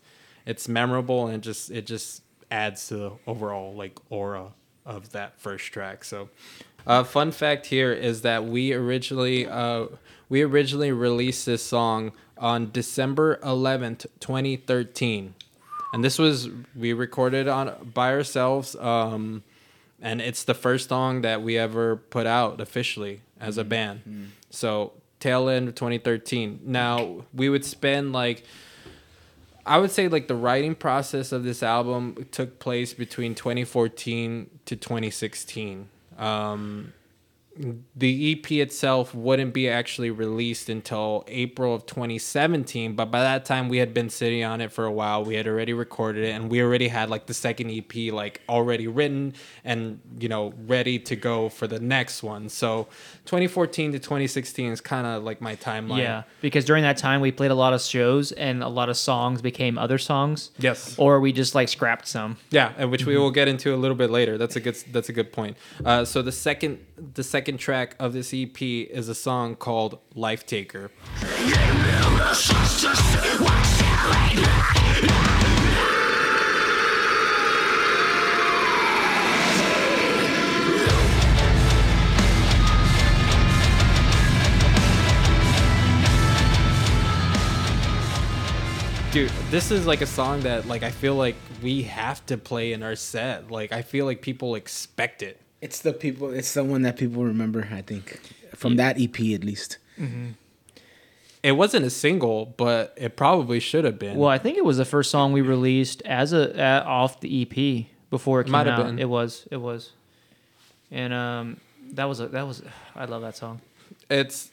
it's 0.46 0.68
memorable 0.68 1.26
and 1.26 1.34
it 1.34 1.40
just 1.40 1.72
it 1.72 1.84
just 1.84 2.22
adds 2.48 2.86
to 2.88 2.96
the 2.96 3.12
overall 3.26 3.74
like 3.74 3.98
aura 4.08 4.52
of 4.86 5.10
that 5.10 5.40
first 5.40 5.72
track. 5.72 6.04
So, 6.04 6.28
uh, 6.86 7.04
fun 7.04 7.32
fact 7.32 7.66
here 7.66 7.92
is 7.92 8.22
that 8.22 8.44
we 8.44 8.72
originally 8.72 9.46
uh, 9.46 9.86
we 10.28 10.42
originally 10.42 10.92
released 10.92 11.46
this 11.46 11.62
song 11.62 12.12
on 12.38 12.70
December 12.70 13.38
eleventh, 13.42 14.06
twenty 14.20 14.56
thirteen, 14.56 15.34
and 15.92 16.04
this 16.04 16.18
was 16.18 16.48
we 16.76 16.92
recorded 16.92 17.48
on 17.48 17.90
by 17.94 18.12
ourselves. 18.12 18.76
Um, 18.76 19.42
and 20.02 20.20
it's 20.20 20.44
the 20.44 20.54
first 20.54 20.90
song 20.90 21.22
that 21.22 21.42
we 21.42 21.56
ever 21.56 21.96
put 21.96 22.26
out 22.26 22.60
officially 22.60 23.22
as 23.40 23.56
a 23.56 23.64
band. 23.64 24.30
So 24.50 24.92
tail 25.18 25.48
end 25.48 25.68
of 25.68 25.74
2013. 25.74 26.60
Now 26.64 27.24
we 27.32 27.48
would 27.48 27.64
spend 27.64 28.12
like 28.12 28.44
I 29.64 29.78
would 29.78 29.90
say 29.90 30.08
like 30.08 30.28
the 30.28 30.34
writing 30.34 30.74
process 30.74 31.32
of 31.32 31.42
this 31.44 31.62
album 31.62 32.26
took 32.30 32.58
place 32.58 32.92
between 32.92 33.34
2014 33.34 34.50
to 34.66 34.76
2016. 34.76 35.88
Um, 36.18 36.92
the 37.94 38.32
EP 38.32 38.50
itself 38.52 39.14
wouldn't 39.14 39.54
be 39.54 39.68
actually 39.68 40.10
released 40.10 40.68
until 40.68 41.24
April 41.28 41.74
of 41.74 41.86
2017. 41.86 42.94
But 42.96 43.06
by 43.06 43.20
that 43.20 43.44
time, 43.44 43.68
we 43.68 43.78
had 43.78 43.94
been 43.94 44.10
sitting 44.10 44.42
on 44.42 44.60
it 44.60 44.72
for 44.72 44.84
a 44.84 44.92
while. 44.92 45.24
We 45.24 45.36
had 45.36 45.46
already 45.46 45.72
recorded 45.72 46.24
it, 46.24 46.30
and 46.30 46.50
we 46.50 46.60
already 46.60 46.88
had 46.88 47.10
like 47.10 47.26
the 47.26 47.34
second 47.34 47.70
EP 47.70 48.12
like 48.12 48.40
already 48.48 48.88
written 48.88 49.34
and 49.64 50.00
you 50.18 50.28
know 50.28 50.52
ready 50.66 50.98
to 50.98 51.16
go 51.16 51.48
for 51.48 51.66
the 51.66 51.78
next 51.78 52.22
one. 52.22 52.48
So 52.48 52.88
2014 53.26 53.92
to 53.92 53.98
2016 53.98 54.72
is 54.72 54.80
kind 54.80 55.06
of 55.06 55.22
like 55.22 55.40
my 55.40 55.54
timeline. 55.54 55.98
Yeah, 55.98 56.22
because 56.40 56.64
during 56.64 56.82
that 56.82 56.96
time 56.96 57.20
we 57.20 57.30
played 57.30 57.52
a 57.52 57.54
lot 57.54 57.72
of 57.72 57.80
shows 57.80 58.32
and 58.32 58.62
a 58.62 58.68
lot 58.68 58.88
of 58.88 58.96
songs 58.96 59.42
became 59.42 59.78
other 59.78 59.98
songs. 59.98 60.50
Yes. 60.58 60.96
Or 60.98 61.20
we 61.20 61.32
just 61.32 61.54
like 61.54 61.68
scrapped 61.68 62.08
some. 62.08 62.36
Yeah, 62.50 62.72
and 62.76 62.90
which 62.90 63.06
we 63.06 63.16
will 63.16 63.30
get 63.30 63.46
into 63.46 63.74
a 63.74 63.76
little 63.76 63.96
bit 63.96 64.10
later. 64.10 64.38
That's 64.38 64.56
a 64.56 64.60
good. 64.60 64.74
That's 64.90 65.08
a 65.08 65.12
good 65.12 65.32
point. 65.32 65.56
Uh, 65.84 66.04
so 66.04 66.20
the 66.20 66.32
second, 66.32 66.84
the 67.14 67.22
second 67.22 67.43
track 67.52 67.94
of 67.98 68.12
this 68.12 68.32
EP 68.34 68.60
is 68.60 69.08
a 69.08 69.14
song 69.14 69.54
called 69.54 69.98
"Life 70.14 70.46
Taker." 70.46 70.90
Dude, 89.12 89.30
this 89.50 89.70
is 89.70 89.86
like 89.86 90.00
a 90.00 90.06
song 90.06 90.40
that 90.40 90.66
like 90.66 90.82
I 90.82 90.90
feel 90.90 91.14
like 91.14 91.36
we 91.62 91.84
have 91.84 92.26
to 92.26 92.36
play 92.36 92.72
in 92.72 92.82
our 92.82 92.96
set. 92.96 93.48
Like 93.48 93.70
I 93.70 93.82
feel 93.82 94.06
like 94.06 94.22
people 94.22 94.56
expect 94.56 95.22
it. 95.22 95.40
It's 95.64 95.80
the 95.80 95.92
people. 95.94 96.30
It's 96.30 96.52
the 96.52 96.62
one 96.62 96.82
that 96.82 96.96
people 96.98 97.24
remember. 97.24 97.66
I 97.72 97.80
think 97.80 98.20
from 98.54 98.76
that 98.76 99.00
EP 99.00 99.18
at 99.38 99.42
least. 99.44 99.78
It 101.42 101.52
wasn't 101.52 101.84
a 101.84 101.90
single, 101.90 102.54
but 102.56 102.94
it 102.96 103.16
probably 103.16 103.60
should 103.60 103.84
have 103.84 103.98
been. 103.98 104.16
Well, 104.16 104.30
I 104.30 104.38
think 104.38 104.56
it 104.56 104.64
was 104.64 104.76
the 104.78 104.84
first 104.84 105.10
song 105.10 105.32
we 105.32 105.40
released 105.42 106.00
as 106.02 106.32
a 106.32 106.44
uh, 106.58 106.84
off 106.86 107.20
the 107.20 107.30
EP 107.42 107.86
before 108.10 108.40
it 108.40 108.44
came 108.44 108.52
Might 108.52 108.66
have 108.66 108.78
out. 108.80 108.86
been. 108.86 108.98
It 108.98 109.08
was. 109.08 109.46
It 109.50 109.58
was. 109.58 109.92
And 110.90 111.12
um 111.12 111.56
that 111.92 112.04
was 112.04 112.20
a, 112.20 112.28
that 112.28 112.46
was 112.46 112.62
I 112.94 113.04
love 113.06 113.22
that 113.22 113.36
song. 113.36 113.60
it's 114.10 114.50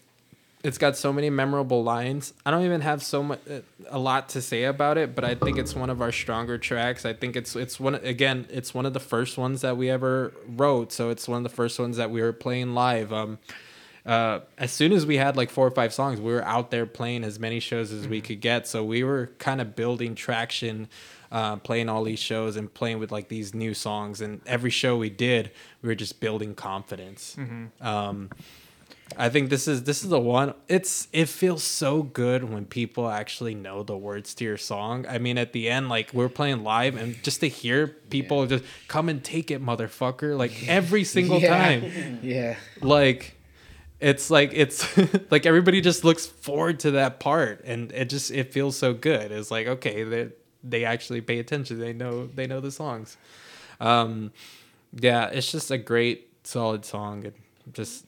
it's 0.64 0.78
got 0.78 0.96
so 0.96 1.12
many 1.12 1.30
memorable 1.30 1.84
lines. 1.84 2.34
I 2.46 2.52
don't 2.52 2.64
even 2.66 2.82
have 2.82 3.04
so 3.04 3.24
much 3.24 3.40
a 3.90 4.00
lot 4.00 4.30
to 4.30 4.42
say 4.42 4.64
about 4.66 4.98
it, 4.98 5.16
but 5.16 5.24
I 5.24 5.36
think 5.36 5.58
it's 5.58 5.76
one 5.76 5.90
of 5.90 6.02
our 6.02 6.12
stronger 6.12 6.58
tracks. 6.58 7.06
I 7.06 7.14
think 7.14 7.36
it's 7.36 7.56
it's 7.56 7.80
one 7.80 7.96
again, 7.96 8.48
it's 8.50 8.74
one 8.74 8.86
of 8.86 8.94
the 8.94 9.00
first 9.00 9.38
ones 9.38 9.62
that 9.62 9.78
we 9.78 9.90
ever 9.90 10.34
wrote, 10.48 10.92
so 10.92 11.10
it's 11.10 11.28
one 11.28 11.38
of 11.38 11.44
the 11.44 11.56
first 11.56 11.80
ones 11.80 11.98
that 11.98 12.12
we 12.12 12.22
were 12.22 12.34
playing 12.34 12.74
live. 12.74 13.12
Um 13.12 13.40
uh, 14.06 14.40
as 14.58 14.72
soon 14.72 14.94
as 14.94 15.06
we 15.06 15.18
had 15.18 15.38
like 15.38 15.50
four 15.50 15.68
or 15.68 15.72
five 15.72 15.94
songs, 15.94 16.20
we 16.20 16.32
were 16.34 16.44
out 16.44 16.72
there 16.72 16.86
playing 16.86 17.24
as 17.24 17.40
many 17.40 17.60
shows 17.60 17.92
as 17.92 18.08
we 18.08 18.20
could 18.20 18.42
get. 18.42 18.68
So 18.68 18.84
we 18.84 19.04
were 19.04 19.30
kind 19.38 19.62
of 19.62 19.76
building 19.76 20.16
traction, 20.16 20.88
uh, 21.32 21.58
playing 21.58 21.88
all 21.88 22.04
these 22.04 22.18
shows 22.20 22.56
and 22.56 22.74
playing 22.74 22.98
with 22.98 23.12
like 23.12 23.28
these 23.28 23.54
new 23.54 23.74
songs. 23.76 24.20
And 24.22 24.42
every 24.48 24.72
show 24.72 24.98
we 24.98 25.12
did, 25.12 25.52
we 25.84 25.90
were 25.90 25.96
just 25.96 26.20
building 26.20 26.56
confidence. 26.56 27.38
Um, 27.80 28.32
I 29.18 29.30
think 29.30 29.50
this 29.50 29.68
is 29.68 29.84
this 29.84 30.04
is 30.04 30.10
the 30.10 30.20
one. 30.20 30.54
It's 30.68 31.08
it 31.12 31.28
feels 31.30 31.64
so 31.64 32.04
good 32.04 32.44
when 32.44 32.66
people 32.66 33.10
actually 33.10 33.56
know 33.56 33.84
the 33.84 33.98
words 33.98 34.34
to 34.36 34.44
your 34.46 34.58
song. 34.58 35.06
I 35.08 35.18
mean, 35.18 35.38
at 35.38 35.54
the 35.54 35.70
end, 35.70 35.90
like 35.90 36.14
we're 36.14 36.30
playing 36.30 36.64
live, 36.64 36.96
and 36.96 37.22
just 37.24 37.42
to 37.42 37.50
hear 37.50 37.88
people 38.10 38.46
just 38.48 38.64
come 38.88 39.10
and 39.10 39.24
take 39.24 39.52
it, 39.52 39.62
motherfucker, 39.64 40.38
like 40.38 40.52
every 40.68 41.04
single 41.04 41.40
Yeah. 41.40 41.58
time 41.58 42.20
Yeah. 42.24 42.56
like 42.82 43.36
it's 44.00 44.30
like 44.32 44.52
it's 44.54 44.88
like 45.32 45.46
everybody 45.46 45.82
just 45.82 46.04
looks 46.04 46.26
forward 46.26 46.80
to 46.82 46.92
that 46.92 47.20
part 47.20 47.62
and 47.66 47.92
it 47.92 48.06
just 48.10 48.32
it 48.32 48.52
feels 48.52 48.76
so 48.76 48.94
good 48.96 49.32
it's 49.32 49.52
like 49.52 49.68
okay 49.68 50.04
they 50.04 50.30
they 50.64 50.86
actually 50.86 51.22
pay 51.22 51.38
attention 51.38 51.80
they 51.80 51.94
know 51.94 52.26
they 52.26 52.48
know 52.48 52.60
the 52.60 52.72
songs 52.72 53.16
um 53.80 54.32
yeah 54.94 55.28
it's 55.28 55.52
just 55.52 55.70
a 55.70 55.78
great 55.78 56.30
solid 56.44 56.84
song 56.84 57.26
and 57.26 57.34
just 57.74 58.04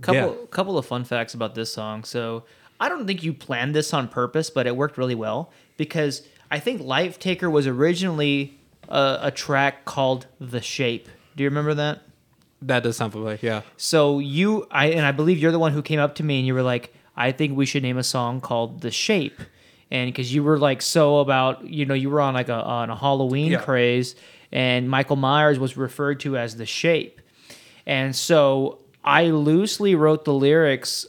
Couple 0.00 0.20
yeah. 0.40 0.46
couple 0.50 0.78
of 0.78 0.86
fun 0.86 1.04
facts 1.04 1.34
about 1.34 1.54
this 1.54 1.72
song. 1.72 2.04
So 2.04 2.44
I 2.78 2.88
don't 2.88 3.06
think 3.06 3.22
you 3.22 3.32
planned 3.34 3.74
this 3.74 3.92
on 3.92 4.08
purpose, 4.08 4.48
but 4.50 4.66
it 4.66 4.74
worked 4.76 4.96
really 4.96 5.14
well 5.14 5.52
because 5.76 6.22
I 6.50 6.58
think 6.58 6.80
Life 6.82 7.18
Taker 7.18 7.50
was 7.50 7.66
originally 7.66 8.58
a, 8.88 9.18
a 9.22 9.30
track 9.30 9.84
called 9.84 10.26
The 10.40 10.60
Shape. 10.60 11.08
Do 11.36 11.42
you 11.44 11.48
remember 11.48 11.74
that? 11.74 12.02
that 12.62 12.82
does 12.82 12.98
sound 12.98 13.10
familiar 13.12 13.38
yeah 13.40 13.62
So 13.78 14.18
you, 14.18 14.66
I 14.70 14.88
and 14.88 15.06
I 15.06 15.12
believe 15.12 15.38
you're 15.38 15.50
the 15.52 15.58
one 15.58 15.72
who 15.72 15.80
came 15.80 15.98
up 15.98 16.16
to 16.16 16.22
me 16.22 16.36
and 16.38 16.46
you 16.46 16.52
were 16.52 16.62
like, 16.62 16.92
I 17.16 17.32
think 17.32 17.56
we 17.56 17.64
should 17.64 17.82
name 17.82 17.96
a 17.96 18.02
song 18.02 18.42
called 18.42 18.82
"The 18.82 18.90
Shape," 18.90 19.40
and 19.90 20.08
because 20.12 20.34
you 20.34 20.42
were 20.44 20.58
like 20.58 20.82
so 20.82 21.20
about, 21.20 21.64
you 21.64 21.86
know, 21.86 21.94
you 21.94 22.10
were 22.10 22.20
on 22.20 22.34
like 22.34 22.50
a 22.50 22.62
on 22.62 22.90
a 22.90 22.96
Halloween 22.96 23.52
Yeah. 23.52 23.60
craze, 23.62 24.14
and 24.52 24.90
Michael 24.90 25.16
Myers 25.16 25.58
was 25.58 25.78
referred 25.78 26.20
to 26.20 26.36
as 26.36 26.56
the 26.56 26.66
Shape, 26.66 27.22
and 27.86 28.14
so 28.14 28.79
I 29.04 29.26
loosely 29.26 29.94
wrote 29.94 30.24
the 30.24 30.32
lyrics 30.34 31.06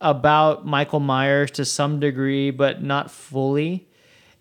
about 0.00 0.66
Michael 0.66 1.00
Myers 1.00 1.50
to 1.52 1.64
some 1.64 2.00
degree, 2.00 2.50
but 2.50 2.82
not 2.82 3.10
fully, 3.10 3.88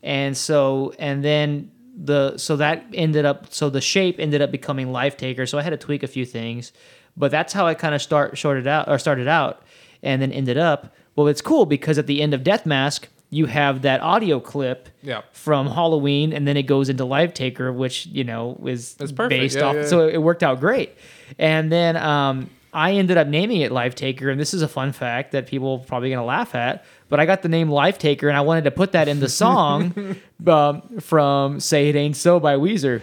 and 0.03 0.36
so 0.38 0.93
and 0.99 1.23
then 1.23 1.71
the 1.99 2.38
so 2.38 2.55
that 2.57 2.86
ended 2.93 3.25
up 3.25 3.51
so 3.51 3.69
the 3.69 3.81
shape 3.81 4.17
ended 4.19 4.41
up 4.41 4.51
becoming 4.51 4.91
life 4.91 5.17
taker. 5.17 5.45
So 5.47 5.57
i 5.57 5.63
had 5.63 5.71
to 5.71 5.77
tweak 5.77 6.03
a 6.03 6.07
few 6.07 6.25
things 6.25 6.71
but 7.19 7.31
that's 7.31 7.53
how 7.53 7.65
i 7.65 7.73
kind 7.73 7.95
of 7.95 8.01
start 8.03 8.38
shorted 8.38 8.67
out 8.67 8.88
or 8.88 8.99
started 8.99 9.27
out 9.27 9.63
and 10.03 10.21
then 10.21 10.31
ended 10.31 10.60
up. 10.60 10.93
Well 11.15 11.25
it's 11.27 11.41
cool 11.41 11.65
because 11.65 11.97
at 11.97 12.05
the 12.05 12.21
end 12.21 12.36
of 12.36 12.43
death 12.43 12.67
mask 12.67 13.07
you 13.31 13.47
have 13.47 13.81
that 13.81 13.99
audio 14.01 14.39
clip 14.39 14.89
Yeah. 15.01 15.21
from 15.31 15.65
halloween 15.65 16.31
and 16.33 16.47
then 16.47 16.55
it 16.55 16.63
goes 16.67 16.88
into 16.89 17.03
life 17.03 17.33
taker 17.33 17.73
which 17.73 18.05
you 18.05 18.23
know 18.23 18.60
is 18.63 18.93
perfect. 18.93 19.29
based 19.29 19.57
Yeah, 19.57 19.63
off 19.63 19.75
yeah, 19.77 19.86
so 19.88 20.07
it 20.07 20.19
worked 20.21 20.43
out 20.43 20.60
great. 20.60 20.95
And 21.39 21.71
then 21.71 21.97
um 21.97 22.51
I 22.77 22.91
ended 22.91 23.17
up 23.17 23.27
naming 23.27 23.61
it 23.61 23.71
Life 23.71 23.95
Taker, 23.95 24.29
and 24.29 24.39
this 24.39 24.53
is 24.53 24.61
a 24.61 24.67
fun 24.67 24.91
fact 24.91 25.31
that 25.31 25.47
people 25.47 25.79
are 25.81 25.85
probably 25.87 26.11
gonna 26.11 26.23
laugh 26.23 26.53
at. 26.53 26.85
But 27.09 27.19
I 27.19 27.25
got 27.25 27.41
the 27.41 27.49
name 27.49 27.71
Life 27.71 27.97
Taker, 27.97 28.27
and 28.29 28.37
I 28.37 28.41
wanted 28.41 28.65
to 28.65 28.71
put 28.71 28.91
that 28.91 29.07
in 29.07 29.19
the 29.19 29.27
song 29.43 30.15
um, 30.45 30.99
from 30.99 31.59
"Say 31.59 31.89
It 31.89 31.95
Ain't 31.95 32.15
So" 32.15 32.39
by 32.39 32.53
Weezer. 32.55 33.01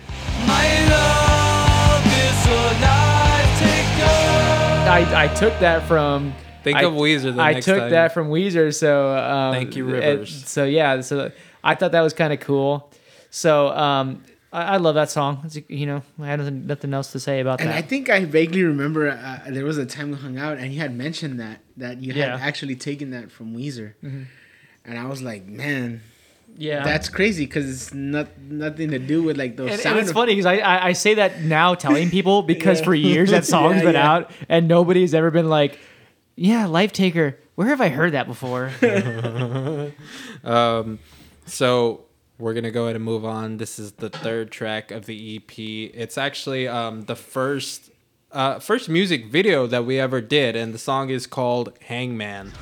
I, 4.87 5.25
I 5.25 5.35
took 5.35 5.59
that 5.59 5.83
from. 5.89 6.33
Think 6.63 6.79
I, 6.79 6.85
of 6.85 6.93
Weezer 6.93 7.35
the 7.35 7.43
I 7.43 7.55
next 7.55 7.67
took 7.67 7.79
time. 7.81 7.91
that 7.91 8.15
from 8.15 8.31
Weezer, 8.31 8.73
so 8.73 9.11
um, 9.17 9.53
Thank 9.55 9.75
you, 9.75 9.89
it- 9.89 9.93
Rivers. 9.93 10.49
so 10.49 10.65
yeah, 10.65 11.01
so 11.01 11.33
I 11.65 11.75
thought 11.75 11.91
that 11.93 12.01
was 12.01 12.15
kind 12.15 12.33
of 12.33 12.39
cool. 12.39 12.93
So 13.31 13.69
um, 13.71 14.23
I, 14.55 14.63
I 14.75 14.77
love 14.79 14.95
that 14.95 15.11
song. 15.11 15.43
It's, 15.45 15.59
you 15.69 15.87
know, 15.87 16.03
I 16.21 16.27
had 16.27 16.39
nothing, 16.39 16.67
nothing 16.67 16.95
else 16.95 17.13
to 17.13 17.21
say 17.21 17.41
about 17.41 17.61
And 17.61 17.69
that. 17.71 17.77
I 17.77 17.83
think 17.83 18.09
I 18.09 18.25
vaguely 18.25 18.63
remember 18.63 19.09
uh, 19.11 19.41
there 19.51 19.65
was 19.65 19.79
a 19.79 19.85
time 19.87 20.11
we 20.13 20.17
hung 20.17 20.39
out 20.39 20.59
and 20.59 20.71
he 20.71 20.79
had 20.79 20.95
mentioned 20.95 21.41
that 21.41 21.59
that 21.77 22.01
you 22.03 22.13
had 22.13 22.19
Yeah. 22.19 22.35
Mm-hmm. 22.37 22.49
actually 22.49 22.77
taken 22.77 23.11
that 23.11 23.31
from 23.33 23.55
Weezer, 23.57 23.95
and 24.03 24.99
I 24.99 25.07
was 25.07 25.21
like, 25.23 25.45
man, 25.47 26.03
yeah, 26.57 26.85
that's 26.85 27.09
crazy 27.09 27.47
because 27.47 27.69
it's 27.69 27.93
not 27.95 28.29
nothing 28.49 28.91
to 28.91 28.99
do 29.01 29.23
with 29.25 29.37
like 29.37 29.57
those 29.57 29.71
And, 29.73 29.81
sound. 29.81 29.97
and 29.97 30.01
it's 30.03 30.11
eff- 30.11 30.15
funny 30.15 30.33
because 30.37 30.47
I, 30.47 30.57
I 30.59 30.87
I 30.89 30.93
say 30.93 31.15
that 31.15 31.41
now 31.43 31.75
telling 31.75 32.11
people 32.11 32.43
because 32.55 32.79
Yeah. 32.79 32.85
for 32.85 32.95
years 32.95 33.31
that 33.33 33.45
song's 33.55 33.79
Yeah, 33.79 33.83
been 33.83 33.95
yeah. 33.95 34.13
out 34.13 34.31
and 34.49 34.69
nobody's 34.69 35.15
ever 35.15 35.31
been 35.33 35.49
like, 35.49 35.79
yeah, 36.37 36.67
Life 36.67 36.93
Taker. 36.93 37.39
Where 37.57 37.69
have 37.69 37.81
I 37.81 37.89
heard 37.89 38.13
that 38.13 38.27
before? 38.27 38.71
Um, 40.45 40.99
so 41.47 42.04
we're 42.39 42.55
gonna 42.55 42.71
go 42.71 42.85
ahead 42.85 42.97
and 42.97 43.05
move 43.05 43.25
on. 43.25 43.59
This 43.59 43.79
is 43.79 43.93
the 43.93 44.11
third 44.11 44.51
track 44.51 44.91
of 44.91 45.07
the 45.07 45.37
EP. 45.37 45.59
It's 45.59 46.19
actually 46.19 46.67
um, 46.67 47.03
the 47.03 47.17
first 47.17 47.91
uh, 48.33 48.59
first 48.59 48.89
music 48.89 49.27
video 49.27 49.67
that 49.67 49.85
we 49.85 50.01
ever 50.01 50.21
did, 50.21 50.57
and 50.57 50.75
the 50.75 50.79
song 50.79 51.11
is 51.11 51.27
called 51.27 51.73
"Hangman." 51.83 52.53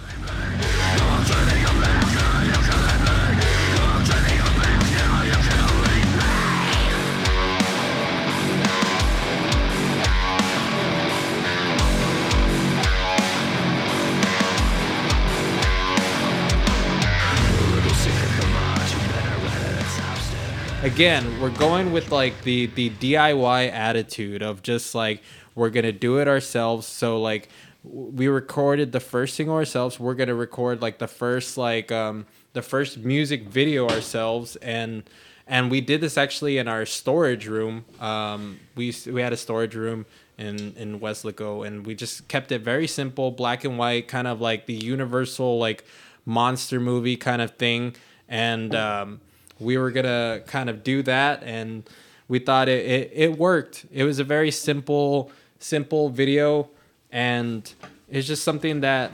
Again 20.82 21.40
we're 21.40 21.48
going 21.50 21.92
with 21.92 22.10
like 22.10 22.42
the 22.42 22.66
the 22.66 22.90
diy 22.90 23.70
attitude 23.70 24.42
of 24.42 24.62
just 24.62 24.96
like 24.96 25.22
we're 25.54 25.70
gonna 25.70 25.92
do 25.92 26.18
it 26.18 26.26
ourselves. 26.26 26.86
So 26.88 27.20
like 27.20 27.48
we 27.84 28.26
recorded 28.26 28.90
the 28.90 28.98
first 28.98 29.36
single 29.36 29.54
ourselves. 29.54 30.00
We're 30.00 30.14
gonna 30.14 30.34
record 30.34 30.82
like 30.82 30.98
the 30.98 31.06
first 31.06 31.56
like 31.56 31.92
um 31.92 32.26
the 32.52 32.62
first 32.62 32.98
music 32.98 33.44
video 33.44 33.88
ourselves. 33.88 34.56
And 34.56 35.04
and 35.46 35.70
we 35.70 35.80
did 35.80 36.00
this 36.00 36.18
actually 36.18 36.58
in 36.58 36.66
our 36.66 36.84
storage 36.84 37.46
room. 37.46 37.84
Um 38.00 38.58
we 38.74 38.92
we 39.06 39.20
had 39.20 39.32
a 39.32 39.36
storage 39.36 39.76
room 39.76 40.04
in 40.36 40.74
in 40.76 40.98
Weslaco, 40.98 41.64
and 41.64 41.86
we 41.86 41.94
just 41.94 42.26
kept 42.26 42.50
it 42.50 42.62
very 42.62 42.88
simple, 42.88 43.30
black 43.30 43.64
and 43.64 43.78
white, 43.78 44.08
kind 44.08 44.26
of 44.26 44.40
like 44.40 44.66
the 44.66 44.74
universal 44.74 45.58
like 45.58 45.84
monster 46.24 46.80
movie 46.80 47.16
kind 47.16 47.40
of 47.40 47.52
thing, 47.52 47.94
and 48.28 48.74
um, 48.74 49.20
we 49.58 49.76
were 49.76 49.90
gonna 49.90 50.42
kind 50.46 50.68
of 50.70 50.82
do 50.82 51.02
that, 51.02 51.42
and 51.42 51.88
we 52.28 52.38
thought 52.38 52.68
it, 52.68 52.84
it 52.86 53.10
it 53.14 53.38
worked. 53.38 53.86
It 53.92 54.04
was 54.04 54.18
a 54.18 54.24
very 54.24 54.50
simple 54.50 55.30
simple 55.58 56.08
video, 56.08 56.68
and 57.10 57.72
it's 58.10 58.26
just 58.26 58.44
something 58.44 58.80
that 58.80 59.12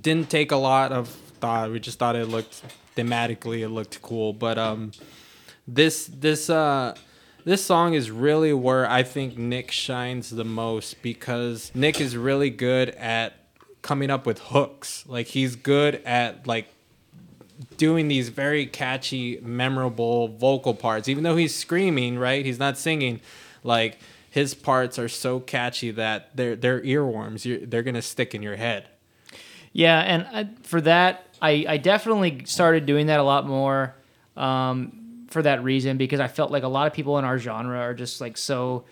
didn't 0.00 0.30
take 0.30 0.52
a 0.52 0.56
lot 0.56 0.92
of 0.92 1.08
thought. 1.08 1.70
We 1.70 1.80
just 1.80 1.98
thought 1.98 2.16
it 2.16 2.26
looked 2.26 2.62
thematically 2.96 3.60
it 3.60 3.68
looked 3.68 4.00
cool. 4.02 4.32
But 4.32 4.58
um 4.58 4.92
this 5.66 6.06
this 6.06 6.50
uh 6.50 6.94
this 7.44 7.64
song 7.64 7.94
is 7.94 8.10
really 8.10 8.52
where 8.52 8.88
I 8.88 9.02
think 9.02 9.36
Nick 9.36 9.70
shines 9.70 10.30
the 10.30 10.44
most 10.44 11.02
because 11.02 11.72
Nick 11.74 12.00
is 12.00 12.16
really 12.16 12.50
good 12.50 12.90
at 12.90 13.34
coming 13.82 14.10
up 14.10 14.26
with 14.26 14.38
hooks. 14.38 15.04
Like 15.08 15.26
he's 15.28 15.56
good 15.56 15.96
at 16.04 16.46
like 16.46 16.71
doing 17.76 18.08
these 18.08 18.28
very 18.28 18.66
catchy, 18.66 19.38
memorable 19.42 20.28
vocal 20.28 20.74
parts. 20.74 21.08
Even 21.08 21.24
though 21.24 21.36
he's 21.36 21.54
screaming, 21.54 22.18
right? 22.18 22.44
He's 22.44 22.58
not 22.58 22.78
singing. 22.78 23.20
Like 23.62 23.98
his 24.30 24.54
parts 24.54 24.98
are 24.98 25.08
so 25.08 25.40
catchy 25.40 25.90
that 25.92 26.36
they're 26.36 26.56
they're 26.56 26.80
earworms. 26.80 27.44
You're, 27.44 27.66
they're 27.66 27.82
gonna 27.82 28.02
stick 28.02 28.34
in 28.34 28.42
your 28.42 28.56
head. 28.56 28.88
Yeah, 29.72 30.00
and 30.00 30.26
I, 30.26 30.48
for 30.64 30.80
that, 30.82 31.26
I, 31.40 31.64
I 31.68 31.76
definitely 31.78 32.44
started 32.44 32.84
doing 32.86 33.06
that 33.06 33.20
a 33.20 33.22
lot 33.22 33.46
more 33.46 33.94
um, 34.36 35.26
for 35.28 35.42
that 35.42 35.64
reason 35.64 35.96
because 35.96 36.20
I 36.20 36.28
felt 36.28 36.50
like 36.50 36.62
a 36.62 36.68
lot 36.68 36.86
of 36.86 36.92
people 36.92 37.18
in 37.18 37.24
our 37.24 37.38
genre 37.38 37.78
are 37.78 37.94
just 37.94 38.20
like 38.20 38.36
so, 38.36 38.84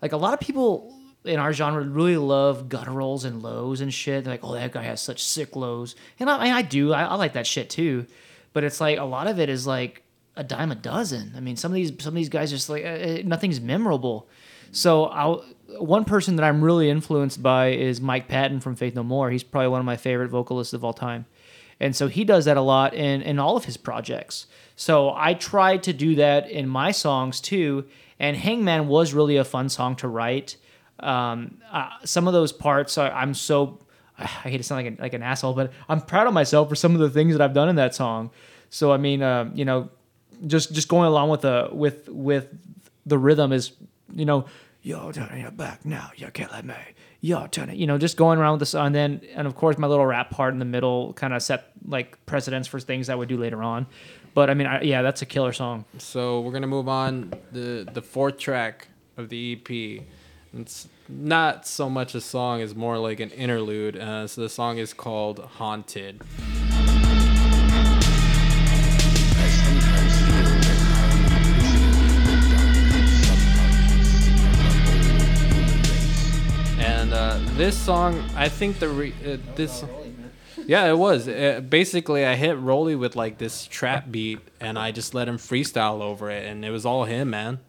like 0.00 0.12
a 0.12 0.16
lot 0.16 0.32
of 0.32 0.40
people 0.40 0.94
in 1.24 1.38
our 1.38 1.52
genre 1.52 1.82
really 1.82 2.16
love 2.16 2.68
gutturals 2.68 3.24
and 3.24 3.42
lows 3.42 3.80
and 3.80 3.92
shit. 3.92 4.24
They're 4.24 4.34
like, 4.34 4.44
oh, 4.44 4.54
that 4.54 4.72
guy 4.72 4.82
has 4.82 5.00
such 5.00 5.22
sick 5.22 5.56
lows, 5.56 5.94
and 6.18 6.28
I, 6.28 6.58
I 6.58 6.62
do. 6.62 6.92
I, 6.92 7.04
I 7.04 7.14
like 7.14 7.34
that 7.34 7.46
shit 7.46 7.70
too, 7.70 8.06
but 8.52 8.64
it's 8.64 8.80
like 8.80 8.98
a 8.98 9.04
lot 9.04 9.26
of 9.26 9.38
it 9.38 9.48
is 9.48 9.66
like 9.66 10.02
a 10.36 10.44
dime 10.44 10.72
a 10.72 10.76
dozen. 10.76 11.32
I 11.36 11.40
mean, 11.40 11.56
some 11.56 11.72
of 11.72 11.74
these 11.74 11.92
some 11.98 12.12
of 12.12 12.16
these 12.16 12.28
guys 12.28 12.50
just 12.50 12.68
like 12.68 12.84
uh, 12.84 13.22
nothing's 13.24 13.60
memorable. 13.60 14.28
So 14.72 15.04
I'll, 15.04 15.44
one 15.78 16.04
person 16.04 16.36
that 16.36 16.44
I'm 16.44 16.64
really 16.64 16.88
influenced 16.88 17.42
by 17.42 17.68
is 17.68 18.00
Mike 18.00 18.28
Patton 18.28 18.60
from 18.60 18.74
Faith 18.74 18.94
No 18.94 19.02
More. 19.02 19.30
He's 19.30 19.42
probably 19.42 19.68
one 19.68 19.80
of 19.80 19.86
my 19.86 19.96
favorite 19.96 20.30
vocalists 20.30 20.72
of 20.72 20.84
all 20.84 20.94
time. 20.94 21.26
And 21.78 21.96
so 21.96 22.08
he 22.08 22.24
does 22.24 22.44
that 22.44 22.56
a 22.56 22.62
lot 22.62 22.94
in, 22.94 23.22
in 23.22 23.38
all 23.38 23.56
of 23.56 23.64
his 23.64 23.76
projects. 23.76 24.46
So 24.76 25.12
I 25.14 25.34
tried 25.34 25.82
to 25.84 25.92
do 25.92 26.14
that 26.14 26.48
in 26.48 26.68
my 26.68 26.90
songs 26.90 27.40
too. 27.40 27.86
And 28.18 28.36
Hangman 28.36 28.88
was 28.88 29.12
really 29.12 29.36
a 29.36 29.44
fun 29.44 29.68
song 29.68 29.96
to 29.96 30.08
write. 30.08 30.56
Um, 31.00 31.58
uh, 31.70 31.90
some 32.04 32.26
of 32.26 32.32
those 32.32 32.52
parts, 32.52 32.96
I, 32.98 33.08
I'm 33.10 33.34
so, 33.34 33.80
I 34.18 34.26
hate 34.26 34.58
to 34.58 34.62
sound 34.62 34.84
like, 34.84 34.98
a, 34.98 35.02
like 35.02 35.14
an 35.14 35.22
asshole, 35.22 35.54
but 35.54 35.72
I'm 35.88 36.00
proud 36.00 36.26
of 36.26 36.34
myself 36.34 36.68
for 36.68 36.76
some 36.76 36.94
of 36.94 37.00
the 37.00 37.10
things 37.10 37.32
that 37.32 37.40
I've 37.40 37.54
done 37.54 37.68
in 37.68 37.76
that 37.76 37.94
song. 37.94 38.30
So 38.70 38.92
I 38.92 38.96
mean, 38.96 39.22
uh, 39.22 39.50
you 39.54 39.64
know, 39.64 39.90
just 40.46 40.72
just 40.72 40.88
going 40.88 41.06
along 41.06 41.28
with 41.28 41.42
the 41.42 41.68
with 41.70 42.08
with 42.08 42.48
the 43.06 43.18
rhythm 43.18 43.52
is 43.52 43.72
you 44.14 44.24
know, 44.24 44.46
you're 44.82 45.12
turning 45.12 45.42
your 45.42 45.50
back 45.50 45.84
now. 45.84 46.10
You 46.16 46.28
can't 46.28 46.50
let 46.50 46.64
me. 46.64 46.74
You're 47.20 47.48
turning, 47.48 47.78
you 47.78 47.86
know, 47.86 47.98
just 47.98 48.16
going 48.16 48.38
around 48.38 48.58
with 48.58 48.68
song. 48.68 48.86
And 48.86 48.94
then, 48.94 49.20
and 49.34 49.46
of 49.46 49.54
course, 49.54 49.78
my 49.78 49.86
little 49.86 50.04
rap 50.04 50.30
part 50.30 50.52
in 50.52 50.58
the 50.58 50.64
middle 50.64 51.12
kind 51.12 51.32
of 51.32 51.42
set 51.42 51.70
like 51.86 52.24
precedents 52.26 52.66
for 52.66 52.80
things 52.80 53.08
I 53.08 53.14
would 53.14 53.28
do 53.28 53.36
later 53.36 53.62
on. 53.62 53.86
But 54.34 54.50
I 54.50 54.54
mean, 54.54 54.66
I, 54.66 54.80
yeah, 54.82 55.02
that's 55.02 55.22
a 55.22 55.26
killer 55.26 55.52
song. 55.52 55.84
So 55.98 56.40
we're 56.40 56.52
gonna 56.52 56.66
move 56.66 56.88
on 56.88 57.32
the 57.52 57.88
the 57.92 58.02
fourth 58.02 58.38
track 58.38 58.88
of 59.16 59.28
the 59.28 59.52
EP. 59.52 60.02
It's 60.54 60.86
not 61.08 61.66
so 61.66 61.88
much 61.88 62.14
a 62.14 62.20
song; 62.20 62.60
it's 62.60 62.74
more 62.74 62.98
like 62.98 63.20
an 63.20 63.30
interlude. 63.30 63.96
Uh, 63.96 64.26
so 64.26 64.42
the 64.42 64.50
song 64.50 64.76
is 64.76 64.92
called 64.92 65.38
"Haunted." 65.38 66.20
And 76.78 77.14
uh, 77.14 77.38
this 77.56 77.78
song, 77.78 78.22
I 78.36 78.50
think 78.50 78.78
the 78.78 78.90
re- 78.90 79.14
uh, 79.24 79.38
this. 79.54 79.82
Yeah, 80.66 80.84
it 80.84 80.98
was. 80.98 81.28
Uh, 81.28 81.62
basically, 81.66 82.26
I 82.26 82.34
hit 82.34 82.58
Rolly 82.58 82.94
with 82.94 83.16
like 83.16 83.38
this 83.38 83.66
trap 83.66 84.10
beat, 84.10 84.40
and 84.60 84.78
I 84.78 84.90
just 84.90 85.14
let 85.14 85.28
him 85.28 85.38
freestyle 85.38 86.02
over 86.02 86.30
it, 86.30 86.44
and 86.44 86.62
it 86.62 86.70
was 86.70 86.84
all 86.84 87.04
him, 87.04 87.30
man. 87.30 87.60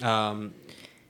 Um, 0.00 0.54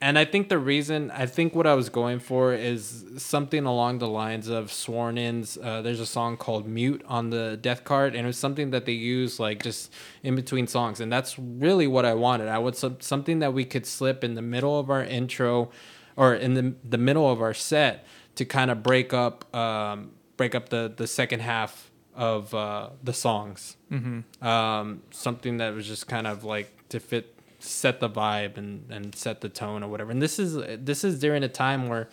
and 0.03 0.19
I 0.19 0.25
think 0.25 0.49
the 0.49 0.59
reason, 0.59 1.13
I 1.13 1.27
think 1.27 1.55
what 1.55 1.65
I 1.65 1.75
was 1.75 1.89
going 1.89 2.19
for 2.19 2.53
is 2.53 3.05
something 3.19 3.65
along 3.65 4.01
the 4.01 4.09
lines 4.09 4.49
of 4.49 4.73
Sworn 4.73 5.17
In's. 5.17 5.57
Uh, 5.57 5.81
there's 5.81 6.01
a 6.01 6.07
song 6.07 6.37
called 6.37 6.67
Mute 6.67 7.05
on 7.07 7.31
the 7.31 7.57
Death 7.57 7.85
Card, 7.85 8.17
and 8.17 8.25
it 8.25 8.27
was 8.27 8.37
something 8.37 8.73
that 8.73 8.85
they 8.85 8.93
use 8.93 9.39
like 9.39 9.63
just 9.63 9.93
in 10.25 10.35
between 10.35 10.67
songs, 10.67 10.99
and 10.99 11.13
that's 11.13 11.39
really 11.39 11.87
what 11.87 12.05
I 12.05 12.15
wanted. 12.15 12.49
I 12.49 12.71
some, 12.73 12.97
something 13.01 13.39
that 13.39 13.55
we 13.55 13.65
could 13.65 13.87
slip 13.87 14.25
in 14.25 14.35
the 14.35 14.43
middle 14.43 14.77
of 14.77 14.91
our 14.91 15.05
intro, 15.05 15.71
or 16.17 16.35
in 16.35 16.55
the 16.55 16.75
the 16.83 16.99
middle 16.99 17.31
of 17.31 17.41
our 17.41 17.55
set 17.55 18.05
to 18.35 18.45
kind 18.45 18.73
of 18.73 18.83
break 18.83 19.15
up. 19.15 19.55
Um, 19.55 20.11
break 20.37 20.57
up 20.57 20.71
the 20.71 20.93
the 20.95 21.07
second 21.07 21.41
half 21.41 21.93
of 22.17 22.53
uh, 22.53 22.91
the 23.05 23.13
songs. 23.13 23.77
Mm-hmm. 23.93 24.45
Um, 24.45 25.03
something 25.13 25.59
that 25.59 25.73
was 25.75 25.87
just 25.87 26.09
kind 26.09 26.27
of 26.27 26.43
like 26.43 26.89
to 26.89 26.99
fit 26.99 27.39
set 27.63 28.01
the 28.01 28.09
vibe 28.11 28.57
and, 28.57 28.85
and 28.91 29.15
set 29.15 29.41
the 29.41 29.49
tone 29.49 29.83
or 29.83 29.89
whatever. 29.89 30.11
And 30.11 30.21
this 30.21 30.39
is 30.39 30.55
this 30.85 31.05
is 31.05 31.19
during 31.21 31.43
a 31.43 31.49
time 31.49 31.89
where 31.89 32.09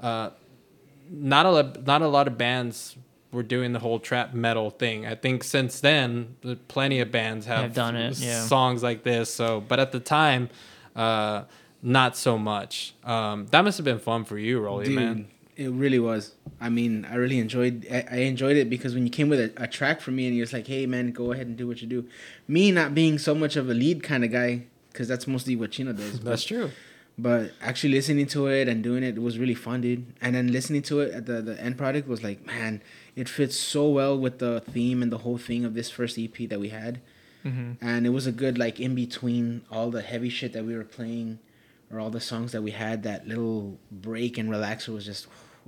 uh, 0.00 0.30
not 1.10 1.46
a 1.46 1.50
lo- 1.50 1.72
not 1.84 2.02
a 2.02 2.08
lot 2.08 2.26
of 2.28 2.36
bands 2.38 2.96
were 3.32 3.42
doing 3.42 3.72
the 3.72 3.78
whole 3.80 3.98
trap 3.98 4.32
metal 4.34 4.70
thing. 4.70 5.06
I 5.06 5.14
think 5.14 5.44
since 5.44 5.80
then, 5.80 6.36
plenty 6.68 7.00
of 7.00 7.10
bands 7.10 7.46
have, 7.46 7.62
Have 7.64 7.74
done 7.74 7.96
it, 7.96 8.18
yeah. 8.18 8.42
songs 8.44 8.82
like 8.82 9.02
this. 9.02 9.32
So, 9.32 9.60
but 9.66 9.78
at 9.80 9.92
the 9.92 10.00
time, 10.00 10.48
uh, 10.94 11.42
not 11.82 12.16
so 12.16 12.38
much. 12.38 12.94
Um, 13.04 13.46
that 13.50 13.62
must 13.62 13.76
have 13.78 13.84
been 13.84 13.98
fun 13.98 14.24
for 14.24 14.38
you, 14.38 14.60
Rolly, 14.60 14.86
Dude, 14.86 14.94
man. 14.94 15.26
it 15.56 15.68
really 15.70 15.98
was. 15.98 16.34
I 16.60 16.68
mean, 16.70 17.04
I 17.04 17.16
really 17.16 17.38
enjoyed. 17.38 17.86
I, 17.90 18.04
I 18.10 18.16
enjoyed 18.20 18.56
it 18.56 18.70
because 18.70 18.94
when 18.94 19.04
you 19.04 19.10
came 19.10 19.28
with 19.28 19.40
a, 19.40 19.52
a 19.64 19.66
track 19.66 20.00
for 20.00 20.12
me 20.12 20.26
and 20.26 20.34
you 20.34 20.40
was 20.42 20.52
like, 20.52 20.66
"Hey, 20.66 20.86
man, 20.86 21.10
go 21.12 21.32
ahead 21.32 21.46
and 21.46 21.56
do 21.56 21.66
what 21.66 21.82
you 21.82 21.88
do." 21.88 22.06
Me 22.48 22.70
not 22.70 22.94
being 22.94 23.18
so 23.18 23.34
much 23.34 23.56
of 23.56 23.68
a 23.68 23.74
lead 23.74 24.02
kind 24.02 24.24
of 24.24 24.30
guy, 24.32 24.62
because 24.96 25.08
that's 25.08 25.26
mostly 25.26 25.54
what 25.54 25.72
Chino 25.72 25.92
does. 25.92 26.20
That's 26.20 26.42
but, 26.42 26.48
true. 26.48 26.70
But 27.18 27.52
actually 27.60 27.92
listening 27.92 28.26
to 28.28 28.46
it 28.46 28.66
and 28.66 28.82
doing 28.82 29.02
it, 29.02 29.16
it 29.16 29.20
was 29.20 29.38
really 29.38 29.54
fun, 29.54 29.82
dude. 29.82 30.06
And 30.22 30.34
then 30.34 30.50
listening 30.50 30.82
to 30.82 31.00
it 31.00 31.12
at 31.12 31.26
the 31.26 31.42
the 31.42 31.60
end 31.62 31.76
product 31.76 32.08
was 32.08 32.22
like, 32.24 32.46
man, 32.46 32.82
it 33.14 33.28
fits 33.28 33.56
so 33.56 33.88
well 33.88 34.18
with 34.18 34.38
the 34.38 34.60
theme 34.60 35.02
and 35.02 35.12
the 35.12 35.18
whole 35.18 35.38
thing 35.38 35.66
of 35.66 35.74
this 35.74 35.90
first 35.90 36.18
EP 36.18 36.48
that 36.48 36.58
we 36.58 36.70
had. 36.70 37.00
Mm-hmm. 37.44 37.72
And 37.86 38.06
it 38.06 38.10
was 38.10 38.26
a 38.26 38.32
good 38.32 38.58
like 38.58 38.80
in 38.80 38.94
between 38.94 39.62
all 39.70 39.90
the 39.90 40.02
heavy 40.02 40.30
shit 40.30 40.54
that 40.54 40.64
we 40.64 40.74
were 40.74 40.84
playing, 40.84 41.38
or 41.90 42.00
all 42.00 42.10
the 42.10 42.20
songs 42.20 42.52
that 42.52 42.62
we 42.62 42.70
had. 42.70 43.02
That 43.02 43.28
little 43.28 43.78
break 43.90 44.38
and 44.38 44.48
relaxer 44.50 44.94
was 44.94 45.04
just, 45.04 45.26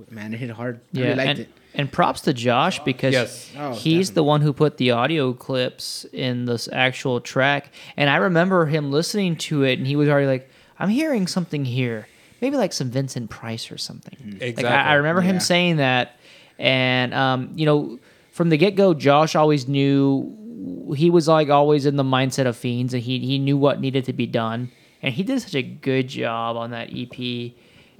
man, 0.09 0.33
it 0.33 0.37
hit 0.37 0.49
hard. 0.49 0.77
I 0.77 0.99
Yeah, 0.99 1.03
really 1.05 1.15
liked 1.17 1.29
and, 1.29 1.39
it. 1.39 1.49
and 1.75 1.91
props 1.91 2.21
to 2.21 2.33
Josh 2.33 2.79
because 2.83 3.13
Yes. 3.13 3.51
Oh, 3.57 3.73
he's 3.73 4.11
the 4.11 4.23
one 4.23 4.41
who 4.41 4.53
put 4.53 4.77
the 4.77 4.91
audio 4.91 5.33
clips 5.33 6.05
in 6.13 6.45
this 6.45 6.67
actual 6.71 7.19
track. 7.21 7.71
And 7.97 8.09
I 8.09 8.17
remember 8.17 8.65
him 8.65 8.91
listening 8.91 9.35
to 9.37 9.63
it, 9.63 9.77
and 9.79 9.87
he 9.87 9.95
was 9.95 10.07
already 10.09 10.27
like, 10.27 10.49
"I'm 10.79 10.89
hearing 10.89 11.27
something 11.27 11.65
here, 11.65 12.07
maybe 12.41 12.57
like 12.57 12.73
some 12.73 12.89
Vincent 12.89 13.29
Price 13.29 13.71
or 13.71 13.77
something." 13.77 14.37
Exactly. 14.41 14.63
Like 14.63 14.73
I, 14.73 14.91
I 14.91 14.93
remember 14.95 15.21
him 15.21 15.39
saying 15.39 15.77
that, 15.77 16.17
and 16.57 17.13
um, 17.13 17.51
you 17.55 17.65
know, 17.65 17.99
from 18.31 18.49
the 18.49 18.57
get 18.57 18.75
go, 18.75 18.93
Josh 18.93 19.35
always 19.35 19.67
knew 19.67 20.35
he 20.95 21.09
was 21.09 21.27
like 21.27 21.49
always 21.49 21.85
in 21.85 21.95
the 21.95 22.03
mindset 22.03 22.45
of 22.45 22.55
fiends, 22.57 22.93
and 22.93 23.03
he 23.03 23.19
he 23.19 23.37
knew 23.39 23.57
what 23.57 23.79
needed 23.79 24.05
to 24.05 24.13
be 24.13 24.25
done, 24.25 24.71
and 25.01 25.13
he 25.13 25.23
did 25.23 25.41
such 25.41 25.55
a 25.55 25.61
good 25.61 26.07
job 26.07 26.55
on 26.57 26.71
that 26.71 26.89
EP. 26.93 27.53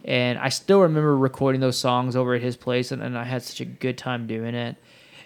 And 0.06 0.39
I 0.39 0.50
still 0.50 0.82
remember 0.82 1.16
recording 1.16 1.62
those 1.62 1.78
songs 1.78 2.16
over 2.16 2.34
at 2.34 2.41
his 2.41 2.56
place, 2.56 2.91
and, 2.91 3.02
and 3.02 3.18
I 3.18 3.24
had 3.24 3.43
such 3.43 3.62
a 3.62 3.66
good 3.66 3.97
time 3.97 4.28
doing 4.28 4.56
it. 4.56 4.76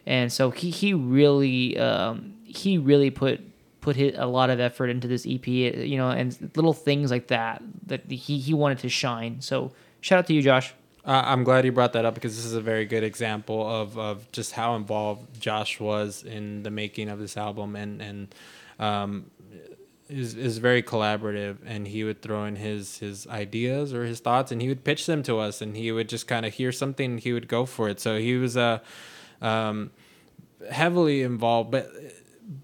And 0.05 0.31
so 0.31 0.51
he 0.51 0.69
he 0.69 0.93
really 0.93 1.77
um, 1.77 2.33
he 2.43 2.77
really 2.77 3.09
put 3.09 3.41
put 3.81 3.95
hit 3.95 4.15
a 4.17 4.25
lot 4.25 4.49
of 4.49 4.59
effort 4.59 4.87
into 4.87 5.07
this 5.07 5.25
EP, 5.29 5.47
you 5.47 5.97
know, 5.97 6.09
and 6.09 6.51
little 6.55 6.73
things 6.73 7.11
like 7.11 7.27
that 7.27 7.61
that 7.87 8.09
he 8.11 8.39
he 8.39 8.53
wanted 8.53 8.79
to 8.79 8.89
shine. 8.89 9.41
So 9.41 9.71
shout 10.01 10.19
out 10.19 10.27
to 10.27 10.33
you, 10.33 10.41
Josh. 10.41 10.73
Uh, 11.05 11.21
I'm 11.25 11.43
glad 11.43 11.65
you 11.65 11.71
brought 11.73 11.93
that 11.93 12.05
up 12.05 12.13
because 12.13 12.35
this 12.35 12.45
is 12.45 12.53
a 12.53 12.61
very 12.61 12.85
good 12.85 13.03
example 13.03 13.67
of, 13.69 13.97
of 13.97 14.31
just 14.31 14.53
how 14.53 14.75
involved 14.75 15.41
Josh 15.41 15.77
was 15.77 16.23
in 16.23 16.63
the 16.63 16.71
making 16.71 17.09
of 17.09 17.19
this 17.19 17.35
album 17.35 17.75
and 17.75 18.01
and 18.01 18.35
um, 18.79 19.29
is 20.13 20.35
is 20.35 20.59
very 20.59 20.83
collaborative 20.83 21.57
and 21.65 21.87
he 21.87 22.03
would 22.03 22.21
throw 22.21 22.45
in 22.45 22.55
his 22.55 22.99
his 22.99 23.27
ideas 23.27 23.93
or 23.93 24.05
his 24.05 24.19
thoughts 24.19 24.51
and 24.51 24.61
he 24.61 24.67
would 24.67 24.83
pitch 24.83 25.05
them 25.05 25.23
to 25.23 25.39
us 25.39 25.61
and 25.61 25.75
he 25.75 25.91
would 25.91 26.07
just 26.07 26.27
kind 26.27 26.45
of 26.45 26.53
hear 26.53 26.71
something 26.71 27.11
and 27.11 27.19
he 27.19 27.33
would 27.33 27.47
go 27.47 27.65
for 27.65 27.89
it. 27.89 27.99
So 27.99 28.19
he 28.19 28.35
was 28.35 28.55
uh, 28.55 28.79
um, 29.41 29.91
heavily 30.69 31.23
involved, 31.23 31.71
but 31.71 31.91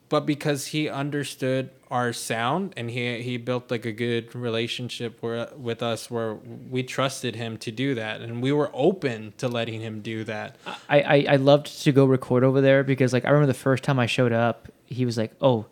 but 0.09 0.25
because 0.25 0.67
he 0.67 0.89
understood 0.89 1.69
our 1.89 2.13
sound 2.13 2.73
and 2.77 2.91
he 2.91 3.21
he 3.21 3.37
built 3.37 3.71
like 3.71 3.85
a 3.85 3.91
good 3.91 4.35
relationship 4.35 5.17
where, 5.21 5.49
with 5.57 5.81
us 5.81 6.11
where 6.11 6.35
we 6.69 6.83
trusted 6.83 7.35
him 7.35 7.57
to 7.57 7.71
do 7.71 7.95
that 7.95 8.21
and 8.21 8.43
we 8.43 8.51
were 8.51 8.69
open 8.73 9.33
to 9.37 9.47
letting 9.47 9.81
him 9.81 10.01
do 10.01 10.23
that. 10.23 10.55
I, 10.87 11.01
I 11.01 11.25
I 11.29 11.35
loved 11.37 11.81
to 11.83 11.91
go 11.91 12.05
record 12.05 12.43
over 12.43 12.61
there 12.61 12.83
because 12.83 13.11
like 13.11 13.25
I 13.25 13.29
remember 13.29 13.47
the 13.47 13.59
first 13.59 13.83
time 13.83 13.97
I 13.97 14.05
showed 14.05 14.33
up, 14.33 14.67
he 14.85 15.05
was 15.05 15.17
like, 15.17 15.31
"Oh, 15.41 15.65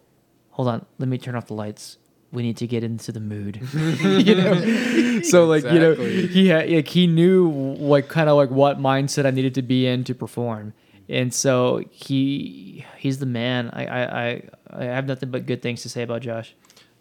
hold 0.58 0.68
on, 0.68 0.86
let 0.98 1.08
me 1.08 1.20
turn 1.20 1.36
off 1.36 1.46
the 1.46 1.54
lights. 1.54 1.98
We 2.32 2.42
need 2.42 2.58
to 2.58 2.68
get 2.68 2.84
into 2.84 3.12
the 3.12 3.20
mood." 3.20 3.62
you 3.74 4.36
know, 4.36 5.22
so 5.22 5.46
like 5.46 5.64
you 5.64 5.80
know, 5.80 5.94
he 5.94 6.48
had 6.48 6.70
like 6.70 6.88
he 6.88 7.08
knew 7.08 7.76
like 7.80 8.10
kind 8.10 8.28
of 8.28 8.36
like 8.36 8.50
what 8.50 8.80
mindset 8.80 9.26
I 9.26 9.32
needed 9.32 9.54
to 9.56 9.62
be 9.62 9.88
in 9.88 10.04
to 10.06 10.16
perform, 10.16 10.74
and 11.08 11.34
so 11.34 11.84
he 11.92 12.86
he's 12.98 13.20
the 13.20 13.26
man. 13.26 13.70
I 13.72 13.86
I 13.86 14.24
I, 14.26 14.42
I 14.72 14.84
have 14.86 15.06
nothing 15.06 15.30
but 15.30 15.46
good 15.46 15.62
things 15.62 15.84
to 15.84 15.90
say 15.90 16.02
about 16.02 16.22
Josh. 16.22 16.54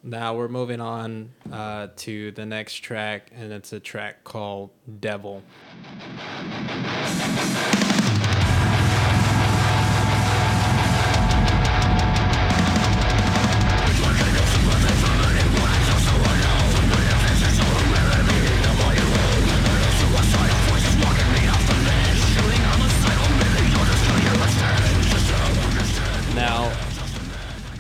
Now 0.03 0.37
we're 0.37 0.47
moving 0.47 0.81
on 0.81 1.31
uh, 1.51 1.89
to 1.97 2.31
the 2.31 2.47
next 2.47 2.75
track 2.75 3.33
and 3.35 3.53
it's 3.53 3.73
a 3.73 3.81
track 3.81 4.23
called 4.23 4.71
Devil. 5.01 5.43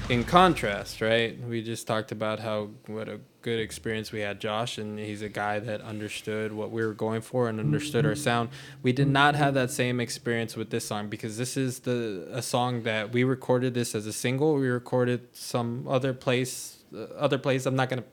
In 0.08 0.22
contrast, 0.22 1.00
right? 1.00 1.36
We 1.42 1.62
just 1.62 1.86
talked 1.86 2.12
about 2.12 2.38
how 2.38 2.70
what 2.86 3.08
a 3.08 3.18
good 3.42 3.58
experience 3.58 4.12
we 4.12 4.20
had, 4.20 4.40
Josh, 4.40 4.78
and 4.78 4.98
he's 4.98 5.22
a 5.22 5.28
guy 5.28 5.58
that 5.58 5.80
understood 5.80 6.52
what 6.52 6.70
we 6.70 6.84
were 6.84 6.94
going 6.94 7.20
for 7.22 7.48
and 7.48 7.58
understood 7.58 8.06
our 8.06 8.14
sound. 8.14 8.50
We 8.82 8.92
did 8.92 9.08
not 9.08 9.34
have 9.34 9.54
that 9.54 9.70
same 9.70 9.98
experience 9.98 10.56
with 10.56 10.70
this 10.70 10.86
song 10.86 11.08
because 11.08 11.38
this 11.38 11.56
is 11.56 11.80
the 11.80 12.28
a 12.30 12.40
song 12.40 12.84
that 12.84 13.12
we 13.12 13.24
recorded 13.24 13.74
this 13.74 13.94
as 13.94 14.06
a 14.06 14.12
single. 14.12 14.54
We 14.54 14.68
recorded 14.68 15.34
some 15.34 15.88
other 15.88 16.12
place, 16.12 16.84
uh, 16.94 17.04
other 17.16 17.38
place. 17.38 17.66
I'm 17.66 17.76
not 17.76 17.88
gonna, 17.88 18.04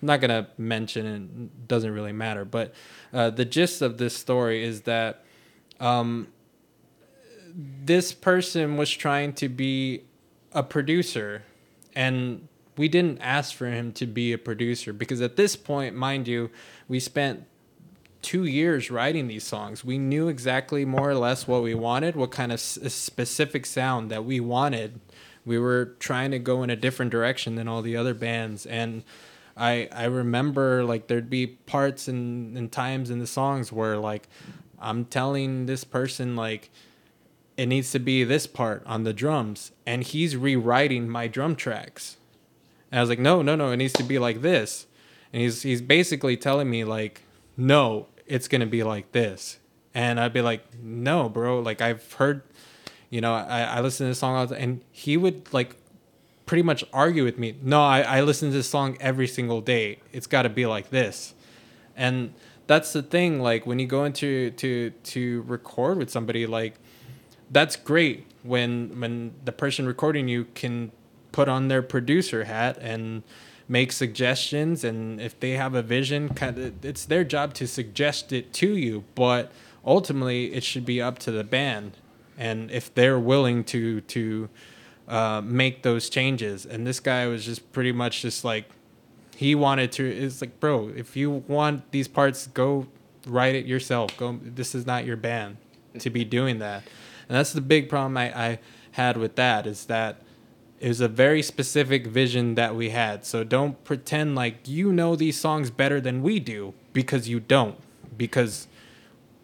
I'm 0.00 0.06
not 0.06 0.20
gonna 0.22 0.48
mention. 0.56 1.50
It 1.54 1.68
doesn't 1.68 1.92
really 1.92 2.12
matter. 2.12 2.46
But 2.46 2.72
uh, 3.12 3.28
the 3.28 3.44
gist 3.44 3.82
of 3.82 3.98
this 3.98 4.16
story 4.16 4.64
is 4.64 4.82
that. 4.82 5.24
Um, 5.80 6.28
this 7.56 8.12
person 8.12 8.76
was 8.76 8.90
trying 8.90 9.32
to 9.32 9.48
be 9.48 10.02
a 10.54 10.62
producer 10.62 11.42
and 11.94 12.48
we 12.76 12.88
didn't 12.88 13.18
ask 13.20 13.54
for 13.54 13.66
him 13.66 13.92
to 13.92 14.06
be 14.06 14.32
a 14.32 14.38
producer 14.38 14.92
because 14.92 15.20
at 15.20 15.36
this 15.36 15.56
point 15.56 15.94
mind 15.94 16.26
you 16.26 16.50
we 16.88 16.98
spent 16.98 17.44
two 18.22 18.44
years 18.44 18.90
writing 18.90 19.28
these 19.28 19.44
songs. 19.44 19.84
We 19.84 19.98
knew 19.98 20.28
exactly 20.28 20.86
more 20.86 21.10
or 21.10 21.14
less 21.14 21.46
what 21.46 21.62
we 21.62 21.74
wanted 21.74 22.16
what 22.16 22.30
kind 22.30 22.50
of 22.52 22.56
s- 22.56 22.78
specific 22.94 23.66
sound 23.66 24.10
that 24.10 24.24
we 24.24 24.40
wanted. 24.40 24.98
We 25.44 25.58
were 25.58 25.94
trying 25.98 26.30
to 26.30 26.38
go 26.38 26.62
in 26.62 26.70
a 26.70 26.76
different 26.76 27.12
direction 27.12 27.56
than 27.56 27.68
all 27.68 27.82
the 27.82 27.96
other 27.96 28.14
bands 28.14 28.64
and 28.64 29.04
i 29.56 29.88
i 29.92 30.04
remember 30.04 30.82
like 30.84 31.06
there'd 31.06 31.30
be 31.30 31.46
parts 31.46 32.08
and, 32.08 32.56
and 32.58 32.72
times 32.72 33.08
in 33.10 33.20
the 33.20 33.26
songs 33.26 33.70
where 33.70 33.96
like 33.96 34.28
i'm 34.80 35.04
telling 35.04 35.66
this 35.66 35.84
person 35.84 36.34
like 36.34 36.70
it 37.56 37.66
needs 37.66 37.90
to 37.92 37.98
be 37.98 38.24
this 38.24 38.46
part 38.46 38.82
on 38.86 39.04
the 39.04 39.12
drums 39.12 39.72
and 39.86 40.02
he's 40.02 40.36
rewriting 40.36 41.08
my 41.08 41.28
drum 41.28 41.54
tracks. 41.56 42.16
And 42.90 42.98
i 42.98 43.02
was 43.02 43.08
like 43.08 43.18
no 43.18 43.42
no 43.42 43.54
no 43.56 43.70
it 43.70 43.76
needs 43.76 43.92
to 43.94 44.02
be 44.02 44.18
like 44.18 44.42
this. 44.42 44.86
And 45.32 45.42
he's 45.42 45.62
he's 45.62 45.82
basically 45.82 46.36
telling 46.36 46.70
me 46.70 46.84
like 46.84 47.22
no 47.56 48.06
it's 48.26 48.48
gonna 48.48 48.66
be 48.66 48.82
like 48.82 49.12
this. 49.12 49.58
And 49.94 50.18
i'd 50.18 50.32
be 50.32 50.42
like 50.42 50.64
no 50.82 51.28
bro 51.28 51.60
like 51.60 51.80
i've 51.80 52.12
heard 52.14 52.42
you 53.10 53.20
know 53.20 53.34
i, 53.34 53.62
I 53.62 53.80
listen 53.80 54.06
to 54.06 54.10
this 54.10 54.18
song 54.18 54.34
all 54.36 54.46
the, 54.46 54.56
and 54.56 54.80
he 54.90 55.16
would 55.16 55.52
like 55.52 55.76
pretty 56.46 56.62
much 56.62 56.84
argue 56.92 57.24
with 57.24 57.38
me 57.38 57.56
no 57.62 57.82
I, 57.82 58.00
I 58.00 58.20
listen 58.22 58.50
to 58.50 58.56
this 58.56 58.68
song 58.68 58.96
every 59.00 59.28
single 59.28 59.60
day. 59.60 60.00
It's 60.12 60.26
got 60.26 60.42
to 60.42 60.48
be 60.48 60.66
like 60.66 60.90
this. 60.90 61.34
And 61.96 62.34
that's 62.66 62.92
the 62.92 63.02
thing 63.02 63.40
like 63.40 63.66
when 63.66 63.78
you 63.78 63.86
go 63.86 64.04
into 64.04 64.50
to 64.50 64.90
to 64.90 65.42
record 65.42 65.98
with 65.98 66.10
somebody 66.10 66.46
like 66.46 66.74
that's 67.50 67.76
great 67.76 68.26
when 68.42 69.00
when 69.00 69.34
the 69.44 69.52
person 69.52 69.86
recording 69.86 70.28
you 70.28 70.46
can 70.54 70.92
put 71.32 71.48
on 71.48 71.68
their 71.68 71.82
producer 71.82 72.44
hat 72.44 72.78
and 72.80 73.22
make 73.66 73.90
suggestions 73.90 74.84
and 74.84 75.20
if 75.20 75.38
they 75.40 75.52
have 75.52 75.74
a 75.74 75.82
vision 75.82 76.28
kind 76.28 76.58
of 76.58 76.84
it's 76.84 77.06
their 77.06 77.24
job 77.24 77.54
to 77.54 77.66
suggest 77.66 78.32
it 78.32 78.52
to 78.52 78.76
you 78.76 79.04
but 79.14 79.50
ultimately 79.86 80.52
it 80.52 80.62
should 80.62 80.84
be 80.84 81.00
up 81.00 81.18
to 81.18 81.30
the 81.30 81.42
band 81.42 81.96
and 82.36 82.70
if 82.70 82.92
they're 82.94 83.18
willing 83.18 83.64
to 83.64 84.00
to 84.02 84.48
uh, 85.08 85.42
make 85.44 85.82
those 85.82 86.08
changes. 86.08 86.64
And 86.66 86.86
this 86.86 87.00
guy 87.00 87.26
was 87.26 87.44
just 87.44 87.72
pretty 87.72 87.92
much 87.92 88.22
just 88.22 88.44
like 88.44 88.64
he 89.36 89.54
wanted 89.54 89.90
to 89.92 90.08
it's 90.08 90.40
like 90.40 90.60
bro 90.60 90.88
if 90.94 91.16
you 91.16 91.28
want 91.48 91.90
these 91.90 92.06
parts 92.06 92.46
go 92.48 92.86
write 93.26 93.54
it 93.54 93.66
yourself. 93.66 94.16
Go 94.16 94.38
this 94.42 94.74
is 94.74 94.86
not 94.86 95.04
your 95.04 95.16
band 95.16 95.56
to 95.98 96.10
be 96.10 96.24
doing 96.24 96.58
that 96.58 96.82
and 97.28 97.36
that's 97.36 97.52
the 97.52 97.60
big 97.60 97.88
problem 97.88 98.16
I, 98.16 98.26
I 98.38 98.58
had 98.92 99.16
with 99.16 99.36
that 99.36 99.66
is 99.66 99.86
that 99.86 100.20
it 100.80 100.88
was 100.88 101.00
a 101.00 101.08
very 101.08 101.42
specific 101.42 102.06
vision 102.06 102.56
that 102.56 102.76
we 102.76 102.90
had. 102.90 103.24
So 103.24 103.42
don't 103.42 103.82
pretend 103.84 104.34
like 104.34 104.68
you 104.68 104.92
know 104.92 105.16
these 105.16 105.38
songs 105.38 105.70
better 105.70 106.00
than 106.00 106.22
we 106.22 106.38
do 106.38 106.74
because 106.92 107.28
you 107.28 107.40
don't. 107.40 107.78
Because 108.16 108.68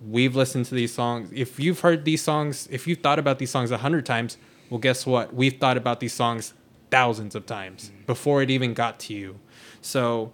we've 0.06 0.36
listened 0.36 0.66
to 0.66 0.74
these 0.74 0.92
songs. 0.92 1.30
If 1.32 1.58
you've 1.58 1.80
heard 1.80 2.04
these 2.04 2.22
songs 2.22 2.68
if 2.70 2.86
you've 2.86 2.98
thought 2.98 3.18
about 3.18 3.38
these 3.38 3.50
songs 3.50 3.70
a 3.70 3.78
hundred 3.78 4.06
times 4.06 4.36
well 4.68 4.78
guess 4.78 5.06
what? 5.06 5.34
We've 5.34 5.58
thought 5.58 5.76
about 5.76 6.00
these 6.00 6.12
songs 6.12 6.54
thousands 6.90 7.34
of 7.34 7.46
times 7.46 7.90
before 8.06 8.42
it 8.42 8.50
even 8.50 8.74
got 8.74 8.98
to 9.00 9.14
you. 9.14 9.38
So 9.80 10.32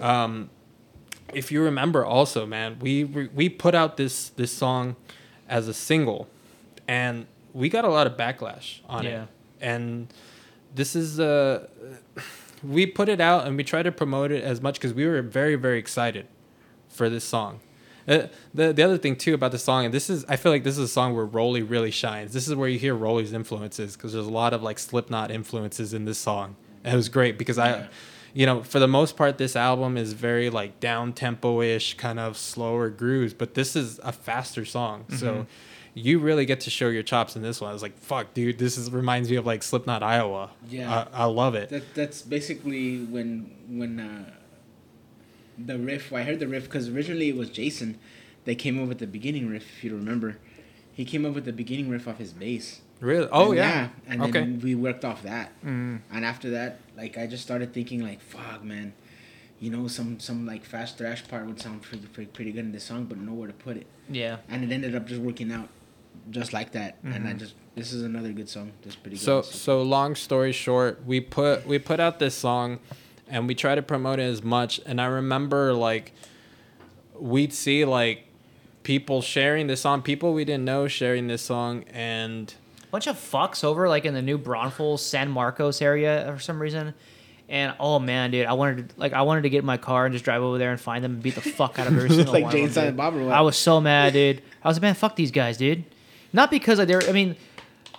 um, 0.00 0.50
if 1.32 1.52
you 1.52 1.62
remember 1.62 2.04
also 2.04 2.44
man 2.44 2.78
we 2.80 3.04
we 3.04 3.48
put 3.48 3.74
out 3.74 3.96
this 3.96 4.30
this 4.30 4.52
song 4.52 4.96
as 5.48 5.68
a 5.68 5.74
single 5.74 6.28
and 6.90 7.14
we 7.60 7.68
got 7.76 7.84
a 7.84 7.88
lot 7.98 8.06
of 8.10 8.14
backlash 8.22 8.68
on 8.88 9.04
Yeah. 9.04 9.22
it 9.22 9.28
and 9.72 10.12
this 10.74 10.90
is 10.96 11.18
uh 11.20 11.66
we 12.62 12.82
put 12.86 13.08
it 13.08 13.20
out 13.20 13.46
and 13.46 13.56
we 13.56 13.64
tried 13.64 13.84
to 13.84 13.92
promote 13.92 14.30
it 14.30 14.42
as 14.44 14.60
much 14.60 14.74
because 14.74 14.92
we 15.00 15.06
were 15.06 15.22
very 15.22 15.54
very 15.66 15.78
excited 15.78 16.26
for 16.88 17.08
this 17.08 17.24
song. 17.24 17.60
Uh, 18.08 18.26
the 18.54 18.72
the 18.72 18.82
other 18.82 18.98
thing 18.98 19.14
too 19.24 19.34
about 19.34 19.52
the 19.52 19.58
song 19.58 19.84
and 19.84 19.92
this 19.94 20.08
is 20.10 20.24
i 20.28 20.34
feel 20.36 20.50
like 20.54 20.64
this 20.64 20.76
is 20.78 20.84
a 20.90 20.94
song 20.98 21.14
where 21.14 21.24
Rolly 21.38 21.62
really 21.74 21.90
shines. 22.04 22.32
This 22.32 22.46
is 22.48 22.54
where 22.54 22.68
you 22.68 22.78
hear 22.86 22.94
Rolly's 22.94 23.32
influences 23.32 23.94
because 23.96 24.12
there's 24.14 24.26
a 24.34 24.36
lot 24.42 24.52
of 24.52 24.62
like 24.62 24.78
slipknot 24.78 25.30
influences 25.30 25.88
in 25.94 26.04
this 26.06 26.18
song. 26.18 26.56
And 26.84 26.94
it 26.94 26.96
was 26.96 27.08
great 27.18 27.34
because 27.42 27.58
i 27.58 27.88
you 28.40 28.46
know 28.46 28.62
for 28.72 28.78
the 28.86 28.88
most 28.98 29.16
part 29.16 29.38
this 29.38 29.54
album 29.56 29.96
is 29.96 30.12
very 30.28 30.48
like 30.60 30.72
down 30.80 31.12
tempo-ish 31.12 31.94
kind 32.04 32.18
of 32.26 32.36
slower 32.36 32.88
grooves 32.88 33.32
but 33.34 33.48
this 33.54 33.74
is 33.76 33.88
a 34.02 34.12
faster 34.12 34.64
song. 34.64 35.04
So 35.22 35.46
you 36.00 36.18
really 36.18 36.44
get 36.46 36.60
to 36.60 36.70
show 36.70 36.88
your 36.88 37.02
chops 37.02 37.36
in 37.36 37.42
this 37.42 37.60
one 37.60 37.70
i 37.70 37.72
was 37.72 37.82
like 37.82 37.96
fuck 37.98 38.32
dude 38.34 38.58
this 38.58 38.76
is 38.78 38.90
reminds 38.90 39.30
me 39.30 39.36
of 39.36 39.46
like 39.46 39.62
slipknot 39.62 40.02
iowa 40.02 40.50
Yeah. 40.68 41.06
i, 41.12 41.22
I 41.22 41.24
love 41.26 41.54
it 41.54 41.68
That 41.70 41.94
that's 41.94 42.22
basically 42.22 42.98
when 43.04 43.54
when 43.68 44.00
uh, 44.00 44.30
the 45.58 45.78
riff. 45.78 46.12
I 46.12 46.22
heard 46.22 46.40
the 46.40 46.48
riff 46.48 46.64
because 46.64 46.88
originally 46.88 47.28
it 47.28 47.36
was 47.36 47.50
Jason 47.50 47.98
that 48.44 48.56
came 48.58 48.82
up 48.82 48.88
with 48.88 48.98
the 48.98 49.06
beginning 49.06 49.48
riff. 49.50 49.64
If 49.76 49.84
you 49.84 49.94
remember, 49.94 50.38
he 50.92 51.04
came 51.04 51.26
up 51.26 51.34
with 51.34 51.44
the 51.44 51.52
beginning 51.52 51.90
riff 51.90 52.08
off 52.08 52.18
his 52.18 52.32
bass. 52.32 52.80
really 53.00 53.28
oh 53.30 53.48
And 53.50 53.56
yeah, 53.56 53.88
and 54.08 54.22
okay 54.22 54.30
then 54.32 54.60
we 54.60 54.74
worked 54.74 55.04
off 55.04 55.22
that. 55.22 55.52
And 55.62 56.00
after 56.12 56.50
that, 56.50 56.80
like 56.96 57.18
I 57.18 57.26
just 57.26 57.42
started 57.42 57.74
thinking 57.74 58.02
like, 58.02 58.20
fuck, 58.22 58.64
man, 58.64 58.94
you 59.58 59.70
know, 59.70 59.86
some 59.88 60.18
some 60.18 60.46
like 60.46 60.64
fast 60.64 60.96
thrash 60.98 61.26
part 61.28 61.46
would 61.46 61.60
sound 61.60 61.82
pretty 61.82 62.06
pretty, 62.06 62.30
pretty 62.30 62.52
good 62.52 62.64
in 62.64 62.72
this 62.72 62.84
song, 62.84 63.04
but 63.04 63.18
nowhere 63.18 63.48
to 63.48 63.54
put 63.54 63.76
it. 63.76 63.86
Yeah. 64.08 64.38
And 64.48 64.64
it 64.64 64.72
ended 64.72 64.94
up 64.94 65.06
just 65.06 65.20
working 65.20 65.52
out, 65.52 65.68
just 66.30 66.52
like 66.52 66.72
that. 66.72 66.96
And 67.02 67.14
I 67.14 67.18
mm-hmm. 67.18 67.38
just 67.38 67.54
this 67.74 67.92
is 67.92 68.02
another 68.02 68.32
good 68.32 68.48
song. 68.48 68.72
That's 68.82 68.96
pretty 68.96 69.16
good. 69.16 69.22
So 69.22 69.42
so 69.42 69.82
long 69.82 70.14
story 70.14 70.52
short, 70.52 71.04
we 71.06 71.20
put 71.20 71.66
we 71.66 71.78
put 71.78 72.00
out 72.00 72.18
this 72.18 72.34
song 72.34 72.80
and 73.28 73.46
we 73.46 73.54
try 73.54 73.74
to 73.74 73.82
promote 73.82 74.18
it 74.18 74.24
as 74.24 74.42
much 74.42 74.80
and 74.86 75.00
I 75.00 75.06
remember 75.06 75.72
like 75.72 76.12
we'd 77.18 77.52
see 77.52 77.84
like 77.84 78.24
people 78.82 79.22
sharing 79.22 79.66
this 79.66 79.82
song, 79.82 80.02
people 80.02 80.34
we 80.34 80.44
didn't 80.44 80.64
know 80.64 80.88
sharing 80.88 81.26
this 81.26 81.42
song 81.42 81.84
and 81.92 82.52
bunch 82.90 83.06
of 83.06 83.16
fucks 83.16 83.62
over 83.62 83.88
like 83.88 84.04
in 84.04 84.14
the 84.14 84.22
new 84.22 84.36
Braunfels 84.38 85.04
San 85.04 85.30
Marcos 85.30 85.80
area 85.80 86.30
for 86.34 86.40
some 86.40 86.60
reason. 86.60 86.94
And 87.48 87.74
oh 87.80 87.98
man, 87.98 88.30
dude, 88.30 88.46
I 88.46 88.52
wanted 88.52 88.90
to 88.90 89.00
like 89.00 89.12
I 89.12 89.22
wanted 89.22 89.42
to 89.42 89.50
get 89.50 89.58
in 89.58 89.64
my 89.64 89.76
car 89.76 90.06
and 90.06 90.12
just 90.12 90.24
drive 90.24 90.42
over 90.42 90.58
there 90.58 90.70
and 90.70 90.80
find 90.80 91.02
them 91.02 91.14
and 91.14 91.22
beat 91.22 91.34
the 91.34 91.40
fuck 91.40 91.78
out 91.78 91.86
of 91.88 91.96
every 91.96 92.08
single 92.14 92.32
Like 92.32 92.44
one. 92.44 92.52
Jane 92.52 92.64
of 92.66 92.74
them, 92.74 92.96
Silent. 92.96 92.96
Bob? 92.96 93.28
I 93.30 93.40
was 93.40 93.56
so 93.56 93.80
mad, 93.80 94.12
dude. 94.12 94.42
I 94.62 94.68
was 94.68 94.76
like, 94.76 94.82
man, 94.82 94.94
fuck 94.94 95.16
these 95.16 95.32
guys, 95.32 95.56
dude. 95.56 95.84
Not 96.32 96.50
because 96.50 96.78
of 96.78 96.88
their. 96.88 97.02
I 97.08 97.12
mean, 97.12 97.36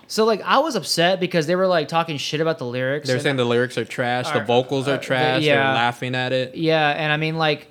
So 0.06 0.24
like 0.24 0.42
I 0.42 0.58
was 0.58 0.74
upset 0.76 1.20
because 1.20 1.46
they 1.46 1.56
were 1.56 1.66
like 1.66 1.88
talking 1.88 2.16
shit 2.18 2.40
about 2.40 2.58
the 2.58 2.66
lyrics. 2.66 3.06
They're 3.06 3.16
and- 3.16 3.22
saying 3.22 3.36
the 3.36 3.44
lyrics 3.44 3.78
are 3.78 3.84
trash, 3.84 4.30
the 4.30 4.40
vocals 4.40 4.88
are- 4.88 4.94
are 4.94 4.98
trash. 4.98 5.42
yeah. 5.42 5.54
They're 5.56 5.74
laughing 5.74 6.14
at 6.14 6.32
it. 6.32 6.54
Yeah, 6.54 6.88
and 6.90 7.12
I 7.12 7.16
mean 7.16 7.36
like 7.36 7.68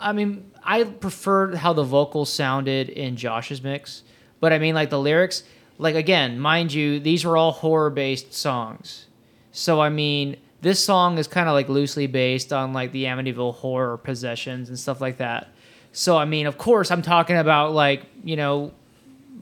I 0.00 0.12
mean 0.12 0.50
I 0.64 0.84
preferred 0.84 1.54
how 1.56 1.72
the 1.72 1.84
vocals 1.84 2.32
sounded 2.32 2.88
in 2.88 3.16
Josh's 3.16 3.62
mix, 3.62 4.02
but 4.40 4.52
I 4.52 4.58
mean 4.58 4.74
like 4.74 4.90
the 4.90 4.98
lyrics 5.00 5.44
like 5.78 5.94
again, 5.96 6.38
mind 6.38 6.72
you, 6.72 7.00
these 7.00 7.24
were 7.24 7.36
all 7.36 7.50
horror 7.52 7.90
based 7.90 8.32
songs. 8.32 9.06
So 9.52 9.80
I 9.80 9.88
mean, 9.90 10.36
this 10.62 10.82
song 10.82 11.18
is 11.18 11.26
kind 11.28 11.48
of 11.48 11.54
like 11.54 11.68
loosely 11.68 12.06
based 12.06 12.52
on 12.52 12.72
like 12.72 12.92
the 12.92 13.04
Amityville 13.04 13.54
horror 13.56 13.96
possessions 13.98 14.68
and 14.68 14.78
stuff 14.78 15.00
like 15.00 15.18
that. 15.18 15.48
So 15.92 16.16
I 16.16 16.24
mean, 16.24 16.46
of 16.46 16.58
course, 16.58 16.90
I'm 16.90 17.02
talking 17.02 17.36
about 17.36 17.72
like, 17.72 18.02
you 18.24 18.36
know, 18.36 18.72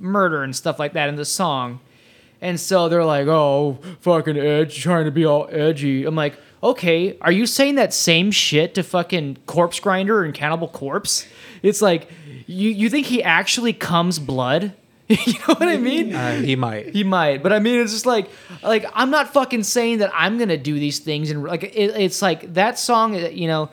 murder 0.03 0.42
and 0.42 0.55
stuff 0.55 0.78
like 0.78 0.92
that 0.92 1.09
in 1.09 1.16
the 1.16 1.24
song. 1.24 1.80
And 2.40 2.59
so 2.59 2.88
they're 2.88 3.05
like, 3.05 3.28
"Oh, 3.28 3.78
fucking 4.00 4.36
edge, 4.36 4.80
trying 4.82 5.05
to 5.05 5.12
be 5.12 5.24
all 5.24 5.48
edgy." 5.53 6.05
I'm 6.05 6.16
like, 6.16 6.36
"Okay, 6.62 7.16
are 7.20 7.30
you 7.30 7.46
saying 7.46 7.76
that 7.76 7.94
same 7.94 8.32
shit 8.32 8.74
to 8.74 8.82
fucking 8.82 9.38
Corpsegrinder 9.46 10.24
and 10.24 10.34
Cannibal 10.34 10.66
Corpse?" 10.68 11.26
It's 11.62 11.80
like, 11.80 12.11
you 12.48 12.68
you 12.70 12.90
think 12.90 13.07
he 13.07 13.22
actually 13.22 13.72
comes 13.72 14.18
blood? 14.18 14.72
you 15.09 15.34
know 15.46 15.55
what 15.55 15.68
I 15.68 15.76
mean? 15.76 16.14
Uh, 16.14 16.40
he 16.40 16.57
might. 16.57 16.88
He 16.88 17.05
might, 17.05 17.42
but 17.44 17.53
I 17.53 17.59
mean, 17.61 17.78
it's 17.80 17.92
just 17.92 18.07
like, 18.07 18.28
like 18.62 18.86
I'm 18.94 19.11
not 19.11 19.32
fucking 19.32 19.62
saying 19.62 19.98
that 19.98 20.11
I'm 20.12 20.36
gonna 20.38 20.57
do 20.57 20.74
these 20.80 20.98
things, 20.98 21.30
and 21.30 21.44
like 21.44 21.62
it, 21.62 21.76
it's 21.96 22.20
like 22.22 22.55
that 22.55 22.76
song. 22.78 23.14
uh, 23.14 23.28
You 23.28 23.46
know, 23.46 23.70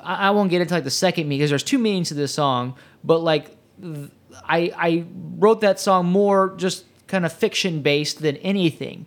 I, 0.00 0.28
I 0.28 0.30
won't 0.30 0.48
get 0.48 0.62
into 0.62 0.72
like 0.72 0.84
the 0.84 0.90
second 0.90 1.24
meaning 1.28 1.40
because 1.40 1.50
there's 1.50 1.62
two 1.62 1.78
meanings 1.78 2.08
to 2.08 2.14
this 2.14 2.32
song, 2.32 2.76
but 3.04 3.18
like, 3.18 3.50
th- 3.82 4.08
I 4.44 4.72
I 4.76 5.04
wrote 5.38 5.60
that 5.62 5.78
song 5.80 6.06
more 6.06 6.54
just 6.56 6.84
kind 7.06 7.24
of 7.24 7.32
fiction 7.32 7.82
based 7.82 8.20
than 8.22 8.36
anything. 8.38 9.06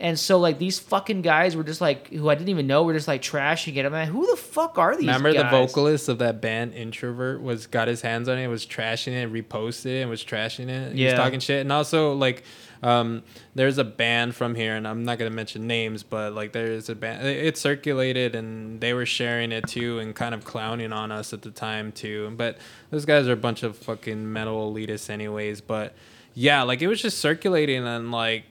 And 0.00 0.16
so 0.16 0.38
like 0.38 0.58
these 0.60 0.78
fucking 0.78 1.22
guys 1.22 1.56
were 1.56 1.64
just 1.64 1.80
like 1.80 2.08
who 2.12 2.28
I 2.28 2.34
didn't 2.36 2.50
even 2.50 2.68
know 2.68 2.84
were 2.84 2.92
just 2.92 3.08
like 3.08 3.20
trashing 3.20 3.74
it. 3.76 3.84
I'm 3.84 3.92
like, 3.92 4.08
who 4.08 4.26
the 4.30 4.36
fuck 4.36 4.78
are 4.78 4.94
these? 4.96 5.06
Remember 5.06 5.32
the 5.32 5.42
guys? 5.42 5.50
vocalist 5.72 6.08
of 6.08 6.18
that 6.18 6.40
band 6.40 6.74
Introvert 6.74 7.42
was 7.42 7.66
got 7.66 7.88
his 7.88 8.00
hands 8.02 8.28
on 8.28 8.38
it, 8.38 8.46
was 8.46 8.64
trashing 8.64 9.12
it, 9.12 9.32
reposted 9.32 9.86
it, 9.86 10.00
and 10.02 10.10
was 10.10 10.24
trashing 10.24 10.68
it. 10.68 10.94
He 10.94 11.04
was 11.04 11.12
Yeah. 11.12 11.16
talking 11.16 11.40
shit, 11.40 11.62
and 11.62 11.72
also 11.72 12.12
like, 12.14 12.44
um, 12.82 13.22
there's 13.54 13.78
a 13.78 13.84
band 13.84 14.34
from 14.34 14.54
here, 14.54 14.76
and 14.76 14.86
I'm 14.86 15.04
not 15.04 15.18
gonna 15.18 15.30
mention 15.30 15.66
names, 15.66 16.02
but 16.02 16.32
like 16.32 16.52
there's 16.52 16.88
a 16.88 16.94
band. 16.94 17.26
It 17.26 17.56
circulated, 17.56 18.34
and 18.34 18.80
they 18.80 18.92
were 18.92 19.06
sharing 19.06 19.52
it 19.52 19.66
too, 19.66 19.98
and 19.98 20.14
kind 20.14 20.34
of 20.34 20.44
clowning 20.44 20.92
on 20.92 21.12
us 21.12 21.32
at 21.32 21.42
the 21.42 21.50
time 21.50 21.92
too. 21.92 22.32
But 22.36 22.58
those 22.90 23.04
guys 23.04 23.28
are 23.28 23.32
a 23.32 23.36
bunch 23.36 23.62
of 23.62 23.76
fucking 23.76 24.32
metal 24.32 24.72
elitists, 24.72 25.10
anyways. 25.10 25.60
But 25.60 25.94
yeah, 26.34 26.62
like 26.62 26.82
it 26.82 26.88
was 26.88 27.02
just 27.02 27.18
circulating, 27.18 27.86
and 27.86 28.12
like 28.12 28.44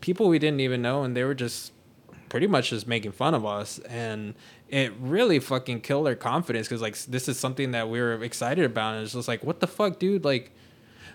people 0.00 0.28
we 0.28 0.38
didn't 0.38 0.60
even 0.60 0.82
know, 0.82 1.02
and 1.02 1.16
they 1.16 1.24
were 1.24 1.34
just 1.34 1.72
pretty 2.28 2.46
much 2.46 2.70
just 2.70 2.86
making 2.86 3.12
fun 3.12 3.34
of 3.34 3.46
us 3.46 3.78
and 3.88 4.34
it 4.68 4.92
really 4.98 5.38
fucking 5.38 5.80
killed 5.80 6.06
their 6.06 6.16
confidence 6.16 6.66
because 6.66 6.82
like 6.82 6.98
this 7.04 7.28
is 7.28 7.38
something 7.38 7.70
that 7.70 7.88
we 7.88 8.00
were 8.00 8.22
excited 8.22 8.64
about 8.64 8.94
and 8.94 9.04
it's 9.04 9.12
just 9.12 9.28
like 9.28 9.44
what 9.44 9.60
the 9.60 9.66
fuck 9.66 9.98
dude 9.98 10.24
like 10.24 10.50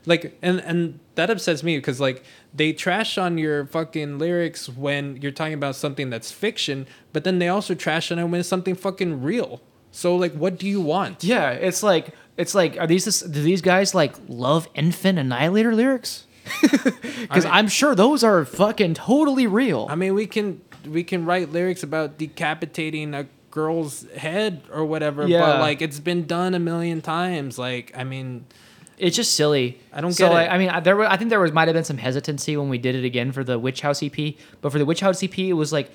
like 0.06 0.38
and 0.42 0.60
and 0.62 1.00
that 1.16 1.30
upsets 1.30 1.62
me 1.64 1.78
because 1.78 2.00
like 2.00 2.24
they 2.54 2.74
trash 2.74 3.18
on 3.18 3.38
your 3.38 3.66
fucking 3.68 4.18
lyrics 4.18 4.68
when 4.70 5.18
you're 5.22 5.32
talking 5.32 5.54
about 5.54 5.76
something 5.76 6.10
that's 6.10 6.32
fiction 6.32 6.88
but 7.14 7.24
then 7.24 7.40
they 7.40 7.48
also 7.48 7.76
trash 7.76 8.12
on 8.12 8.18
it 8.20 8.24
when 8.26 8.40
it's 8.40 8.50
something 8.50 8.74
fucking 8.76 9.22
real 9.22 9.62
so 9.92 10.16
like 10.16 10.34
what 10.34 10.58
do 10.58 10.68
you 10.68 10.82
want 10.82 11.24
Yeah, 11.24 11.52
it's 11.52 11.84
like 11.84 12.16
it's 12.38 12.56
like 12.56 12.78
are 12.80 12.88
these 12.88 13.06
this, 13.06 13.20
do 13.22 13.42
these 13.44 13.62
guys 13.62 13.94
like 13.94 14.16
love 14.28 14.68
Infant 14.74 15.20
Annihilator 15.20 15.76
lyrics? 15.76 16.26
Because 16.62 17.44
mean- 17.46 17.54
I'm 17.54 17.68
sure 17.68 17.94
those 17.94 18.24
are 18.24 18.44
fucking 18.46 18.96
totally 18.96 19.46
real. 19.48 19.88
i 19.90 19.96
mean 19.96 20.16
we 20.16 20.26
can 20.26 20.62
we 20.90 21.04
can 21.04 21.26
write 21.26 21.52
lyrics 21.52 21.84
about 21.84 22.18
decapitating 22.18 23.14
a 23.14 23.28
girl's 23.52 24.10
head 24.14 24.62
or 24.72 24.86
whatever 24.86 25.28
Yeah. 25.28 25.42
but 25.42 25.60
like 25.60 25.82
it's 25.82 26.00
been 26.00 26.26
done 26.26 26.56
a 26.56 26.60
million 26.60 27.02
times 27.02 27.60
like 27.60 27.92
i 27.96 28.04
mean 28.04 28.46
it's 29.02 29.16
just 29.16 29.34
silly. 29.34 29.80
I 29.92 30.00
don't 30.00 30.14
so, 30.14 30.28
get 30.28 30.34
like, 30.34 30.48
it. 30.48 30.54
I 30.54 30.58
mean, 30.58 30.70
I- 30.70 30.80
there 30.80 30.96
were, 30.96 31.06
I 31.06 31.18
think 31.18 31.32
there 31.32 31.40
was 31.40 31.52
might 31.52 31.68
have 31.68 31.74
been 31.74 31.84
some 31.84 31.98
hesitancy 31.98 32.56
when 32.56 32.70
we 32.70 32.78
did 32.78 32.96
it 32.96 33.04
again 33.04 33.32
for 33.32 33.44
the 33.44 33.58
Witch 33.58 33.82
House 33.82 34.04
EP, 34.04 34.36
but 34.62 34.72
for 34.72 34.78
the 34.78 34.86
Witch 34.86 35.00
House 35.00 35.24
EP, 35.24 35.38
it 35.40 35.54
was 35.54 35.74
like 35.74 35.92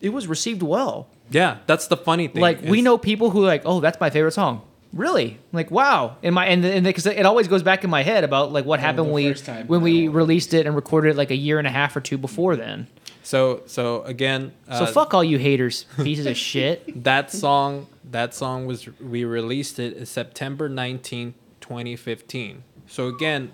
it 0.00 0.10
was 0.10 0.26
received 0.26 0.62
well. 0.62 1.08
Yeah, 1.30 1.58
that's 1.66 1.86
the 1.86 1.96
funny 1.96 2.28
thing. 2.28 2.42
like 2.42 2.62
we 2.62 2.82
know 2.82 2.98
people 2.98 3.30
who 3.30 3.44
like, 3.44 3.62
oh, 3.64 3.80
that's 3.80 3.98
my 4.00 4.10
favorite 4.10 4.32
song. 4.32 4.62
Really? 4.92 5.38
Like 5.52 5.70
wow. 5.70 6.16
In 6.22 6.34
my 6.34 6.46
and 6.46 6.64
and 6.64 6.84
because 6.84 7.06
it 7.06 7.24
always 7.24 7.48
goes 7.48 7.62
back 7.62 7.84
in 7.84 7.90
my 7.90 8.02
head 8.02 8.24
about 8.24 8.52
like 8.52 8.64
what 8.64 8.80
happened 8.80 9.06
when 9.06 9.14
we 9.14 9.28
first 9.30 9.46
time. 9.46 9.66
when 9.66 9.80
we 9.82 10.08
released 10.08 10.52
it 10.52 10.66
and 10.66 10.74
recorded 10.74 11.10
it 11.10 11.16
like 11.16 11.30
a 11.30 11.36
year 11.36 11.58
and 11.58 11.66
a 11.66 11.70
half 11.70 11.94
or 11.94 12.00
two 12.00 12.18
before 12.18 12.56
then. 12.56 12.88
So 13.22 13.62
so 13.66 14.02
again, 14.02 14.52
So 14.66 14.84
uh, 14.84 14.86
fuck 14.86 15.14
all 15.14 15.22
you 15.22 15.38
haters, 15.38 15.86
pieces 15.96 16.26
of 16.26 16.36
shit. 16.36 17.04
that 17.04 17.30
song. 17.30 17.86
That 18.10 18.34
song 18.34 18.66
was 18.66 18.88
we 18.98 19.24
released 19.24 19.78
it 19.78 19.96
in 19.96 20.06
September 20.06 20.68
19, 20.68 21.34
2015. 21.70 22.64
So 22.88 23.06
again, 23.06 23.52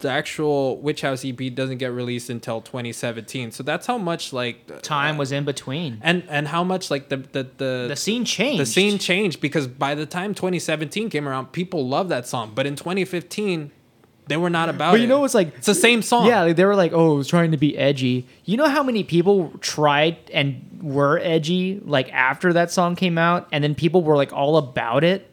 the 0.00 0.10
actual 0.10 0.78
Witch 0.78 1.02
House 1.02 1.24
EP 1.24 1.54
doesn't 1.54 1.78
get 1.78 1.92
released 1.92 2.28
until 2.28 2.60
2017. 2.60 3.52
So 3.52 3.62
that's 3.62 3.86
how 3.86 3.96
much 3.98 4.32
like 4.32 4.82
Time 4.82 5.14
uh, 5.14 5.18
was 5.18 5.30
in 5.30 5.44
between. 5.44 5.98
and 6.02 6.24
and 6.28 6.48
how 6.48 6.64
much 6.64 6.90
like 6.90 7.08
the 7.10 7.18
the 7.18 7.44
the, 7.56 7.86
The 7.90 7.96
scene 7.96 8.24
changed. 8.24 8.60
the 8.60 8.66
scene 8.66 8.98
changed 8.98 9.40
because 9.40 9.68
by 9.68 9.94
the 9.94 10.06
time 10.06 10.34
2017 10.34 11.08
came 11.08 11.28
around, 11.28 11.52
people 11.52 11.86
loved 11.88 12.10
that 12.10 12.26
song. 12.26 12.50
But 12.52 12.66
in 12.66 12.74
2015, 12.74 13.70
they 14.26 14.36
were 14.36 14.50
not 14.50 14.68
about 14.68 14.90
it. 14.90 14.94
But 14.94 14.98
it. 14.98 15.02
you 15.02 15.08
know 15.08 15.24
it's 15.24 15.34
like 15.34 15.54
It's 15.56 15.66
the 15.66 15.74
same 15.74 16.02
song. 16.02 16.26
Yeah, 16.26 16.42
like 16.42 16.56
they 16.56 16.64
were 16.64 16.74
like, 16.76 16.92
"Oh, 16.92 17.14
it 17.14 17.18
was 17.18 17.28
trying 17.28 17.52
to 17.52 17.56
be 17.58 17.78
edgy." 17.78 18.26
You 18.44 18.56
know 18.56 18.68
how 18.68 18.82
many 18.82 19.04
people 19.04 19.52
tried 19.60 20.16
and 20.32 20.80
were 20.82 21.18
edgy 21.20 21.80
like 21.84 22.12
after 22.12 22.52
that 22.54 22.72
song 22.72 22.96
came 22.96 23.16
out, 23.18 23.46
and 23.52 23.62
then 23.62 23.76
people 23.76 24.02
were 24.02 24.16
like 24.16 24.32
all 24.32 24.56
about 24.56 25.04
it. 25.04 25.30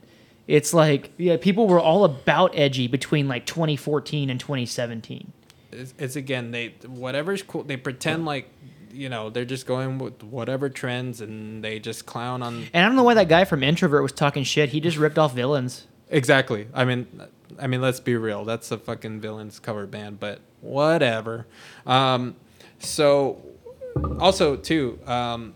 It's 0.48 0.74
like, 0.74 1.12
yeah, 1.18 1.38
people 1.38 1.68
were 1.68 1.80
all 1.80 2.04
about 2.04 2.58
edgy 2.58 2.88
between 2.88 3.28
like 3.28 3.46
2014 3.46 4.30
and 4.30 4.40
2017. 4.40 5.32
it's, 5.72 5.94
it's 5.98 6.16
again 6.16 6.52
they 6.52 6.76
whatever's 6.88 7.42
cool 7.44 7.64
they 7.64 7.78
pretend 7.78 8.26
like 8.26 8.50
you 8.92 9.08
know 9.08 9.30
they're 9.30 9.46
just 9.46 9.66
going 9.66 9.98
with 10.00 10.22
whatever 10.22 10.68
trends 10.70 11.22
and 11.22 11.64
they 11.64 11.80
just 11.80 12.06
clown 12.06 12.44
on 12.44 12.68
And 12.74 12.84
I 12.86 12.88
don't 12.88 12.98
know 12.98 13.04
why 13.04 13.14
that 13.14 13.30
guy 13.30 13.46
from 13.46 13.64
Introvert 13.64 14.02
was 14.04 14.12
talking 14.12 14.44
shit. 14.44 14.70
He 14.70 14.82
just 14.82 14.98
ripped 14.98 15.18
off 15.18 15.34
villains. 15.34 15.88
exactly 16.10 16.68
i 16.74 16.84
mean 16.84 17.08
i 17.58 17.68
mean 17.68 17.80
let's 17.82 18.02
be 18.02 18.16
real 18.18 18.44
that's 18.44 18.70
a 18.72 18.78
fucking 18.78 19.22
villains 19.22 19.60
cover 19.60 19.88
band 19.88 20.20
but 20.20 20.40
whatever 20.60 21.46
um 21.86 22.36
so 22.80 23.42
also 24.20 24.58
too 24.58 25.00
um 25.08 25.54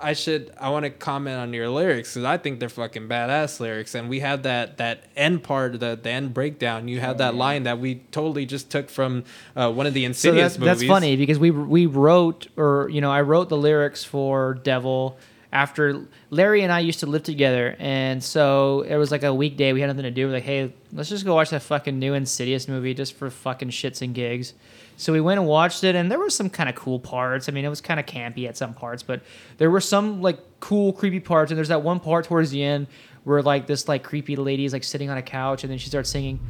I 0.00 0.12
should. 0.12 0.52
I 0.60 0.70
want 0.70 0.84
to 0.84 0.90
comment 0.90 1.38
on 1.38 1.52
your 1.52 1.68
lyrics 1.68 2.10
because 2.10 2.24
I 2.24 2.36
think 2.38 2.60
they're 2.60 2.68
fucking 2.68 3.08
badass 3.08 3.60
lyrics, 3.60 3.94
and 3.94 4.08
we 4.08 4.20
have 4.20 4.42
that 4.42 4.76
that 4.76 5.04
end 5.16 5.42
part, 5.42 5.80
the 5.80 5.98
the 6.00 6.10
end 6.10 6.34
breakdown. 6.34 6.88
You 6.88 7.00
have 7.00 7.18
that 7.18 7.34
line 7.34 7.62
that 7.64 7.78
we 7.78 7.96
totally 8.10 8.46
just 8.46 8.70
took 8.70 8.90
from 8.90 9.24
uh, 9.54 9.72
one 9.72 9.86
of 9.86 9.94
the 9.94 10.02
So 10.02 10.06
Insidious 10.06 10.52
that's, 10.54 10.58
movies. 10.58 10.80
that's 10.80 10.88
funny 10.88 11.16
because 11.16 11.38
we 11.38 11.50
we 11.50 11.86
wrote 11.86 12.48
or 12.56 12.88
you 12.90 13.00
know 13.00 13.10
I 13.10 13.22
wrote 13.22 13.48
the 13.48 13.56
lyrics 13.56 14.04
for 14.04 14.54
Devil 14.54 15.16
after 15.52 16.02
Larry 16.28 16.62
and 16.62 16.72
I 16.72 16.80
used 16.80 17.00
to 17.00 17.06
live 17.06 17.22
together, 17.22 17.76
and 17.78 18.22
so 18.22 18.82
it 18.82 18.96
was 18.96 19.10
like 19.10 19.22
a 19.22 19.32
weekday 19.32 19.72
we 19.72 19.80
had 19.80 19.86
nothing 19.86 20.02
to 20.02 20.10
do. 20.10 20.26
We're 20.26 20.34
like, 20.34 20.42
hey, 20.42 20.74
let's 20.92 21.08
just 21.08 21.24
go 21.24 21.34
watch 21.34 21.50
that 21.50 21.62
fucking 21.62 21.98
new 21.98 22.12
Insidious 22.14 22.68
movie 22.68 22.92
just 22.94 23.14
for 23.14 23.30
fucking 23.30 23.70
shits 23.70 24.02
and 24.02 24.14
gigs. 24.14 24.52
So 24.96 25.12
we 25.12 25.20
went 25.20 25.38
and 25.38 25.46
watched 25.46 25.84
it, 25.84 25.94
and 25.94 26.10
there 26.10 26.18
were 26.18 26.30
some 26.30 26.48
kind 26.48 26.68
of 26.68 26.74
cool 26.74 26.98
parts. 26.98 27.48
I 27.48 27.52
mean, 27.52 27.64
it 27.64 27.68
was 27.68 27.80
kind 27.82 28.00
of 28.00 28.06
campy 28.06 28.48
at 28.48 28.56
some 28.56 28.72
parts, 28.72 29.02
but 29.02 29.20
there 29.58 29.70
were 29.70 29.80
some 29.80 30.22
like 30.22 30.38
cool, 30.60 30.92
creepy 30.92 31.20
parts. 31.20 31.50
And 31.50 31.58
there's 31.58 31.68
that 31.68 31.82
one 31.82 32.00
part 32.00 32.24
towards 32.24 32.50
the 32.50 32.62
end 32.62 32.86
where 33.24 33.42
like 33.42 33.66
this 33.66 33.88
like 33.88 34.02
creepy 34.04 34.36
lady 34.36 34.64
is 34.64 34.72
like 34.72 34.84
sitting 34.84 35.10
on 35.10 35.18
a 35.18 35.22
couch, 35.22 35.64
and 35.64 35.70
then 35.70 35.78
she 35.78 35.88
starts 35.88 36.08
singing. 36.10 36.40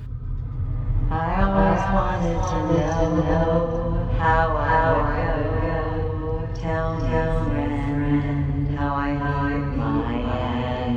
I 1.11 1.43
always 1.43 1.81
wanted 1.93 2.35
to 2.49 3.17
know 3.29 4.09
how 4.19 4.57
I 4.57 5.37
would 5.47 5.61
go. 5.63 6.61
Tell 6.61 6.95
me, 6.97 7.09
friend, 7.09 8.77
how 8.77 8.95
I 8.95 9.13
knew 9.13 9.77
my 9.77 10.15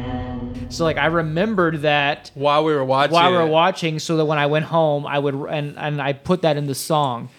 end. 0.06 0.74
So 0.74 0.84
like 0.84 0.98
I 0.98 1.08
remembered 1.08 1.82
that 1.82 2.32
while 2.36 2.64
we 2.64 2.74
were 2.74 2.84
watching. 2.84 3.14
while 3.14 3.32
we 3.32 3.38
were 3.38 3.44
it. 3.44 3.50
watching 3.50 4.00
so 4.00 4.18
that 4.18 4.26
when 4.26 4.38
I 4.38 4.46
went 4.48 4.66
home 4.66 5.06
I 5.08 5.18
would 5.20 5.34
and 5.36 5.78
and 5.78 6.02
I 6.02 6.14
put 6.14 6.42
that 6.44 6.58
in 6.58 6.68
the 6.68 6.76
song 6.76 7.30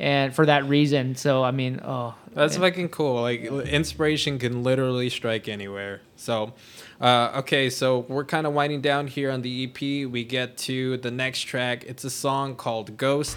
and 0.00 0.34
for 0.34 0.46
that 0.46 0.64
reason 0.64 1.14
so 1.14 1.44
I 1.44 1.52
mean 1.52 1.80
oh 1.84 2.14
That's 2.34 2.56
fucking 2.56 2.90
cool. 2.90 3.22
Like 3.22 3.42
inspiration 3.42 4.38
can 4.38 4.62
literally 4.62 5.10
strike 5.10 5.48
anywhere. 5.48 6.00
So, 6.14 6.52
uh, 7.00 7.32
okay, 7.38 7.70
so 7.70 8.00
we're 8.08 8.24
kind 8.24 8.46
of 8.46 8.52
winding 8.52 8.82
down 8.82 9.08
here 9.08 9.30
on 9.32 9.42
the 9.42 9.64
EP. 9.64 10.08
We 10.08 10.24
get 10.24 10.56
to 10.58 10.96
the 10.98 11.10
next 11.10 11.40
track. 11.42 11.84
It's 11.86 12.04
a 12.04 12.10
song 12.10 12.54
called 12.54 12.96
Ghost. 12.96 13.36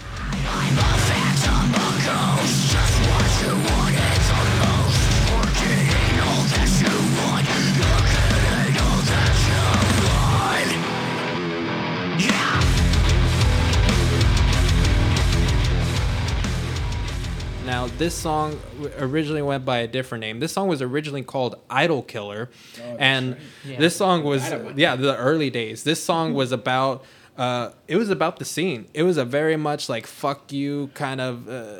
This 17.98 18.14
song 18.14 18.60
originally 18.98 19.42
went 19.42 19.64
by 19.64 19.78
a 19.78 19.86
different 19.86 20.20
name. 20.20 20.40
This 20.40 20.52
song 20.52 20.68
was 20.68 20.82
originally 20.82 21.22
called 21.22 21.56
Idol 21.70 22.02
Killer, 22.02 22.50
and 22.98 23.36
Yeah. 23.64 23.78
this 23.78 23.96
song 23.96 24.24
was 24.24 24.42
yeah 24.76 24.96
the 24.96 25.16
early 25.16 25.50
days. 25.50 25.84
This 25.84 26.02
song 26.02 26.34
was 26.34 26.52
about 26.52 27.04
uh, 27.36 27.70
it 27.88 27.96
was 27.96 28.10
about 28.10 28.38
the 28.38 28.44
scene. 28.44 28.86
It 28.94 29.02
was 29.02 29.16
a 29.16 29.24
very 29.24 29.56
much 29.56 29.88
like 29.88 30.06
fuck 30.06 30.52
you 30.52 30.90
kind 30.94 31.20
of. 31.20 31.48
Uh, 31.48 31.78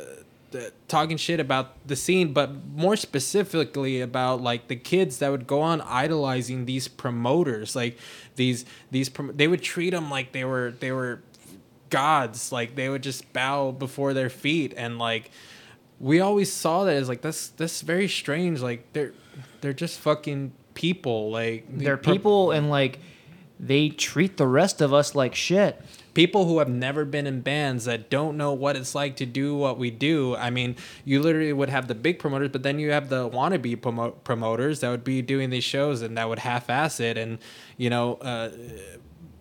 talking 0.87 1.17
shit 1.17 1.41
about 1.41 1.73
the 1.85 1.97
scene 1.97 2.33
but 2.33 2.49
more 2.77 2.95
specifically 2.95 4.01
about 4.01 4.41
like 4.41 4.69
the 4.69 4.77
kids 4.77 5.19
that 5.19 5.29
would 5.29 5.49
go 5.49 5.61
on 5.61 5.81
idolizing 5.81 6.65
these 6.65 6.87
promoters 6.87 7.75
like 7.75 7.99
these 8.37 8.65
these 8.93 9.09
prom- 9.09 9.33
they 9.35 9.49
would 9.49 9.61
treat 9.63 9.91
them 9.91 10.09
like 10.09 10.31
they 10.31 10.45
were 10.45 10.73
they 10.79 10.93
were 10.93 11.21
gods 11.91 12.53
like 12.53 12.77
they 12.77 12.89
would 12.89 13.03
just 13.03 13.33
bow 13.33 13.73
before 13.73 14.15
their 14.15 14.31
feet 14.31 14.73
and 14.77 14.97
like 14.97 15.33
we 16.05 16.21
always 16.21 16.53
saw 16.53 16.85
that 16.85 16.95
as 16.97 17.09
like 17.09 17.23
that's 17.23 17.49
that's 17.49 17.81
very 17.81 18.09
strange 18.09 18.61
like 18.61 18.93
they're 18.93 19.15
they're 19.63 19.73
just 19.73 19.99
fucking 19.99 20.53
people 20.75 21.31
like 21.31 21.65
They're 21.71 21.97
pro- 21.97 22.13
people 22.13 22.51
and 22.51 22.69
like 22.69 22.99
they 23.59 23.89
treat 23.89 24.37
the 24.37 24.47
rest 24.47 24.83
of 24.83 24.93
us 24.93 25.15
like 25.15 25.35
shit. 25.35 25.81
people 26.13 26.45
who 26.45 26.59
have 26.59 26.69
never 26.69 27.07
been 27.07 27.27
in 27.27 27.41
bands 27.41 27.87
that 27.87 28.11
don't 28.11 28.37
know 28.37 28.53
what 28.53 28.77
it's 28.77 28.95
like 28.95 29.17
to 29.17 29.27
do 29.27 29.55
what 29.57 29.79
we 29.79 29.91
do. 29.91 30.37
I 30.37 30.51
mean, 30.51 30.77
you 31.05 31.23
literally 31.23 31.53
would 31.53 31.71
have 31.71 31.87
the 31.89 31.95
big 31.95 32.19
promoters, 32.19 32.51
but 32.51 32.63
then 32.65 32.79
you 32.79 32.91
have 32.91 33.09
the 33.09 33.31
wannabe 33.31 33.77
promo- 33.81 34.15
promoters 34.25 34.81
that 34.81 34.91
would 34.91 35.05
be 35.05 35.23
doing 35.23 35.49
these 35.51 35.65
shows 35.65 36.03
and 36.03 36.19
that 36.19 36.29
would 36.29 36.41
half-ass 36.41 37.01
it 37.01 37.17
and 37.17 37.39
you 37.79 37.89
know 37.89 38.15
uh, 38.17 38.51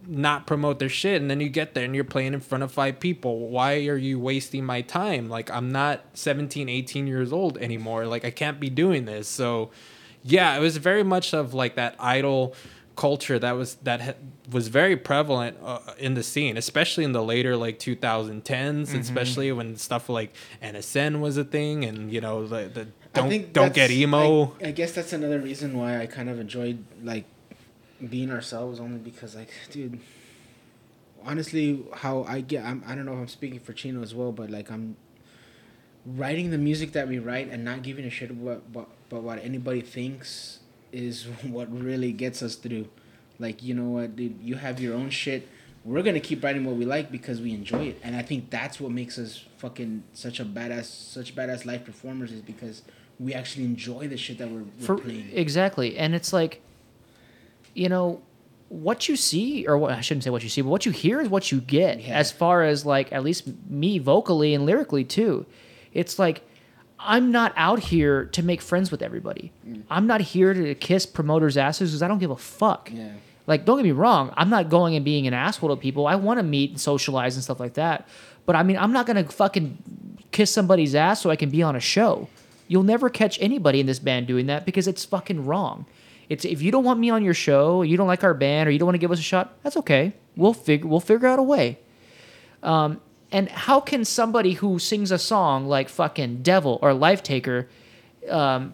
not 0.07 0.47
promote 0.47 0.79
their 0.79 0.89
shit. 0.89 1.21
And 1.21 1.29
then 1.29 1.39
you 1.39 1.49
get 1.49 1.73
there 1.73 1.85
and 1.85 1.95
you're 1.95 2.03
playing 2.03 2.33
in 2.33 2.39
front 2.39 2.63
of 2.63 2.71
five 2.71 2.99
people. 2.99 3.47
Why 3.49 3.87
are 3.87 3.97
you 3.97 4.19
wasting 4.19 4.65
my 4.65 4.81
time? 4.81 5.29
Like 5.29 5.49
I'm 5.51 5.71
not 5.71 6.01
17, 6.13 6.69
18 6.69 7.07
years 7.07 7.31
old 7.31 7.57
anymore. 7.57 8.05
Like 8.05 8.25
I 8.25 8.31
can't 8.31 8.59
be 8.59 8.69
doing 8.69 9.05
this. 9.05 9.27
So 9.27 9.71
yeah, 10.23 10.55
it 10.55 10.59
was 10.59 10.77
very 10.77 11.03
much 11.03 11.33
of 11.33 11.53
like 11.53 11.75
that 11.75 11.95
idol 11.99 12.55
culture 12.95 13.39
that 13.39 13.53
was 13.53 13.75
that 13.83 14.01
ha- 14.01 14.13
was 14.51 14.67
very 14.67 14.95
prevalent 14.95 15.57
uh, 15.63 15.79
in 15.97 16.13
the 16.13 16.23
scene, 16.23 16.57
especially 16.57 17.03
in 17.03 17.11
the 17.11 17.23
later 17.23 17.55
like 17.57 17.79
2010s, 17.79 18.97
especially 18.99 19.51
when 19.51 19.75
stuff 19.77 20.09
like 20.09 20.35
NSN 20.61 21.19
was 21.19 21.37
a 21.37 21.43
thing, 21.43 21.83
and 21.83 22.11
you 22.11 22.21
know 22.21 22.45
the, 22.47 22.69
the 22.73 22.87
don't 23.13 23.53
don't 23.53 23.73
get 23.73 23.91
emo. 23.91 24.55
I, 24.61 24.67
I 24.67 24.71
guess 24.71 24.91
that's 24.91 25.13
another 25.13 25.39
reason 25.39 25.77
why 25.77 26.01
I 26.01 26.05
kind 26.05 26.29
of 26.29 26.39
enjoyed 26.39 26.83
like 27.03 27.25
being 28.09 28.31
ourselves, 28.31 28.79
only 28.79 28.99
because 28.99 29.35
like, 29.35 29.49
dude, 29.71 29.99
honestly, 31.25 31.83
how 31.93 32.23
I 32.23 32.41
get, 32.41 32.65
I'm, 32.65 32.83
I 32.87 32.95
don't 32.95 33.05
know 33.05 33.13
if 33.13 33.19
I'm 33.19 33.27
speaking 33.27 33.59
for 33.59 33.73
Chino 33.73 34.01
as 34.01 34.13
well, 34.13 34.31
but 34.31 34.49
like 34.49 34.69
I'm 34.71 34.95
writing 36.05 36.51
the 36.51 36.57
music 36.57 36.91
that 36.93 37.07
we 37.07 37.19
write 37.19 37.49
and 37.49 37.63
not 37.63 37.81
giving 37.81 38.05
a 38.05 38.09
shit 38.09 38.29
about, 38.29 38.63
about, 38.71 38.89
about 39.09 39.23
what 39.23 39.43
anybody 39.43 39.81
thinks 39.81 40.59
is 40.91 41.23
what 41.43 41.71
really 41.71 42.11
gets 42.11 42.43
us 42.43 42.55
through. 42.55 42.87
Like, 43.39 43.63
you 43.63 43.73
know 43.73 43.89
what, 43.89 44.15
dude, 44.15 44.37
you 44.41 44.55
have 44.55 44.79
your 44.79 44.93
own 44.95 45.09
shit. 45.09 45.47
We're 45.85 46.03
gonna 46.03 46.19
keep 46.21 46.41
writing 46.43 46.63
what 46.63 46.75
we 46.75 46.85
like 46.85 47.11
because 47.11 47.41
we 47.41 47.51
enjoy 47.53 47.87
it, 47.87 47.99
and 48.03 48.15
I 48.15 48.21
think 48.21 48.49
that's 48.49 48.79
what 48.79 48.91
makes 48.91 49.17
us 49.19 49.43
fucking 49.57 50.03
such 50.13 50.39
a 50.39 50.45
badass, 50.45 50.85
such 50.85 51.35
badass 51.35 51.65
live 51.65 51.83
performers 51.83 52.31
is 52.31 52.39
because 52.41 52.83
we 53.19 53.33
actually 53.33 53.65
enjoy 53.65 54.07
the 54.07 54.15
shit 54.15 54.37
that 54.37 54.49
we're, 54.49 54.59
we're 54.63 54.85
For 54.85 54.95
playing. 54.97 55.29
exactly, 55.33 55.97
and 55.97 56.15
it's 56.15 56.31
like, 56.31 56.61
you 57.73 57.89
know, 57.89 58.21
what 58.69 59.07
you 59.07 59.15
see, 59.15 59.67
or 59.67 59.77
what 59.77 59.91
I 59.91 60.01
shouldn't 60.01 60.23
say 60.23 60.29
what 60.31 60.43
you 60.43 60.49
see, 60.49 60.61
but 60.61 60.69
what 60.69 60.85
you 60.85 60.91
hear 60.91 61.21
is 61.21 61.29
what 61.29 61.51
you 61.51 61.61
get. 61.61 62.01
Yeah. 62.01 62.17
As 62.17 62.31
far 62.31 62.63
as 62.63 62.85
like 62.85 63.13
at 63.13 63.23
least 63.23 63.47
me 63.69 63.99
vocally 63.99 64.53
and 64.53 64.65
lyrically 64.65 65.03
too, 65.03 65.45
it's 65.93 66.17
like 66.17 66.41
I'm 66.99 67.31
not 67.31 67.53
out 67.55 67.79
here 67.79 68.25
to 68.25 68.41
make 68.41 68.61
friends 68.61 68.89
with 68.89 69.01
everybody. 69.01 69.51
Mm. 69.67 69.83
I'm 69.89 70.07
not 70.07 70.21
here 70.21 70.53
to 70.53 70.73
kiss 70.75 71.05
promoters' 71.05 71.57
asses 71.57 71.91
because 71.91 72.01
I 72.01 72.07
don't 72.07 72.19
give 72.19 72.31
a 72.31 72.37
fuck. 72.37 72.89
Yeah. 72.91 73.11
Like, 73.45 73.65
don't 73.65 73.77
get 73.77 73.83
me 73.83 73.91
wrong. 73.91 74.33
I'm 74.37 74.49
not 74.49 74.69
going 74.69 74.95
and 74.95 75.03
being 75.03 75.27
an 75.27 75.33
asshole 75.33 75.69
to 75.69 75.75
people. 75.75 76.07
I 76.07 76.15
want 76.15 76.39
to 76.39 76.43
meet 76.43 76.71
and 76.71 76.79
socialize 76.79 77.35
and 77.35 77.43
stuff 77.43 77.59
like 77.59 77.73
that. 77.73 78.07
But 78.45 78.55
I 78.55 78.63
mean, 78.63 78.77
I'm 78.77 78.93
not 78.93 79.05
gonna 79.05 79.25
fucking 79.25 79.77
kiss 80.31 80.51
somebody's 80.51 80.95
ass 80.95 81.21
so 81.21 81.29
I 81.29 81.35
can 81.35 81.49
be 81.49 81.61
on 81.61 81.75
a 81.75 81.79
show. 81.79 82.27
You'll 82.67 82.83
never 82.83 83.09
catch 83.09 83.39
anybody 83.41 83.79
in 83.79 83.85
this 83.85 83.99
band 83.99 84.27
doing 84.27 84.47
that 84.47 84.65
because 84.65 84.87
it's 84.87 85.05
fucking 85.05 85.45
wrong. 85.45 85.85
It's 86.33 86.45
if 86.45 86.61
you 86.61 86.71
don't 86.71 86.83
want 86.83 86.99
me 86.99 87.11
on 87.11 87.23
your 87.23 87.35
show, 87.35 87.83
you 87.83 87.95
don't 87.95 88.07
like 88.07 88.23
our 88.23 88.33
band, 88.33 88.67
or 88.67 88.71
you 88.71 88.79
don't 88.79 88.87
want 88.87 88.95
to 88.95 88.99
give 88.99 89.11
us 89.11 89.19
a 89.19 89.23
shot. 89.23 89.53
That's 89.61 89.77
okay. 89.77 90.13
We'll 90.35 90.53
figure 90.53 90.87
we'll 90.87 90.99
figure 90.99 91.27
out 91.27 91.37
a 91.37 91.43
way. 91.43 91.77
Um, 92.63 92.99
and 93.31 93.49
how 93.49 93.79
can 93.79 94.03
somebody 94.03 94.53
who 94.53 94.79
sings 94.79 95.11
a 95.11 95.19
song 95.19 95.67
like 95.67 95.89
fucking 95.89 96.41
Devil 96.41 96.79
or 96.81 96.93
Life 96.93 97.21
Taker 97.21 97.69
um, 98.29 98.73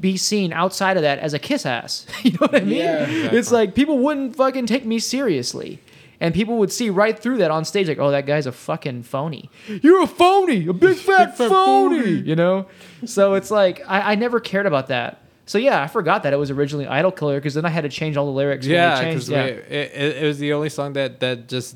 be 0.00 0.16
seen 0.16 0.52
outside 0.52 0.96
of 0.96 1.02
that 1.02 1.20
as 1.20 1.34
a 1.34 1.38
kiss 1.38 1.64
ass? 1.64 2.06
you 2.22 2.32
know 2.32 2.38
what 2.38 2.54
I 2.56 2.60
mean? 2.60 2.78
Yeah. 2.78 3.06
It's 3.06 3.52
like 3.52 3.74
people 3.74 3.98
wouldn't 3.98 4.34
fucking 4.34 4.66
take 4.66 4.84
me 4.84 4.98
seriously. 4.98 5.80
And 6.20 6.34
people 6.34 6.58
would 6.58 6.72
see 6.72 6.90
right 6.90 7.16
through 7.16 7.38
that 7.38 7.52
on 7.52 7.64
stage, 7.64 7.86
like, 7.86 8.00
oh, 8.00 8.10
that 8.10 8.26
guy's 8.26 8.46
a 8.46 8.50
fucking 8.50 9.04
phony. 9.04 9.50
You're 9.68 10.02
a 10.02 10.06
phony, 10.08 10.66
a 10.66 10.72
big 10.72 10.96
fat 11.08 11.36
phony, 11.36 12.10
you 12.10 12.34
know? 12.34 12.66
So 13.04 13.34
it's 13.34 13.52
like, 13.52 13.82
I, 13.86 14.12
I 14.12 14.14
never 14.16 14.40
cared 14.40 14.66
about 14.66 14.88
that. 14.88 15.22
So 15.48 15.56
yeah, 15.56 15.82
I 15.82 15.86
forgot 15.86 16.24
that 16.24 16.34
it 16.34 16.36
was 16.36 16.50
originally 16.50 16.86
Idol 16.86 17.10
Killer 17.10 17.36
because 17.38 17.54
then 17.54 17.64
I 17.64 17.70
had 17.70 17.80
to 17.80 17.88
change 17.88 18.18
all 18.18 18.26
the 18.26 18.32
lyrics. 18.32 18.66
Yeah, 18.66 19.02
because 19.02 19.30
it, 19.30 19.36
it, 19.36 20.16
it 20.18 20.26
was 20.26 20.38
the 20.38 20.52
only 20.52 20.68
song 20.68 20.92
that 20.92 21.20
that 21.20 21.48
just 21.48 21.74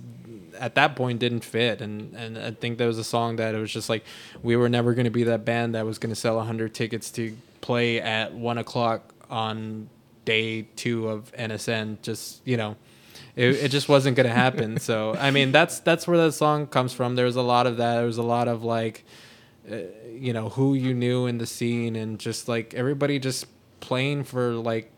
at 0.58 0.74
that 0.74 0.94
point 0.94 1.20
didn't 1.20 1.42
fit, 1.42 1.80
and 1.80 2.14
and 2.14 2.36
I 2.36 2.50
think 2.50 2.76
that 2.78 2.86
was 2.86 2.98
a 2.98 3.04
song 3.04 3.36
that 3.36 3.54
it 3.54 3.58
was 3.58 3.72
just 3.72 3.88
like 3.88 4.04
we 4.42 4.56
were 4.56 4.68
never 4.68 4.92
going 4.92 5.06
to 5.06 5.10
be 5.10 5.24
that 5.24 5.46
band 5.46 5.74
that 5.74 5.86
was 5.86 5.98
going 5.98 6.14
to 6.14 6.20
sell 6.20 6.38
hundred 6.42 6.74
tickets 6.74 7.10
to 7.12 7.34
play 7.62 7.98
at 7.98 8.34
one 8.34 8.58
o'clock 8.58 9.14
on 9.30 9.88
day 10.26 10.62
two 10.76 11.08
of 11.08 11.32
NSN. 11.32 12.02
Just 12.02 12.46
you 12.46 12.58
know. 12.58 12.76
It, 13.34 13.46
it 13.54 13.68
just 13.70 13.88
wasn't 13.88 14.14
gonna 14.14 14.28
happen. 14.28 14.78
So 14.80 15.14
I 15.18 15.30
mean, 15.30 15.52
that's 15.52 15.80
that's 15.80 16.06
where 16.06 16.18
that 16.18 16.32
song 16.32 16.66
comes 16.66 16.92
from. 16.92 17.14
There 17.14 17.24
was 17.24 17.36
a 17.36 17.42
lot 17.42 17.66
of 17.66 17.78
that. 17.78 17.94
There 17.96 18.04
was 18.04 18.18
a 18.18 18.22
lot 18.22 18.46
of 18.46 18.62
like, 18.62 19.04
uh, 19.70 19.76
you 20.12 20.34
know, 20.34 20.50
who 20.50 20.74
you 20.74 20.92
knew 20.92 21.24
in 21.24 21.38
the 21.38 21.46
scene, 21.46 21.96
and 21.96 22.18
just 22.18 22.46
like 22.46 22.74
everybody 22.74 23.18
just 23.18 23.46
playing 23.82 24.24
for 24.24 24.52
like 24.52 24.90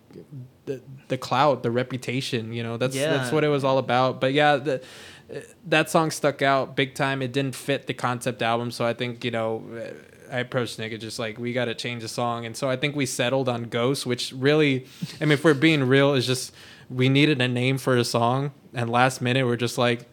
the 0.66 0.80
the 1.09 1.18
clout, 1.18 1.64
the 1.64 1.72
reputation. 1.72 2.53
You 2.53 2.62
know, 2.62 2.76
that's 2.76 2.95
that's 2.95 3.32
what 3.32 3.43
it 3.43 3.49
was 3.49 3.64
all 3.64 3.78
about. 3.78 4.20
But 4.20 4.32
yeah, 4.32 4.57
the, 4.57 4.82
that 5.66 5.91
song 5.91 6.12
stuck 6.12 6.43
out 6.43 6.76
big 6.76 6.95
time. 6.95 7.20
It 7.22 7.32
didn't 7.32 7.57
fit 7.57 7.89
the 7.89 7.95
concept 7.95 8.43
album, 8.43 8.70
so 8.70 8.87
I 8.87 8.95
think 8.95 9.24
you 9.24 9.32
know. 9.32 9.64
I 10.32 10.39
approached 10.39 10.78
Nick 10.78 10.91
and 10.91 11.01
just 11.01 11.18
like 11.18 11.39
we 11.39 11.53
got 11.53 11.66
to 11.66 11.74
change 11.74 12.03
the 12.03 12.09
song, 12.09 12.47
and 12.47 12.57
so 12.57 12.68
I 12.68 12.76
think 12.76 12.97
we 12.97 13.05
settled 13.05 13.49
on 13.49 13.64
Ghost, 13.64 14.07
which 14.07 14.32
really, 14.32 14.87
I 15.20 15.26
mean, 15.26 15.32
if 15.32 15.45
we're 15.45 15.53
being 15.53 15.85
real, 15.85 16.14
is 16.14 16.26
just 16.26 16.53
we 16.89 17.11
needed 17.11 17.41
a 17.43 17.47
name 17.47 17.76
for 17.76 17.95
a 17.97 18.05
song, 18.05 18.53
and 18.72 18.89
last 18.89 19.20
minute 19.20 19.45
we're 19.45 19.57
just 19.57 19.76
like, 19.76 20.09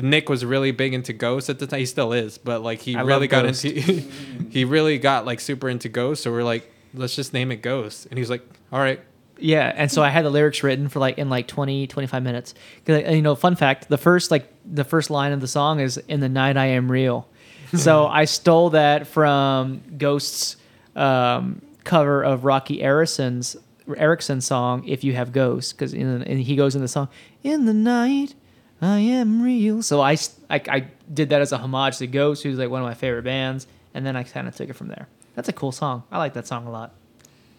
Nick 0.00 0.28
was 0.28 0.44
really 0.44 0.70
big 0.70 0.94
into 0.94 1.12
Ghost 1.12 1.50
at 1.50 1.58
the 1.58 1.66
time. 1.66 1.80
He 1.80 1.86
still 1.86 2.12
is, 2.12 2.38
but 2.38 2.62
like 2.62 2.80
he 2.80 2.96
I 2.96 3.02
really 3.02 3.26
got 3.26 3.44
Ghost. 3.44 3.64
into 3.64 3.80
he 4.50 4.64
really 4.64 4.98
got 4.98 5.26
like 5.26 5.40
super 5.40 5.68
into 5.68 5.88
Ghost. 5.88 6.22
So 6.22 6.30
we're 6.30 6.44
like, 6.44 6.72
let's 6.94 7.14
just 7.16 7.32
name 7.32 7.50
it 7.52 7.56
Ghost, 7.62 8.06
and 8.10 8.18
he's 8.18 8.30
like, 8.30 8.42
all 8.72 8.78
right. 8.78 9.00
Yeah, 9.38 9.72
and 9.74 9.90
so 9.90 10.00
I 10.02 10.10
had 10.10 10.24
the 10.24 10.30
lyrics 10.30 10.62
written 10.62 10.88
for 10.88 11.00
like 11.00 11.18
in 11.18 11.28
like 11.28 11.48
20 11.48 11.88
25 11.88 12.22
minutes. 12.22 12.54
'Cause, 12.86 13.02
uh, 13.04 13.10
you 13.10 13.20
know, 13.20 13.34
fun 13.34 13.56
fact, 13.56 13.88
the 13.88 13.98
first 13.98 14.30
like 14.30 14.48
the 14.64 14.84
first 14.84 15.10
line 15.10 15.32
of 15.32 15.40
the 15.40 15.48
song 15.48 15.80
is 15.80 15.98
in 16.08 16.20
the 16.20 16.28
night 16.28 16.56
I 16.56 16.66
am 16.66 16.90
real. 16.90 17.28
So 17.76 18.06
I 18.06 18.26
stole 18.26 18.70
that 18.70 19.08
from 19.08 19.82
Ghost's 19.98 20.56
um, 20.94 21.60
cover 21.82 22.22
of 22.22 22.44
Roky 22.44 22.80
Erickson's 22.80 23.56
Erickson's 23.96 24.46
song 24.46 24.84
"If 24.86 25.02
You 25.02 25.14
Have 25.14 25.32
Ghosts" 25.32 25.72
because 25.72 25.92
and 25.92 26.24
he 26.26 26.54
goes 26.54 26.76
in 26.76 26.82
the 26.82 26.86
song 26.88 27.08
"In 27.42 27.64
the 27.66 27.74
night 27.74 28.34
I 28.80 29.00
am 29.00 29.42
real." 29.42 29.82
So 29.82 30.00
I 30.00 30.16
I 30.48 30.86
did 31.12 31.30
that 31.30 31.40
as 31.40 31.50
a 31.50 31.58
homage 31.58 31.98
to 31.98 32.06
Ghost, 32.06 32.44
who's 32.44 32.56
like 32.58 32.70
one 32.70 32.80
of 32.82 32.86
my 32.86 32.94
favorite 32.94 33.24
bands, 33.24 33.66
and 33.92 34.06
then 34.06 34.14
I 34.14 34.22
kind 34.22 34.46
of 34.46 34.54
took 34.54 34.68
it 34.70 34.74
from 34.76 34.86
there. 34.88 35.08
That's 35.34 35.48
a 35.48 35.52
cool 35.52 35.72
song. 35.72 36.04
I 36.10 36.18
like 36.18 36.34
that 36.34 36.46
song 36.46 36.66
a 36.66 36.70
lot. 36.70 36.92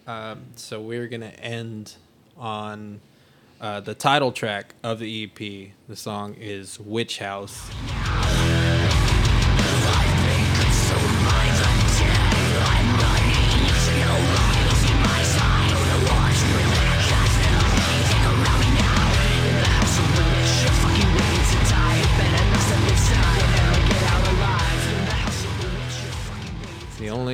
Um, 0.07 0.43
so 0.55 0.80
we're 0.82 1.07
gonna 1.07 1.34
end 1.41 1.95
on 2.38 3.01
uh, 3.59 3.80
the 3.80 3.95
title 3.95 4.32
track 4.32 4.76
of 4.84 4.99
the 4.99 5.23
EP. 5.23 5.71
The 5.88 5.95
song 5.95 6.36
is 6.36 6.80
"Witch 6.80 7.19
House." 7.19 7.71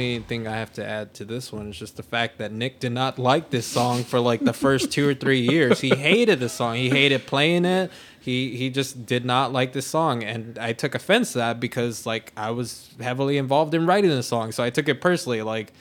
Only 0.02 0.20
thing 0.20 0.48
I 0.48 0.58
have 0.58 0.74
to 0.74 0.86
add 0.86 1.14
to 1.16 1.26
this 1.26 1.52
one 1.52 1.70
is 1.70 1.78
just 1.78 1.98
the 1.98 2.04
fact 2.04 2.38
that 2.40 2.52
Nick 2.52 2.80
did 2.80 2.92
not 2.92 3.20
like 3.20 3.50
this 3.50 3.66
song 3.66 4.04
for 4.04 4.20
like 4.20 4.44
the 4.44 4.54
first 4.54 4.92
two 4.92 5.08
or 5.08 5.14
three 5.14 5.42
years. 5.42 5.80
He 5.80 5.90
hated 5.90 6.40
the 6.40 6.50
song. 6.50 6.76
He 6.76 6.90
hated 6.90 7.26
playing 7.28 7.66
it. 7.66 7.92
He 8.20 8.56
he 8.56 8.70
just 8.70 9.06
did 9.06 9.26
not 9.26 9.52
like 9.52 9.74
this 9.74 9.88
song, 9.88 10.24
and 10.24 10.58
I 10.60 10.74
took 10.74 10.94
offense 10.94 11.34
to 11.34 11.40
that 11.40 11.60
because 11.60 12.06
like 12.06 12.32
I 12.38 12.52
was 12.52 12.90
heavily 13.00 13.38
involved 13.38 13.74
in 13.74 13.86
writing 13.86 14.12
the 14.12 14.24
song, 14.24 14.52
so 14.52 14.64
I 14.64 14.70
took 14.70 14.88
it 14.90 15.02
personally. 15.02 15.42
Like, 15.42 15.74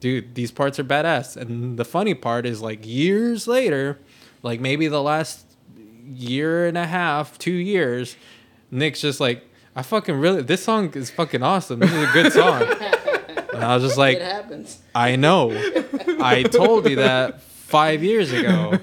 dude, 0.00 0.34
these 0.34 0.50
parts 0.50 0.78
are 0.78 0.84
badass. 0.84 1.36
And 1.36 1.78
the 1.78 1.84
funny 1.84 2.14
part 2.14 2.46
is 2.46 2.60
like 2.60 2.86
years 2.86 3.46
later, 3.46 3.98
like 4.42 4.60
maybe 4.60 4.88
the 4.88 5.02
last 5.02 5.46
year 6.06 6.66
and 6.66 6.76
a 6.76 6.86
half, 6.86 7.38
two 7.38 7.52
years, 7.52 8.16
Nick's 8.70 9.00
just 9.00 9.20
like, 9.20 9.44
I 9.74 9.82
fucking 9.82 10.16
really, 10.16 10.42
this 10.42 10.62
song 10.64 10.92
is 10.94 11.10
fucking 11.10 11.42
awesome. 11.42 11.80
This 11.80 11.92
is 11.92 12.08
a 12.08 12.12
good 12.12 12.32
song. 12.32 12.62
and 13.54 13.64
I 13.64 13.74
was 13.74 13.84
just 13.84 13.96
like, 13.98 14.16
it 14.16 14.22
happens. 14.22 14.78
I 14.94 15.16
know. 15.16 15.50
I 16.20 16.42
told 16.44 16.88
you 16.88 16.96
that 16.96 17.42
five 17.42 18.02
years 18.02 18.32
ago. 18.32 18.78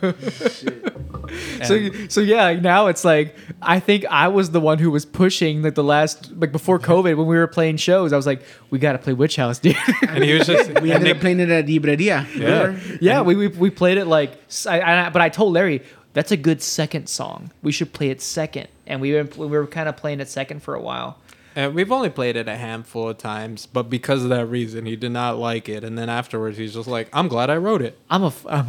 So 1.63 1.89
so 2.07 2.21
yeah, 2.21 2.53
now 2.53 2.87
it's 2.87 3.03
like 3.03 3.35
I 3.61 3.79
think 3.81 4.05
I 4.05 4.29
was 4.29 4.51
the 4.51 4.61
one 4.61 4.79
who 4.79 4.89
was 4.91 5.05
pushing 5.05 5.61
like 5.61 5.75
the 5.75 5.83
last 5.83 6.31
like 6.37 6.51
before 6.53 6.79
COVID 6.79 7.17
when 7.17 7.27
we 7.27 7.35
were 7.35 7.47
playing 7.47 7.77
shows. 7.77 8.13
I 8.13 8.15
was 8.15 8.25
like, 8.25 8.43
we 8.69 8.79
got 8.79 8.93
to 8.93 8.97
play 8.97 9.13
Witch 9.13 9.35
House, 9.35 9.59
dude. 9.59 9.75
and 10.07 10.23
he 10.23 10.33
was 10.33 10.47
just, 10.47 10.69
We 10.81 10.91
and 10.91 10.91
ended 10.91 11.03
Nick- 11.03 11.15
up 11.17 11.21
playing 11.21 11.39
it 11.41 11.49
at 11.49 11.65
Libreria. 11.65 12.25
remember? 12.33 12.79
yeah, 13.01 13.21
we, 13.21 13.35
we 13.35 13.47
we 13.49 13.69
played 13.69 13.97
it 13.97 14.05
like 14.05 14.31
s- 14.47 14.65
I, 14.67 15.07
I- 15.07 15.09
but 15.09 15.21
I 15.21 15.27
told 15.29 15.53
Larry 15.53 15.81
that's 16.13 16.31
a 16.31 16.37
good 16.37 16.61
second 16.61 17.07
song. 17.09 17.51
We 17.61 17.71
should 17.73 17.91
play 17.91 18.09
it 18.09 18.21
second, 18.21 18.69
and 18.85 19.01
we 19.01 19.13
were 19.13 19.23
we 19.35 19.47
were 19.47 19.67
kind 19.67 19.89
of 19.89 19.97
playing 19.97 20.21
it 20.21 20.29
second 20.29 20.63
for 20.63 20.75
a 20.75 20.81
while. 20.81 21.17
And 21.57 21.73
we've 21.73 21.91
only 21.91 22.11
played 22.11 22.35
it 22.35 22.47
a 22.47 22.55
handful 22.55 23.09
of 23.09 23.17
times, 23.17 23.65
but 23.65 23.89
because 23.89 24.21
of 24.21 24.29
that 24.29 24.45
reason, 24.45 24.85
he 24.85 24.95
did 24.95 25.11
not 25.11 25.39
like 25.39 25.67
it. 25.67 25.83
And 25.83 25.97
then 25.97 26.07
afterwards, 26.07 26.55
he's 26.55 26.75
just 26.75 26.87
like, 26.87 27.09
"I'm 27.11 27.27
glad 27.27 27.49
I 27.49 27.57
wrote 27.57 27.81
it. 27.81 27.97
I'm 28.11 28.21
a 28.21 28.27
f- 28.27 28.45
I'm, 28.47 28.67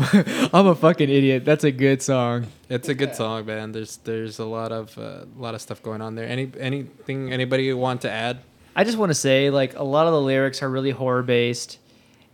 I'm 0.54 0.66
a 0.68 0.74
fucking 0.74 1.10
idiot. 1.10 1.44
That's 1.44 1.64
a 1.64 1.70
good 1.70 2.00
song. 2.00 2.46
It's 2.70 2.88
a 2.88 2.94
good 2.94 3.14
song, 3.14 3.44
man. 3.44 3.72
There's 3.72 3.98
there's 3.98 4.38
a 4.38 4.46
lot 4.46 4.72
of 4.72 4.96
uh, 4.96 5.26
a 5.26 5.38
lot 5.38 5.54
of 5.54 5.60
stuff 5.60 5.82
going 5.82 6.00
on 6.00 6.14
there. 6.14 6.26
Any 6.26 6.50
anything 6.58 7.30
anybody 7.30 7.70
want 7.74 8.00
to 8.02 8.10
add? 8.10 8.38
I 8.74 8.84
just 8.84 8.96
want 8.96 9.10
to 9.10 9.14
say, 9.14 9.50
like, 9.50 9.76
a 9.76 9.84
lot 9.84 10.06
of 10.06 10.14
the 10.14 10.22
lyrics 10.22 10.62
are 10.62 10.70
really 10.70 10.92
horror 10.92 11.22
based, 11.22 11.78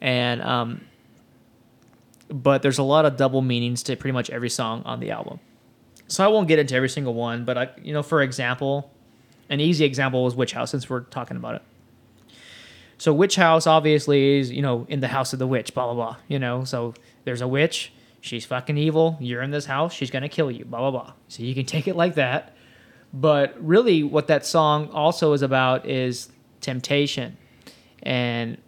and 0.00 0.40
um, 0.40 0.82
but 2.28 2.62
there's 2.62 2.78
a 2.78 2.84
lot 2.84 3.06
of 3.06 3.16
double 3.16 3.42
meanings 3.42 3.82
to 3.82 3.96
pretty 3.96 4.12
much 4.12 4.30
every 4.30 4.50
song 4.50 4.82
on 4.84 5.00
the 5.00 5.10
album. 5.10 5.40
So 6.06 6.24
I 6.24 6.28
won't 6.28 6.46
get 6.46 6.60
into 6.60 6.76
every 6.76 6.90
single 6.90 7.14
one, 7.14 7.44
but 7.44 7.58
I, 7.58 7.70
you 7.82 7.92
know, 7.92 8.04
for 8.04 8.22
example, 8.22 8.93
an 9.54 9.60
easy 9.60 9.84
example 9.84 10.24
was 10.24 10.34
Witch 10.34 10.52
House, 10.52 10.70
since 10.70 10.90
we're 10.90 11.00
talking 11.00 11.36
about 11.36 11.54
it. 11.54 11.62
So 12.98 13.12
Witch 13.12 13.36
House 13.36 13.66
obviously 13.66 14.38
is, 14.38 14.50
you 14.50 14.62
know, 14.62 14.86
in 14.88 15.00
the 15.00 15.08
house 15.08 15.32
of 15.32 15.38
the 15.38 15.46
witch, 15.46 15.74
blah 15.74 15.86
blah 15.86 15.94
blah. 15.94 16.16
You 16.28 16.38
know, 16.38 16.64
so 16.64 16.94
there's 17.24 17.40
a 17.40 17.48
witch, 17.48 17.92
she's 18.20 18.44
fucking 18.44 18.76
evil. 18.76 19.16
You're 19.20 19.42
in 19.42 19.50
this 19.50 19.66
house, 19.66 19.92
she's 19.92 20.10
gonna 20.10 20.28
kill 20.28 20.50
you, 20.50 20.64
blah 20.64 20.80
blah 20.80 20.90
blah. 20.90 21.12
So 21.28 21.42
you 21.42 21.54
can 21.54 21.66
take 21.74 21.88
it 21.88 21.96
like 21.96 22.14
that. 22.14 22.56
But 23.12 23.54
really, 23.64 24.02
what 24.02 24.26
that 24.26 24.44
song 24.44 24.88
also 24.90 25.32
is 25.32 25.42
about 25.42 25.86
is 25.86 26.28
temptation 26.60 27.36
and 28.02 28.58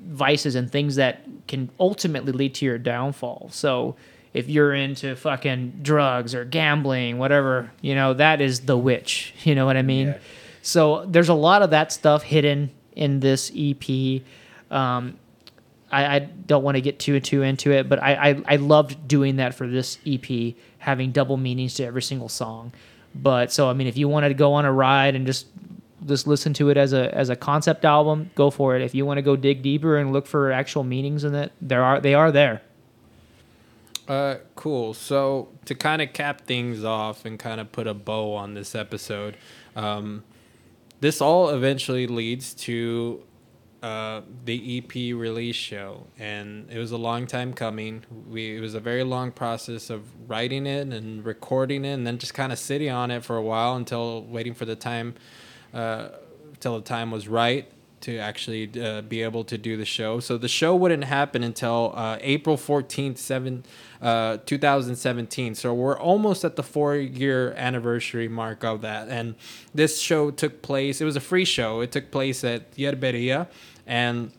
vices 0.00 0.54
and 0.54 0.70
things 0.70 0.96
that 0.96 1.24
can 1.48 1.70
ultimately 1.80 2.32
lead 2.32 2.54
to 2.54 2.64
your 2.64 2.78
downfall. 2.78 3.48
So 3.52 3.96
if 4.32 4.48
you're 4.48 4.74
into 4.74 5.16
fucking 5.16 5.80
drugs 5.82 6.34
or 6.34 6.44
gambling, 6.44 7.18
whatever, 7.18 7.70
you 7.80 7.94
know, 7.94 8.14
that 8.14 8.40
is 8.40 8.60
the 8.60 8.76
witch. 8.76 9.34
You 9.44 9.54
know 9.54 9.66
what 9.66 9.76
I 9.76 9.82
mean? 9.82 10.14
So 10.62 11.06
there's 11.06 11.28
a 11.30 11.34
lot 11.34 11.62
of 11.62 11.70
that 11.70 11.92
stuff 11.92 12.22
hidden 12.22 12.70
in 12.94 13.20
this 13.20 13.50
EP. 13.56 14.22
Um, 14.70 15.18
I, 15.90 16.16
I 16.16 16.18
don't 16.20 16.62
want 16.62 16.76
to 16.76 16.80
get 16.80 16.98
too 16.98 17.18
too 17.20 17.42
into 17.42 17.72
it, 17.72 17.88
but 17.88 18.00
I, 18.02 18.30
I 18.30 18.42
I 18.46 18.56
loved 18.56 19.08
doing 19.08 19.36
that 19.36 19.54
for 19.54 19.66
this 19.66 19.98
EP, 20.06 20.54
having 20.78 21.10
double 21.10 21.36
meanings 21.36 21.74
to 21.74 21.84
every 21.84 22.02
single 22.02 22.28
song. 22.28 22.72
But 23.14 23.50
so 23.52 23.68
I 23.68 23.72
mean, 23.72 23.86
if 23.86 23.96
you 23.96 24.08
wanted 24.08 24.28
to 24.28 24.34
go 24.34 24.52
on 24.52 24.64
a 24.64 24.72
ride 24.72 25.16
and 25.16 25.26
just 25.26 25.46
just 26.06 26.26
listen 26.26 26.54
to 26.54 26.70
it 26.70 26.76
as 26.76 26.92
a 26.92 27.12
as 27.14 27.28
a 27.28 27.36
concept 27.36 27.84
album, 27.84 28.30
go 28.34 28.50
for 28.50 28.76
it. 28.76 28.82
If 28.82 28.94
you 28.94 29.04
want 29.04 29.18
to 29.18 29.22
go 29.22 29.34
dig 29.34 29.62
deeper 29.62 29.96
and 29.96 30.12
look 30.12 30.26
for 30.26 30.52
actual 30.52 30.84
meanings 30.84 31.24
in 31.24 31.34
it, 31.34 31.52
there 31.60 31.82
are 31.82 32.00
they 32.00 32.14
are 32.14 32.30
there. 32.30 32.62
Uh, 34.10 34.38
cool. 34.56 34.92
So 34.92 35.50
to 35.66 35.74
kind 35.76 36.02
of 36.02 36.12
cap 36.12 36.40
things 36.40 36.82
off 36.82 37.24
and 37.24 37.38
kind 37.38 37.60
of 37.60 37.70
put 37.70 37.86
a 37.86 37.94
bow 37.94 38.34
on 38.34 38.54
this 38.54 38.74
episode, 38.74 39.36
um, 39.76 40.24
this 40.98 41.20
all 41.20 41.50
eventually 41.50 42.08
leads 42.08 42.52
to 42.54 43.22
uh, 43.84 44.22
the 44.44 44.78
EP 44.78 45.16
release 45.16 45.54
show, 45.54 46.08
and 46.18 46.68
it 46.72 46.78
was 46.78 46.90
a 46.90 46.96
long 46.96 47.28
time 47.28 47.52
coming. 47.54 48.02
We 48.28 48.56
it 48.56 48.60
was 48.60 48.74
a 48.74 48.80
very 48.80 49.04
long 49.04 49.30
process 49.30 49.90
of 49.90 50.02
writing 50.28 50.66
it 50.66 50.88
and 50.88 51.24
recording 51.24 51.84
it, 51.84 51.92
and 51.92 52.04
then 52.04 52.18
just 52.18 52.34
kind 52.34 52.50
of 52.52 52.58
sitting 52.58 52.90
on 52.90 53.12
it 53.12 53.24
for 53.24 53.36
a 53.36 53.42
while 53.42 53.76
until 53.76 54.24
waiting 54.24 54.54
for 54.54 54.64
the 54.64 54.74
time, 54.74 55.14
uh, 55.72 56.08
till 56.58 56.74
the 56.74 56.84
time 56.84 57.12
was 57.12 57.28
right 57.28 57.70
to 58.00 58.18
actually 58.18 58.70
uh, 58.80 59.02
be 59.02 59.22
able 59.22 59.44
to 59.44 59.58
do 59.58 59.76
the 59.76 59.84
show. 59.84 60.20
So 60.20 60.38
the 60.38 60.48
show 60.48 60.74
wouldn't 60.74 61.04
happen 61.04 61.42
until 61.42 61.92
uh, 61.94 62.18
April 62.20 62.56
14th, 62.56 63.18
7, 63.18 63.64
uh, 64.00 64.38
2017. 64.46 65.54
So 65.54 65.74
we're 65.74 65.98
almost 65.98 66.44
at 66.44 66.56
the 66.56 66.62
four 66.62 66.96
year 66.96 67.52
anniversary 67.52 68.28
mark 68.28 68.64
of 68.64 68.80
that. 68.82 69.08
And 69.08 69.34
this 69.74 70.00
show 70.00 70.30
took 70.30 70.62
place, 70.62 71.00
it 71.00 71.04
was 71.04 71.16
a 71.16 71.20
free 71.20 71.44
show. 71.44 71.80
It 71.80 71.92
took 71.92 72.10
place 72.10 72.42
at 72.42 72.74
Yerberia. 72.76 73.48
And 73.86 74.32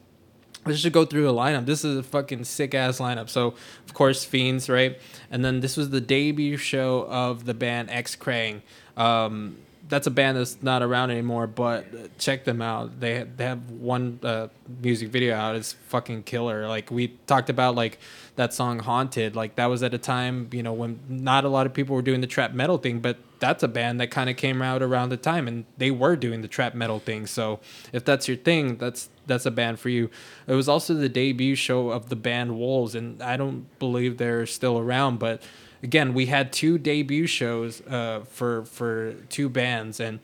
let's 0.65 0.81
just 0.81 0.93
go 0.93 1.05
through 1.05 1.23
the 1.23 1.33
lineup. 1.33 1.65
This 1.65 1.83
is 1.83 1.97
a 1.97 2.03
fucking 2.03 2.43
sick 2.45 2.73
ass 2.73 2.99
lineup. 2.99 3.29
So, 3.29 3.55
of 3.85 3.93
course, 3.93 4.23
Fiends, 4.23 4.69
right? 4.69 4.99
And 5.29 5.43
then 5.43 5.59
this 5.59 5.77
was 5.77 5.89
the 5.89 6.01
debut 6.01 6.57
show 6.57 7.07
of 7.09 7.45
the 7.45 7.53
band 7.53 7.89
X 7.89 8.15
Krang. 8.15 8.61
Um, 8.97 9.57
that's 9.91 10.07
a 10.07 10.11
band 10.11 10.37
that's 10.37 10.63
not 10.63 10.81
around 10.81 11.11
anymore, 11.11 11.47
but 11.47 12.17
check 12.17 12.45
them 12.45 12.61
out. 12.61 13.01
They 13.01 13.25
they 13.35 13.43
have 13.43 13.69
one 13.69 14.21
uh, 14.23 14.47
music 14.81 15.09
video 15.09 15.35
out. 15.35 15.57
It's 15.57 15.73
fucking 15.73 16.23
killer. 16.23 16.65
Like 16.65 16.89
we 16.89 17.09
talked 17.27 17.49
about, 17.49 17.75
like 17.75 17.99
that 18.37 18.53
song 18.53 18.79
"Haunted." 18.79 19.35
Like 19.35 19.55
that 19.57 19.65
was 19.65 19.83
at 19.83 19.93
a 19.93 19.97
time, 19.97 20.49
you 20.53 20.63
know, 20.63 20.71
when 20.71 21.01
not 21.09 21.43
a 21.43 21.49
lot 21.49 21.65
of 21.65 21.73
people 21.73 21.93
were 21.93 22.01
doing 22.01 22.21
the 22.21 22.27
trap 22.27 22.53
metal 22.53 22.77
thing, 22.77 23.01
but 23.01 23.17
that's 23.39 23.63
a 23.63 23.67
band 23.67 23.99
that 23.99 24.11
kind 24.11 24.29
of 24.29 24.37
came 24.37 24.61
out 24.61 24.81
around 24.81 25.09
the 25.09 25.17
time, 25.17 25.45
and 25.45 25.65
they 25.77 25.91
were 25.91 26.15
doing 26.15 26.41
the 26.41 26.47
trap 26.47 26.73
metal 26.73 26.99
thing. 26.99 27.27
So 27.27 27.59
if 27.91 28.05
that's 28.05 28.29
your 28.29 28.37
thing, 28.37 28.77
that's 28.77 29.09
that's 29.27 29.45
a 29.45 29.51
band 29.51 29.77
for 29.81 29.89
you. 29.89 30.09
It 30.47 30.53
was 30.53 30.69
also 30.69 30.93
the 30.93 31.09
debut 31.09 31.55
show 31.55 31.89
of 31.89 32.07
the 32.07 32.15
band 32.15 32.57
Wolves, 32.57 32.95
and 32.95 33.21
I 33.21 33.35
don't 33.35 33.67
believe 33.77 34.17
they're 34.17 34.45
still 34.45 34.79
around, 34.79 35.19
but 35.19 35.43
again, 35.83 36.13
we 36.13 36.27
had 36.27 36.53
two 36.53 36.77
debut 36.77 37.27
shows 37.27 37.81
uh, 37.81 38.23
for 38.29 38.65
for 38.65 39.13
two 39.29 39.49
bands, 39.49 39.99
and 39.99 40.19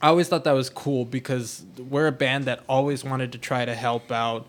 I 0.00 0.08
always 0.08 0.28
thought 0.28 0.44
that 0.44 0.52
was 0.52 0.70
cool 0.70 1.04
because 1.04 1.64
we're 1.78 2.06
a 2.06 2.12
band 2.12 2.44
that 2.44 2.62
always 2.68 3.04
wanted 3.04 3.32
to 3.32 3.38
try 3.38 3.64
to 3.64 3.74
help 3.74 4.12
out 4.12 4.46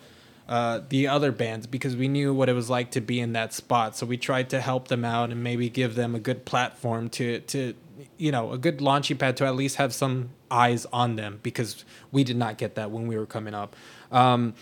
uh, 0.47 0.81
the 0.89 1.07
other 1.07 1.31
bands 1.31 1.65
because 1.65 1.95
we 1.95 2.07
knew 2.07 2.33
what 2.33 2.49
it 2.49 2.53
was 2.53 2.69
like 2.69 2.91
to 2.91 3.01
be 3.01 3.19
in 3.19 3.33
that 3.33 3.53
spot. 3.53 3.95
So 3.95 4.05
we 4.05 4.17
tried 4.17 4.49
to 4.49 4.61
help 4.61 4.89
them 4.89 5.03
out 5.03 5.31
and 5.31 5.43
maybe 5.43 5.69
give 5.69 5.95
them 5.95 6.13
a 6.13 6.19
good 6.19 6.45
platform 6.45 7.09
to 7.11 7.39
to 7.39 7.73
you 8.17 8.31
know 8.31 8.51
a 8.51 8.57
good 8.57 8.81
launching 8.81 9.17
pad 9.17 9.37
to 9.37 9.45
at 9.45 9.55
least 9.55 9.77
have 9.77 9.93
some 9.93 10.29
eyes 10.51 10.85
on 10.93 11.15
them 11.15 11.39
because 11.41 11.83
we 12.11 12.23
did 12.23 12.37
not 12.37 12.57
get 12.57 12.75
that 12.75 12.91
when 12.91 13.07
we 13.07 13.17
were 13.17 13.25
coming 13.25 13.53
up. 13.53 13.75
Um, 14.11 14.53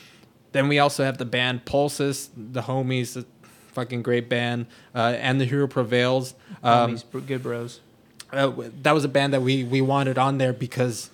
then 0.54 0.68
we 0.68 0.78
also 0.80 1.04
have 1.04 1.18
the 1.18 1.26
band 1.26 1.66
Pulses, 1.66 2.30
the 2.38 2.62
homies, 2.62 3.26
fucking 3.74 4.02
great 4.04 4.30
band, 4.30 4.66
uh, 4.96 5.16
and 5.20 5.40
the 5.42 5.46
Hero 5.46 5.68
Prevails. 5.68 6.34
Um, 6.64 7.00
br- 7.12 7.20
good 7.20 7.44
bros. 7.44 7.80
uh, 8.32 8.52
that 8.82 8.94
was 8.94 9.04
a 9.04 9.10
band 9.10 9.34
that 9.34 9.42
we 9.42 9.64
we 9.64 9.82
wanted 9.82 10.18
on 10.18 10.38
there 10.38 10.54
because 10.54 11.10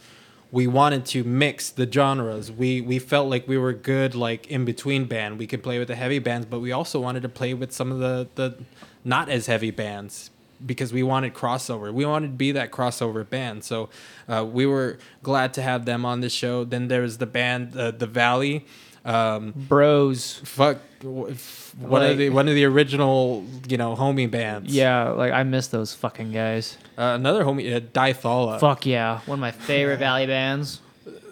we 0.52 0.66
wanted 0.68 1.06
to 1.06 1.24
mix 1.24 1.70
the 1.70 1.90
genres. 1.92 2.52
We 2.52 2.82
we 2.82 3.00
felt 3.00 3.30
like 3.30 3.48
we 3.48 3.58
were 3.58 3.74
good 3.74 4.16
like 4.16 4.48
in 4.48 4.66
between 4.66 5.06
band. 5.06 5.38
We 5.40 5.48
could 5.48 5.64
play 5.64 5.80
with 5.80 5.88
the 5.88 5.96
heavy 5.96 6.20
bands, 6.20 6.46
but 6.50 6.60
we 6.60 6.72
also 6.72 7.00
wanted 7.00 7.24
to 7.24 7.30
play 7.30 7.54
with 7.54 7.72
some 7.72 7.92
of 7.92 8.00
the 8.00 8.28
the 8.36 8.58
not 9.04 9.30
as 9.30 9.46
heavy 9.48 9.72
bands 9.72 10.30
because 10.66 10.92
we 10.92 11.02
wanted 11.04 11.34
crossover. 11.34 11.94
We 11.94 12.06
wanted 12.06 12.28
to 12.28 12.34
be 12.34 12.52
that 12.52 12.70
crossover 12.72 13.28
band. 13.28 13.64
So 13.64 13.90
uh, 14.28 14.46
we 14.46 14.66
were 14.66 14.98
glad 15.24 15.54
to 15.54 15.62
have 15.62 15.86
them 15.86 16.04
on 16.06 16.20
the 16.20 16.30
show. 16.30 16.66
Then 16.66 16.90
there 16.90 17.02
was 17.04 17.18
the 17.18 17.26
band 17.26 17.78
uh, 17.78 17.92
The 17.92 18.08
Valley. 18.08 18.66
Um, 19.10 19.54
Bros. 19.56 20.40
fuck 20.44 20.78
one 21.02 22.04
of 22.04 22.18
the 22.18 22.30
one 22.30 22.48
of 22.48 22.54
the 22.54 22.66
original 22.66 23.46
you 23.68 23.78
know 23.78 23.96
homie 23.96 24.30
bands. 24.30 24.74
Yeah, 24.74 25.10
like 25.10 25.34
I 25.34 25.44
miss 25.44 25.68
those 25.68 25.94
fucking 25.94 26.32
guys. 26.32 26.78
Uh, 26.98 27.14
another 27.16 27.44
homie, 27.44 27.76
uh, 27.76 27.80
Dithala. 27.80 28.60
Fuck 28.60 28.86
yeah, 28.86 29.22
one 29.26 29.38
of 29.38 29.42
my 29.42 29.52
favorite 29.52 29.98
Valley 29.98 30.28
bands. 30.28 30.82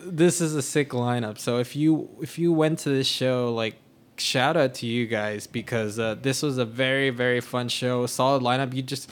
this 0.06 0.42
is 0.42 0.56
a 0.56 0.62
sick 0.62 0.90
lineup. 0.90 1.38
So 1.38 1.60
if 1.60 1.76
you 1.76 2.10
if 2.22 2.40
you 2.40 2.52
went 2.52 2.80
to 2.80 2.90
this 2.90 3.08
show, 3.08 3.54
like 3.54 3.76
shout 4.18 4.58
out 4.58 4.74
to 4.76 4.88
you 4.88 5.06
guys 5.06 5.46
because 5.46 6.00
uh, 6.00 6.16
this 6.20 6.42
was 6.42 6.58
a 6.58 6.66
very 6.66 7.12
very 7.12 7.42
fun 7.42 7.70
show, 7.70 8.08
solid 8.08 8.42
lineup. 8.42 8.74
You 8.74 8.82
just 8.82 9.12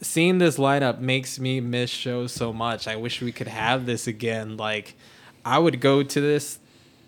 seeing 0.00 0.38
this 0.38 0.58
lineup 0.58 1.00
makes 1.00 1.38
me 1.40 1.60
miss 1.60 1.90
shows 1.90 2.32
so 2.32 2.52
much. 2.52 2.86
I 2.86 2.96
wish 2.96 3.20
we 3.20 3.32
could 3.32 3.48
have 3.48 3.86
this 3.86 4.06
again. 4.06 4.56
Like 4.56 4.94
I 5.44 5.58
would 5.58 5.80
go 5.80 6.02
to 6.02 6.20
this 6.20 6.58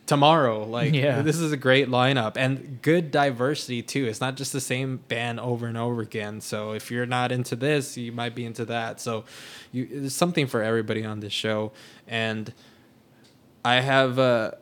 tomorrow. 0.06 0.64
Like 0.64 0.92
Yeah. 0.94 1.22
this 1.22 1.38
is 1.38 1.52
a 1.52 1.56
great 1.56 1.88
lineup 1.88 2.36
and 2.36 2.78
good 2.82 3.10
diversity 3.10 3.82
too. 3.82 4.06
It's 4.06 4.20
not 4.20 4.36
just 4.36 4.52
the 4.52 4.60
same 4.60 4.98
band 5.08 5.40
over 5.40 5.66
and 5.66 5.76
over 5.78 6.02
again. 6.02 6.40
So 6.40 6.72
if 6.72 6.90
you're 6.90 7.06
not 7.06 7.32
into 7.32 7.56
this, 7.56 7.96
you 7.96 8.12
might 8.12 8.34
be 8.34 8.44
into 8.44 8.64
that. 8.66 9.00
So 9.00 9.24
you 9.72 9.86
there's 9.90 10.14
something 10.14 10.46
for 10.46 10.62
everybody 10.62 11.04
on 11.04 11.20
this 11.20 11.32
show. 11.32 11.72
And 12.06 12.52
I 13.64 13.80
have 13.80 14.18
uh, 14.18 14.52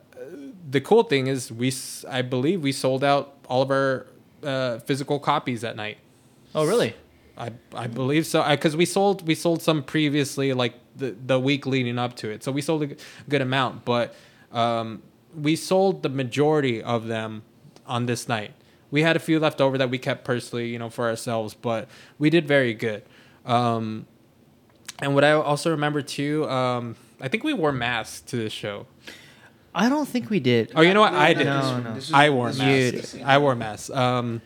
the 0.69 0.79
cool 0.81 1.03
thing 1.03 1.27
is 1.27 1.51
we 1.51 1.73
I 2.09 2.21
believe 2.21 2.61
we 2.63 2.71
sold 2.71 3.03
out 3.03 3.33
all 3.49 3.61
of 3.61 3.69
our 3.71 4.07
uh, 4.43 4.79
physical 4.79 5.19
copies 5.19 5.61
that 5.61 5.75
night. 5.75 5.97
Oh, 6.55 6.65
really? 6.65 6.95
I 7.37 7.51
I 7.73 7.87
believe 7.87 8.25
so 8.27 8.47
because 8.47 8.75
we 8.77 8.85
sold 8.85 9.27
we 9.27 9.33
sold 9.35 9.61
some 9.61 9.81
previously 9.83 10.53
like 10.53 10.75
the 10.95 11.15
the 11.25 11.39
week 11.39 11.65
leading 11.65 11.97
up 11.97 12.15
to 12.17 12.29
it, 12.29 12.43
so 12.43 12.51
we 12.51 12.61
sold 12.61 12.83
a 12.83 12.89
good 13.27 13.41
amount, 13.41 13.85
but 13.85 14.13
um, 14.51 15.01
we 15.35 15.55
sold 15.55 16.03
the 16.03 16.09
majority 16.09 16.81
of 16.81 17.07
them 17.07 17.43
on 17.85 18.05
this 18.05 18.27
night. 18.27 18.53
We 18.91 19.01
had 19.01 19.15
a 19.15 19.19
few 19.19 19.39
left 19.39 19.59
over 19.59 19.77
that 19.77 19.89
we 19.89 19.97
kept 19.97 20.23
personally, 20.23 20.67
you 20.69 20.79
know, 20.79 20.89
for 20.89 21.07
ourselves, 21.07 21.53
but 21.53 21.87
we 22.19 22.29
did 22.29 22.47
very 22.47 22.73
good. 22.73 23.03
Um, 23.45 24.05
and 24.99 25.15
what 25.15 25.23
I 25.23 25.31
also 25.31 25.71
remember 25.71 26.01
too, 26.01 26.47
um, 26.49 26.95
I 27.19 27.27
think 27.27 27.43
we 27.43 27.53
wore 27.53 27.71
masks 27.71 28.21
to 28.29 28.37
this 28.37 28.53
show. 28.53 28.85
I 29.75 29.89
don't 29.89 30.07
think 30.07 30.29
we 30.29 30.39
did. 30.39 30.71
Oh, 30.75 30.81
you 30.81 30.93
know 30.93 31.01
what? 31.01 31.13
I 31.13 31.33
did. 31.33 31.45
No, 31.45 31.79
no. 31.79 31.99
I 32.13 32.29
wore 32.29 32.53
masks. 32.53 33.15
I 33.23 33.37
wore 33.39 33.55
masks. 33.55 33.89
Um, 33.89 34.41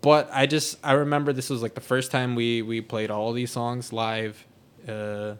but 0.00 0.30
I 0.32 0.46
just 0.46 0.78
I 0.82 0.92
remember 0.92 1.32
this 1.32 1.50
was 1.50 1.60
like 1.60 1.74
the 1.74 1.80
first 1.82 2.10
time 2.10 2.34
we 2.34 2.62
we 2.62 2.80
played 2.80 3.10
all 3.10 3.32
these 3.32 3.50
songs 3.50 3.92
live, 3.92 4.46
uh, 4.88 5.34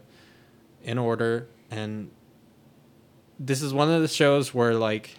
in 0.83 0.97
order, 0.99 1.47
and 1.71 2.11
this 3.39 3.61
is 3.61 3.73
one 3.73 3.89
of 3.89 4.01
the 4.01 4.07
shows 4.07 4.53
where 4.53 4.73
like, 4.73 5.17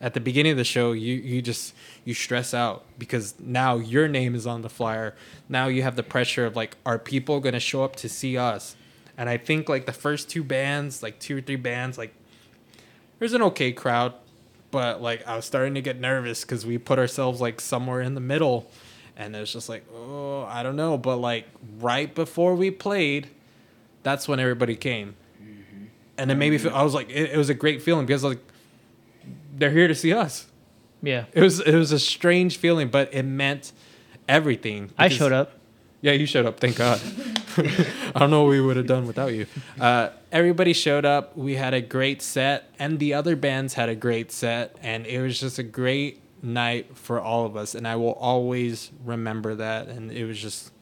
at 0.00 0.14
the 0.14 0.20
beginning 0.20 0.50
of 0.50 0.58
the 0.58 0.64
show 0.64 0.90
you 0.90 1.14
you 1.14 1.40
just 1.40 1.72
you 2.04 2.12
stress 2.12 2.52
out 2.52 2.84
because 2.98 3.34
now 3.38 3.76
your 3.76 4.08
name 4.08 4.34
is 4.34 4.48
on 4.48 4.62
the 4.62 4.68
flyer. 4.68 5.14
Now 5.48 5.68
you 5.68 5.82
have 5.84 5.94
the 5.94 6.02
pressure 6.02 6.44
of 6.44 6.56
like, 6.56 6.76
are 6.84 6.98
people 6.98 7.38
gonna 7.38 7.60
show 7.60 7.84
up 7.84 7.94
to 7.96 8.08
see 8.08 8.36
us? 8.36 8.74
And 9.16 9.28
I 9.28 9.36
think 9.36 9.68
like 9.68 9.86
the 9.86 9.92
first 9.92 10.28
two 10.28 10.42
bands, 10.42 11.02
like 11.02 11.20
two 11.20 11.38
or 11.38 11.40
three 11.40 11.56
bands, 11.56 11.98
like 11.98 12.12
there's 13.20 13.32
an 13.32 13.42
okay 13.42 13.70
crowd, 13.70 14.14
but 14.72 15.00
like 15.00 15.24
I 15.28 15.36
was 15.36 15.44
starting 15.44 15.74
to 15.74 15.80
get 15.80 16.00
nervous 16.00 16.42
because 16.42 16.66
we 16.66 16.78
put 16.78 16.98
ourselves 16.98 17.40
like 17.40 17.60
somewhere 17.60 18.00
in 18.00 18.14
the 18.14 18.20
middle, 18.20 18.68
and 19.16 19.36
it 19.36 19.38
was 19.38 19.52
just 19.52 19.68
like, 19.68 19.84
oh, 19.94 20.42
I 20.48 20.64
don't 20.64 20.74
know. 20.74 20.98
But 20.98 21.18
like 21.18 21.46
right 21.78 22.12
before 22.12 22.56
we 22.56 22.72
played, 22.72 23.28
that's 24.02 24.26
when 24.26 24.40
everybody 24.40 24.74
came, 24.74 25.14
and 26.18 26.30
it 26.30 26.34
made 26.34 26.50
me 26.50 26.58
feel. 26.58 26.74
I 26.74 26.82
was 26.82 26.94
like, 26.94 27.10
it, 27.10 27.30
it 27.30 27.36
was 27.36 27.48
a 27.50 27.54
great 27.54 27.82
feeling 27.82 28.06
because 28.06 28.24
like 28.24 28.40
they're 29.54 29.70
here 29.70 29.88
to 29.88 29.94
see 29.94 30.12
us. 30.12 30.46
Yeah. 31.02 31.24
It 31.32 31.42
was 31.42 31.60
it 31.60 31.74
was 31.74 31.92
a 31.92 31.98
strange 31.98 32.56
feeling, 32.58 32.88
but 32.88 33.12
it 33.12 33.24
meant 33.24 33.72
everything. 34.28 34.90
I 34.96 35.08
showed 35.08 35.32
up. 35.32 35.52
yeah, 36.00 36.12
you 36.12 36.26
showed 36.26 36.46
up. 36.46 36.60
Thank 36.60 36.76
God. 36.76 37.00
I 37.56 38.18
don't 38.18 38.30
know 38.30 38.44
what 38.44 38.50
we 38.50 38.60
would 38.60 38.76
have 38.76 38.86
done 38.86 39.06
without 39.06 39.34
you. 39.34 39.46
Uh, 39.78 40.10
everybody 40.30 40.72
showed 40.72 41.04
up. 41.04 41.36
We 41.36 41.56
had 41.56 41.74
a 41.74 41.80
great 41.80 42.22
set, 42.22 42.70
and 42.78 42.98
the 42.98 43.14
other 43.14 43.36
bands 43.36 43.74
had 43.74 43.88
a 43.88 43.94
great 43.94 44.32
set, 44.32 44.76
and 44.80 45.06
it 45.06 45.20
was 45.20 45.38
just 45.38 45.58
a 45.58 45.62
great 45.62 46.22
night 46.42 46.96
for 46.96 47.20
all 47.20 47.46
of 47.46 47.56
us. 47.56 47.74
And 47.74 47.86
I 47.86 47.96
will 47.96 48.14
always 48.14 48.90
remember 49.04 49.54
that. 49.56 49.88
And 49.88 50.10
it 50.10 50.24
was 50.24 50.38
just, 50.40 50.72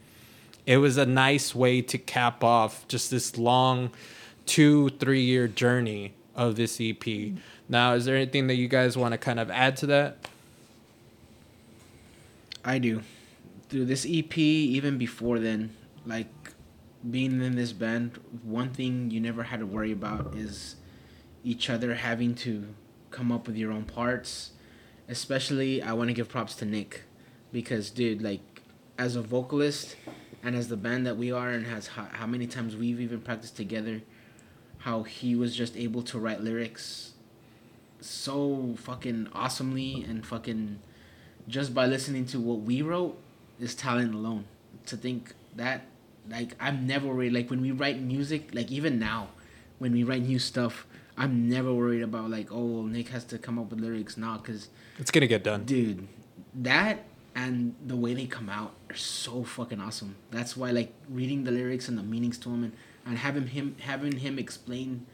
it 0.66 0.78
was 0.78 0.96
a 0.96 1.06
nice 1.06 1.54
way 1.54 1.82
to 1.82 1.98
cap 1.98 2.42
off 2.42 2.86
just 2.88 3.10
this 3.10 3.36
long, 3.36 3.90
two 4.50 4.88
three 4.88 5.22
year 5.22 5.46
journey 5.46 6.12
of 6.34 6.56
this 6.56 6.80
EP. 6.80 7.04
Now, 7.68 7.94
is 7.94 8.04
there 8.04 8.16
anything 8.16 8.48
that 8.48 8.56
you 8.56 8.66
guys 8.66 8.96
want 8.96 9.12
to 9.12 9.18
kind 9.18 9.38
of 9.38 9.48
add 9.48 9.76
to 9.76 9.86
that? 9.86 10.28
I 12.64 12.78
do. 12.78 13.02
Through 13.68 13.84
this 13.84 14.04
EP, 14.04 14.36
even 14.36 14.98
before 14.98 15.38
then, 15.38 15.76
like 16.04 16.26
being 17.08 17.40
in 17.40 17.54
this 17.54 17.72
band, 17.72 18.18
one 18.42 18.70
thing 18.70 19.12
you 19.12 19.20
never 19.20 19.44
had 19.44 19.60
to 19.60 19.66
worry 19.66 19.92
about 19.92 20.34
is 20.34 20.74
each 21.44 21.70
other 21.70 21.94
having 21.94 22.34
to 22.34 22.74
come 23.12 23.30
up 23.30 23.46
with 23.46 23.56
your 23.56 23.70
own 23.70 23.84
parts. 23.84 24.50
Especially, 25.08 25.80
I 25.80 25.92
want 25.92 26.08
to 26.08 26.14
give 26.14 26.28
props 26.28 26.56
to 26.56 26.64
Nick 26.64 27.02
because, 27.52 27.90
dude, 27.90 28.20
like, 28.20 28.62
as 28.98 29.14
a 29.14 29.22
vocalist 29.22 29.94
and 30.42 30.56
as 30.56 30.66
the 30.66 30.76
band 30.76 31.06
that 31.06 31.16
we 31.16 31.30
are, 31.30 31.50
and 31.50 31.66
has 31.66 31.86
how, 31.86 32.08
how 32.10 32.26
many 32.26 32.48
times 32.48 32.74
we've 32.76 33.00
even 33.00 33.20
practiced 33.20 33.56
together, 33.56 34.00
how 34.80 35.02
he 35.02 35.34
was 35.34 35.54
just 35.54 35.76
able 35.76 36.02
to 36.02 36.18
write 36.18 36.40
lyrics 36.40 37.12
so 38.00 38.74
fucking 38.78 39.28
awesomely 39.34 40.04
and 40.08 40.26
fucking 40.26 40.78
just 41.48 41.74
by 41.74 41.86
listening 41.86 42.24
to 42.26 42.40
what 42.40 42.60
we 42.60 42.82
wrote 42.82 43.18
is 43.58 43.74
talent 43.74 44.14
alone. 44.14 44.44
To 44.86 44.96
think 44.96 45.34
that, 45.56 45.82
like, 46.28 46.54
I'm 46.58 46.86
never 46.86 47.06
worried. 47.08 47.32
Like, 47.32 47.50
when 47.50 47.60
we 47.60 47.70
write 47.72 48.00
music, 48.00 48.50
like, 48.54 48.70
even 48.70 48.98
now, 48.98 49.28
when 49.78 49.92
we 49.92 50.02
write 50.04 50.22
new 50.22 50.38
stuff, 50.38 50.86
I'm 51.16 51.48
never 51.48 51.72
worried 51.74 52.02
about, 52.02 52.30
like, 52.30 52.50
oh, 52.50 52.86
Nick 52.86 53.08
has 53.08 53.24
to 53.24 53.38
come 53.38 53.58
up 53.58 53.70
with 53.70 53.80
lyrics 53.80 54.16
now. 54.16 54.38
Because, 54.38 54.68
It's 54.98 55.10
gonna 55.10 55.26
get 55.26 55.44
done. 55.44 55.64
dude, 55.64 56.08
that 56.54 57.04
and 57.34 57.74
the 57.86 57.96
way 57.96 58.14
they 58.14 58.26
come 58.26 58.48
out 58.48 58.74
are 58.88 58.96
so 58.96 59.44
fucking 59.44 59.80
awesome. 59.80 60.16
That's 60.30 60.56
why, 60.56 60.70
like, 60.70 60.92
reading 61.08 61.44
the 61.44 61.50
lyrics 61.50 61.88
and 61.88 61.98
the 61.98 62.02
meanings 62.02 62.38
to 62.38 62.48
them 62.48 62.64
and, 62.64 62.72
and 63.10 63.18
having 63.18 63.48
him 63.48 63.76
having 63.80 64.16
him 64.18 64.38
explain 64.38 65.06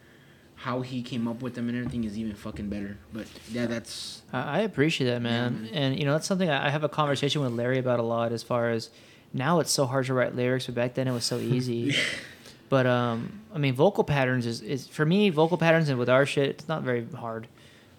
how 0.57 0.81
he 0.81 1.03
came 1.03 1.29
up 1.29 1.43
with 1.43 1.55
them 1.55 1.69
and 1.69 1.77
everything 1.77 2.05
is 2.05 2.17
even 2.19 2.35
fucking 2.35 2.69
better. 2.69 2.97
But, 3.13 3.27
yeah, 3.51 3.67
that's. 3.67 4.23
I 4.33 4.61
appreciate 4.61 5.07
that, 5.09 5.21
man. 5.21 5.63
man. 5.63 5.71
And 5.73 5.99
you 5.99 6.07
know, 6.07 6.13
that's 6.13 6.27
something 6.27 6.49
I 6.49 6.71
have 6.71 6.83
a 6.83 6.89
conversation 6.89 7.43
with 7.43 7.53
Larry 7.53 7.79
about 7.79 8.01
a 8.01 8.03
lot. 8.03 8.33
As 8.33 8.43
far 8.43 8.71
as 8.71 8.91
now, 9.33 9.61
it's 9.61 9.71
so 9.71 9.87
hard 9.87 10.07
to 10.07 10.15
write 10.15 10.35
lyrics, 10.35 10.67
but 10.67 10.75
back 10.75 10.95
then 10.95 11.09
it 11.09 11.13
was 11.13 11.25
so 11.25 11.39
easy. 11.39 11.95
but 12.69 12.87
um, 12.87 13.43
I 13.55 13.59
mean, 13.59 13.75
vocal 13.75 14.03
patterns 14.03 14.47
is, 14.47 14.63
is 14.63 14.87
for 14.87 15.05
me. 15.05 15.29
Vocal 15.29 15.59
patterns 15.59 15.89
and 15.89 15.99
with 15.99 16.09
our 16.09 16.25
shit, 16.25 16.49
it's 16.49 16.69
not 16.69 16.83
very 16.83 17.07
hard. 17.15 17.49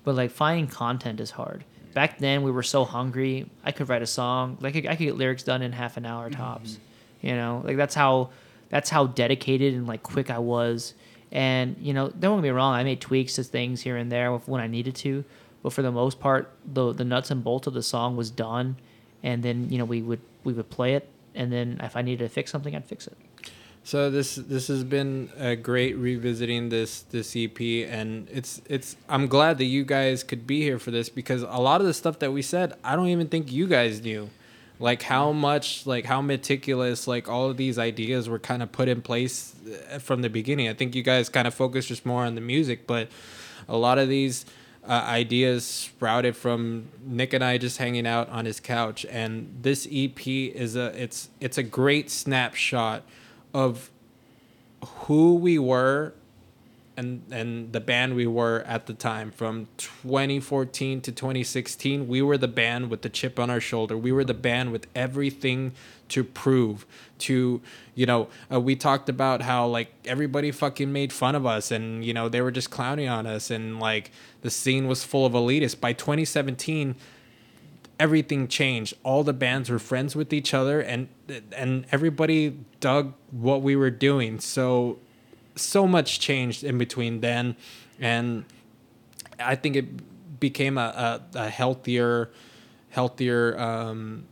But 0.04 0.16
like 0.16 0.32
finding 0.32 0.68
content 0.68 1.20
is 1.20 1.32
hard. 1.32 1.64
Back 1.94 2.18
then, 2.20 2.44
we 2.44 2.52
were 2.52 2.64
so 2.64 2.86
hungry. 2.86 3.50
I 3.64 3.72
could 3.72 3.90
write 3.90 4.02
a 4.02 4.08
song. 4.08 4.58
Like 4.62 4.76
I 4.76 4.96
could 4.96 5.00
get 5.00 5.18
lyrics 5.18 5.44
done 5.44 5.62
in 5.62 5.74
half 5.74 5.98
an 5.98 6.06
hour 6.06 6.30
tops. 6.30 6.80
You 7.22 7.36
know, 7.36 7.62
like 7.66 7.78
that's 7.78 7.96
how 7.96 8.30
that's 8.70 8.90
how 8.90 9.08
dedicated 9.08 9.74
and 9.74 9.88
like 9.88 10.04
quick 10.04 10.30
I 10.30 10.40
was. 10.40 10.94
And 11.32 11.76
you 11.80 11.94
know, 11.94 12.10
don't 12.10 12.38
get 12.38 12.44
me 12.44 12.50
wrong. 12.50 12.74
I 12.74 12.84
made 12.84 13.02
tweaks 13.02 13.36
to 13.36 13.44
things 13.44 13.82
here 13.82 13.98
and 13.98 14.12
there 14.12 14.32
when 14.32 14.62
I 14.62 14.68
needed 14.68 14.96
to, 14.96 15.26
but 15.62 15.74
for 15.74 15.82
the 15.82 15.92
most 15.92 16.20
part, 16.20 16.52
the 16.66 16.94
the 16.94 17.04
nuts 17.04 17.32
and 17.32 17.44
bolts 17.44 17.68
of 17.68 17.74
the 17.74 17.84
song 17.84 18.16
was 18.16 18.32
done. 18.32 18.78
And 19.24 19.44
then 19.44 19.70
you 19.70 19.78
know 19.78 19.86
we 19.86 20.02
would 20.02 20.22
we 20.44 20.54
would 20.54 20.70
play 20.70 20.94
it, 20.94 21.10
and 21.36 21.52
then 21.52 21.80
if 21.84 21.96
I 21.96 22.02
needed 22.02 22.24
to 22.24 22.30
fix 22.30 22.52
something, 22.52 22.76
I'd 22.76 22.86
fix 22.86 23.08
it. 23.08 23.18
So 23.88 24.12
this 24.12 24.36
this 24.36 24.68
has 24.68 24.84
been 24.84 25.30
a 25.38 25.56
great 25.56 25.96
revisiting 25.96 26.68
this 26.68 27.04
this 27.04 27.38
EP, 27.38 27.58
and 27.90 28.28
it's 28.30 28.62
it's 28.68 28.98
I'm 29.08 29.28
glad 29.28 29.60
that 29.60 29.64
you 29.64 29.86
guys 29.86 30.24
could 30.24 30.46
be 30.46 30.62
here 30.62 30.78
for 30.78 30.92
this 30.92 31.08
because 31.08 31.42
a 31.42 31.58
lot 31.58 31.80
of 31.80 31.88
the 31.88 31.94
stuff 31.94 32.20
that 32.20 32.34
we 32.34 32.42
said, 32.42 32.74
I 32.84 32.98
don't 32.98 33.08
even 33.08 33.30
think 33.30 33.50
you 33.50 33.66
guys 33.66 34.02
knew, 34.02 34.30
like 34.80 35.02
how 35.04 35.32
much 35.32 35.86
like 35.86 36.06
how 36.06 36.22
meticulous 36.22 37.08
like 37.08 37.28
all 37.28 37.50
of 37.50 37.58
these 37.58 37.80
ideas 37.80 38.30
were 38.30 38.40
kind 38.40 38.62
of 38.62 38.72
put 38.72 38.88
in 38.88 39.02
place 39.02 39.56
uh, 39.92 40.00
from 40.00 40.22
the 40.22 40.30
beginning. 40.30 40.68
I 40.68 40.74
think 40.74 40.96
you 40.96 41.04
guys 41.04 41.30
kind 41.30 41.48
of 41.48 41.54
focused 41.54 41.88
just 41.88 42.06
more 42.06 42.26
on 42.26 42.36
the 42.36 42.42
music, 42.42 42.86
but 42.86 43.10
a 43.68 43.78
lot 43.78 43.98
of 43.98 44.08
these 44.08 44.46
uh, 44.88 44.92
ideas 44.92 45.66
sprouted 45.66 46.36
from 46.36 46.88
Nick 47.06 47.34
and 47.34 47.44
I 47.44 47.58
just 47.58 47.78
hanging 47.78 48.08
out 48.08 48.30
on 48.30 48.46
his 48.46 48.60
couch, 48.60 49.06
and 49.10 49.58
this 49.62 49.88
EP 49.92 50.26
is 50.28 50.76
a 50.76 51.02
it's 51.02 51.30
it's 51.42 51.58
a 51.58 51.64
great 51.64 52.10
snapshot 52.10 53.04
of 53.54 53.90
who 54.86 55.36
we 55.36 55.60
were 55.60 56.14
and 56.98 57.22
and 57.32 57.72
the 57.72 57.80
band 57.80 58.16
we 58.16 58.26
were 58.26 58.64
at 58.66 58.88
the 58.88 58.94
time 58.94 59.32
from 59.32 59.68
2014 59.78 61.00
to 61.02 61.12
2016 61.12 62.08
we 62.08 62.22
were 62.22 62.38
the 62.38 62.48
band 62.48 62.90
with 62.90 63.04
the 63.04 63.10
chip 63.10 63.40
on 63.40 63.50
our 63.50 63.62
shoulder 63.62 63.96
we 63.96 64.12
were 64.12 64.24
the 64.24 64.34
band 64.34 64.72
with 64.72 64.88
everything 64.96 65.72
to 66.10 66.24
prove 66.24 66.86
to 67.20 67.62
you 67.94 68.06
know 68.06 68.28
uh, 68.52 68.60
we 68.60 68.76
talked 68.76 69.08
about 69.08 69.42
how 69.44 69.66
like 69.68 69.94
everybody 70.06 70.52
fucking 70.52 70.92
made 70.92 71.14
fun 71.14 71.36
of 71.36 71.46
us 71.46 71.72
and 71.72 72.04
you 72.04 72.14
know 72.14 72.28
they 72.28 72.42
were 72.42 72.52
just 72.52 72.72
clowning 72.72 73.08
on 73.08 73.28
us 73.28 73.52
and 73.52 73.80
like 73.80 74.12
the 74.42 74.50
scene 74.50 74.88
was 74.88 75.04
full 75.04 75.26
of 75.26 75.34
elitists 75.34 75.80
by 75.80 75.94
2017 75.94 76.96
everything 78.00 78.48
changed. 78.48 78.94
All 79.04 79.24
the 79.24 79.34
bands 79.34 79.72
were 79.72 79.80
friends 79.80 80.16
with 80.16 80.32
each 80.32 80.54
other, 80.54 80.80
and 80.80 81.08
and 81.52 81.86
everybody 81.92 82.58
dug 82.80 83.14
what 83.32 83.64
we 83.64 83.76
were 83.76 83.90
doing. 83.90 84.40
So 84.40 85.00
so 85.58 85.88
much 85.88 86.20
changed 86.20 86.64
in 86.64 86.78
between 86.78 87.22
then, 87.22 87.56
and 88.00 88.46
I 89.40 89.56
think 89.56 89.76
it 89.76 90.40
became 90.40 90.78
a 90.78 91.22
a, 91.36 91.40
a 91.40 91.50
healthier 91.50 92.32
healthier 92.90 93.60
um, 93.60 94.26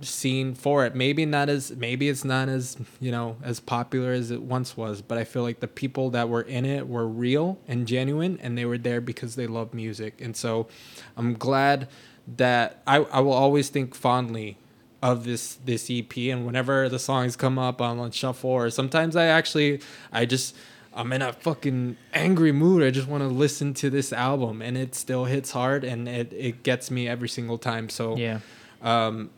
scene 0.00 0.54
for 0.54 0.86
it. 0.86 0.94
Maybe 0.94 1.26
not 1.26 1.48
as 1.48 1.76
maybe 1.76 2.08
it's 2.08 2.24
not 2.24 2.48
as 2.48 2.76
you 3.00 3.10
know 3.10 3.36
as 3.42 3.60
popular 3.60 4.12
as 4.12 4.30
it 4.30 4.42
once 4.42 4.76
was, 4.76 5.02
but 5.02 5.18
I 5.18 5.24
feel 5.24 5.42
like 5.42 5.60
the 5.60 5.68
people 5.68 6.10
that 6.10 6.28
were 6.28 6.42
in 6.42 6.64
it 6.64 6.88
were 6.88 7.06
real 7.06 7.58
and 7.68 7.86
genuine, 7.86 8.38
and 8.42 8.56
they 8.56 8.64
were 8.64 8.78
there 8.78 9.00
because 9.00 9.36
they 9.36 9.46
love 9.46 9.74
music. 9.74 10.20
And 10.20 10.36
so, 10.36 10.68
I'm 11.16 11.34
glad 11.34 11.88
that 12.36 12.82
I 12.86 12.96
I 12.96 13.20
will 13.20 13.32
always 13.32 13.68
think 13.68 13.94
fondly 13.94 14.56
of 15.02 15.24
this 15.24 15.54
this 15.64 15.90
EP. 15.90 16.16
And 16.16 16.44
whenever 16.46 16.88
the 16.88 16.98
songs 16.98 17.36
come 17.36 17.58
up 17.58 17.80
on, 17.80 18.10
shuffle, 18.10 18.50
or 18.50 18.70
sometimes 18.70 19.16
I 19.16 19.26
actually 19.26 19.80
I 20.12 20.26
just 20.26 20.54
I'm 20.92 21.12
in 21.12 21.22
a 21.22 21.32
fucking 21.32 21.96
angry 22.12 22.52
mood. 22.52 22.82
I 22.82 22.90
just 22.90 23.06
want 23.08 23.22
to 23.22 23.28
listen 23.28 23.74
to 23.74 23.90
this 23.90 24.12
album, 24.12 24.60
and 24.60 24.76
it 24.76 24.94
still 24.94 25.24
hits 25.26 25.52
hard, 25.52 25.84
and 25.84 26.08
it 26.08 26.32
it 26.32 26.62
gets 26.62 26.90
me 26.90 27.08
every 27.08 27.28
single 27.28 27.58
time. 27.58 27.88
So 27.88 28.16
Yeah. 28.16 28.40
um 28.82 29.30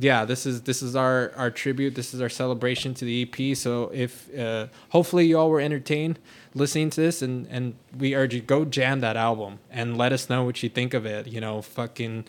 yeah 0.00 0.24
this 0.24 0.46
is 0.46 0.62
this 0.62 0.80
is 0.82 0.96
our 0.96 1.32
our 1.36 1.50
tribute 1.50 1.94
this 1.94 2.14
is 2.14 2.20
our 2.22 2.30
celebration 2.30 2.94
to 2.94 3.04
the 3.04 3.22
ep 3.24 3.54
so 3.54 3.90
if 3.92 4.34
uh 4.38 4.66
hopefully 4.88 5.26
you 5.26 5.38
all 5.38 5.50
were 5.50 5.60
entertained 5.60 6.18
listening 6.54 6.88
to 6.88 6.98
this 7.02 7.20
and 7.20 7.46
and 7.50 7.74
we 7.98 8.14
urge 8.14 8.32
you 8.34 8.40
go 8.40 8.64
jam 8.64 9.00
that 9.00 9.18
album 9.18 9.58
and 9.70 9.98
let 9.98 10.10
us 10.10 10.30
know 10.30 10.44
what 10.44 10.62
you 10.62 10.68
think 10.70 10.94
of 10.94 11.04
it 11.04 11.26
you 11.26 11.42
know 11.42 11.60
fucking 11.60 12.24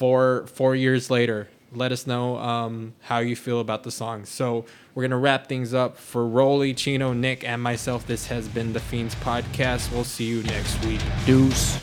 four 0.00 0.46
four 0.46 0.74
years 0.74 1.10
later 1.10 1.46
let 1.72 1.92
us 1.92 2.06
know 2.06 2.36
um 2.38 2.94
how 3.00 3.18
you 3.18 3.36
feel 3.36 3.60
about 3.60 3.82
the 3.82 3.90
song 3.90 4.24
so 4.24 4.64
we're 4.94 5.02
gonna 5.02 5.18
wrap 5.18 5.46
things 5.46 5.72
up 5.72 5.96
for 5.96 6.26
Rolly, 6.26 6.74
Chino, 6.74 7.12
Nick, 7.12 7.44
and 7.44 7.62
myself. 7.62 8.06
This 8.06 8.26
has 8.26 8.48
been 8.48 8.72
the 8.72 8.80
Fiends 8.80 9.14
Podcast. 9.14 9.92
We'll 9.92 10.04
see 10.04 10.24
you 10.24 10.42
next 10.42 10.84
week. 10.84 11.00
Deuce. 11.26 11.78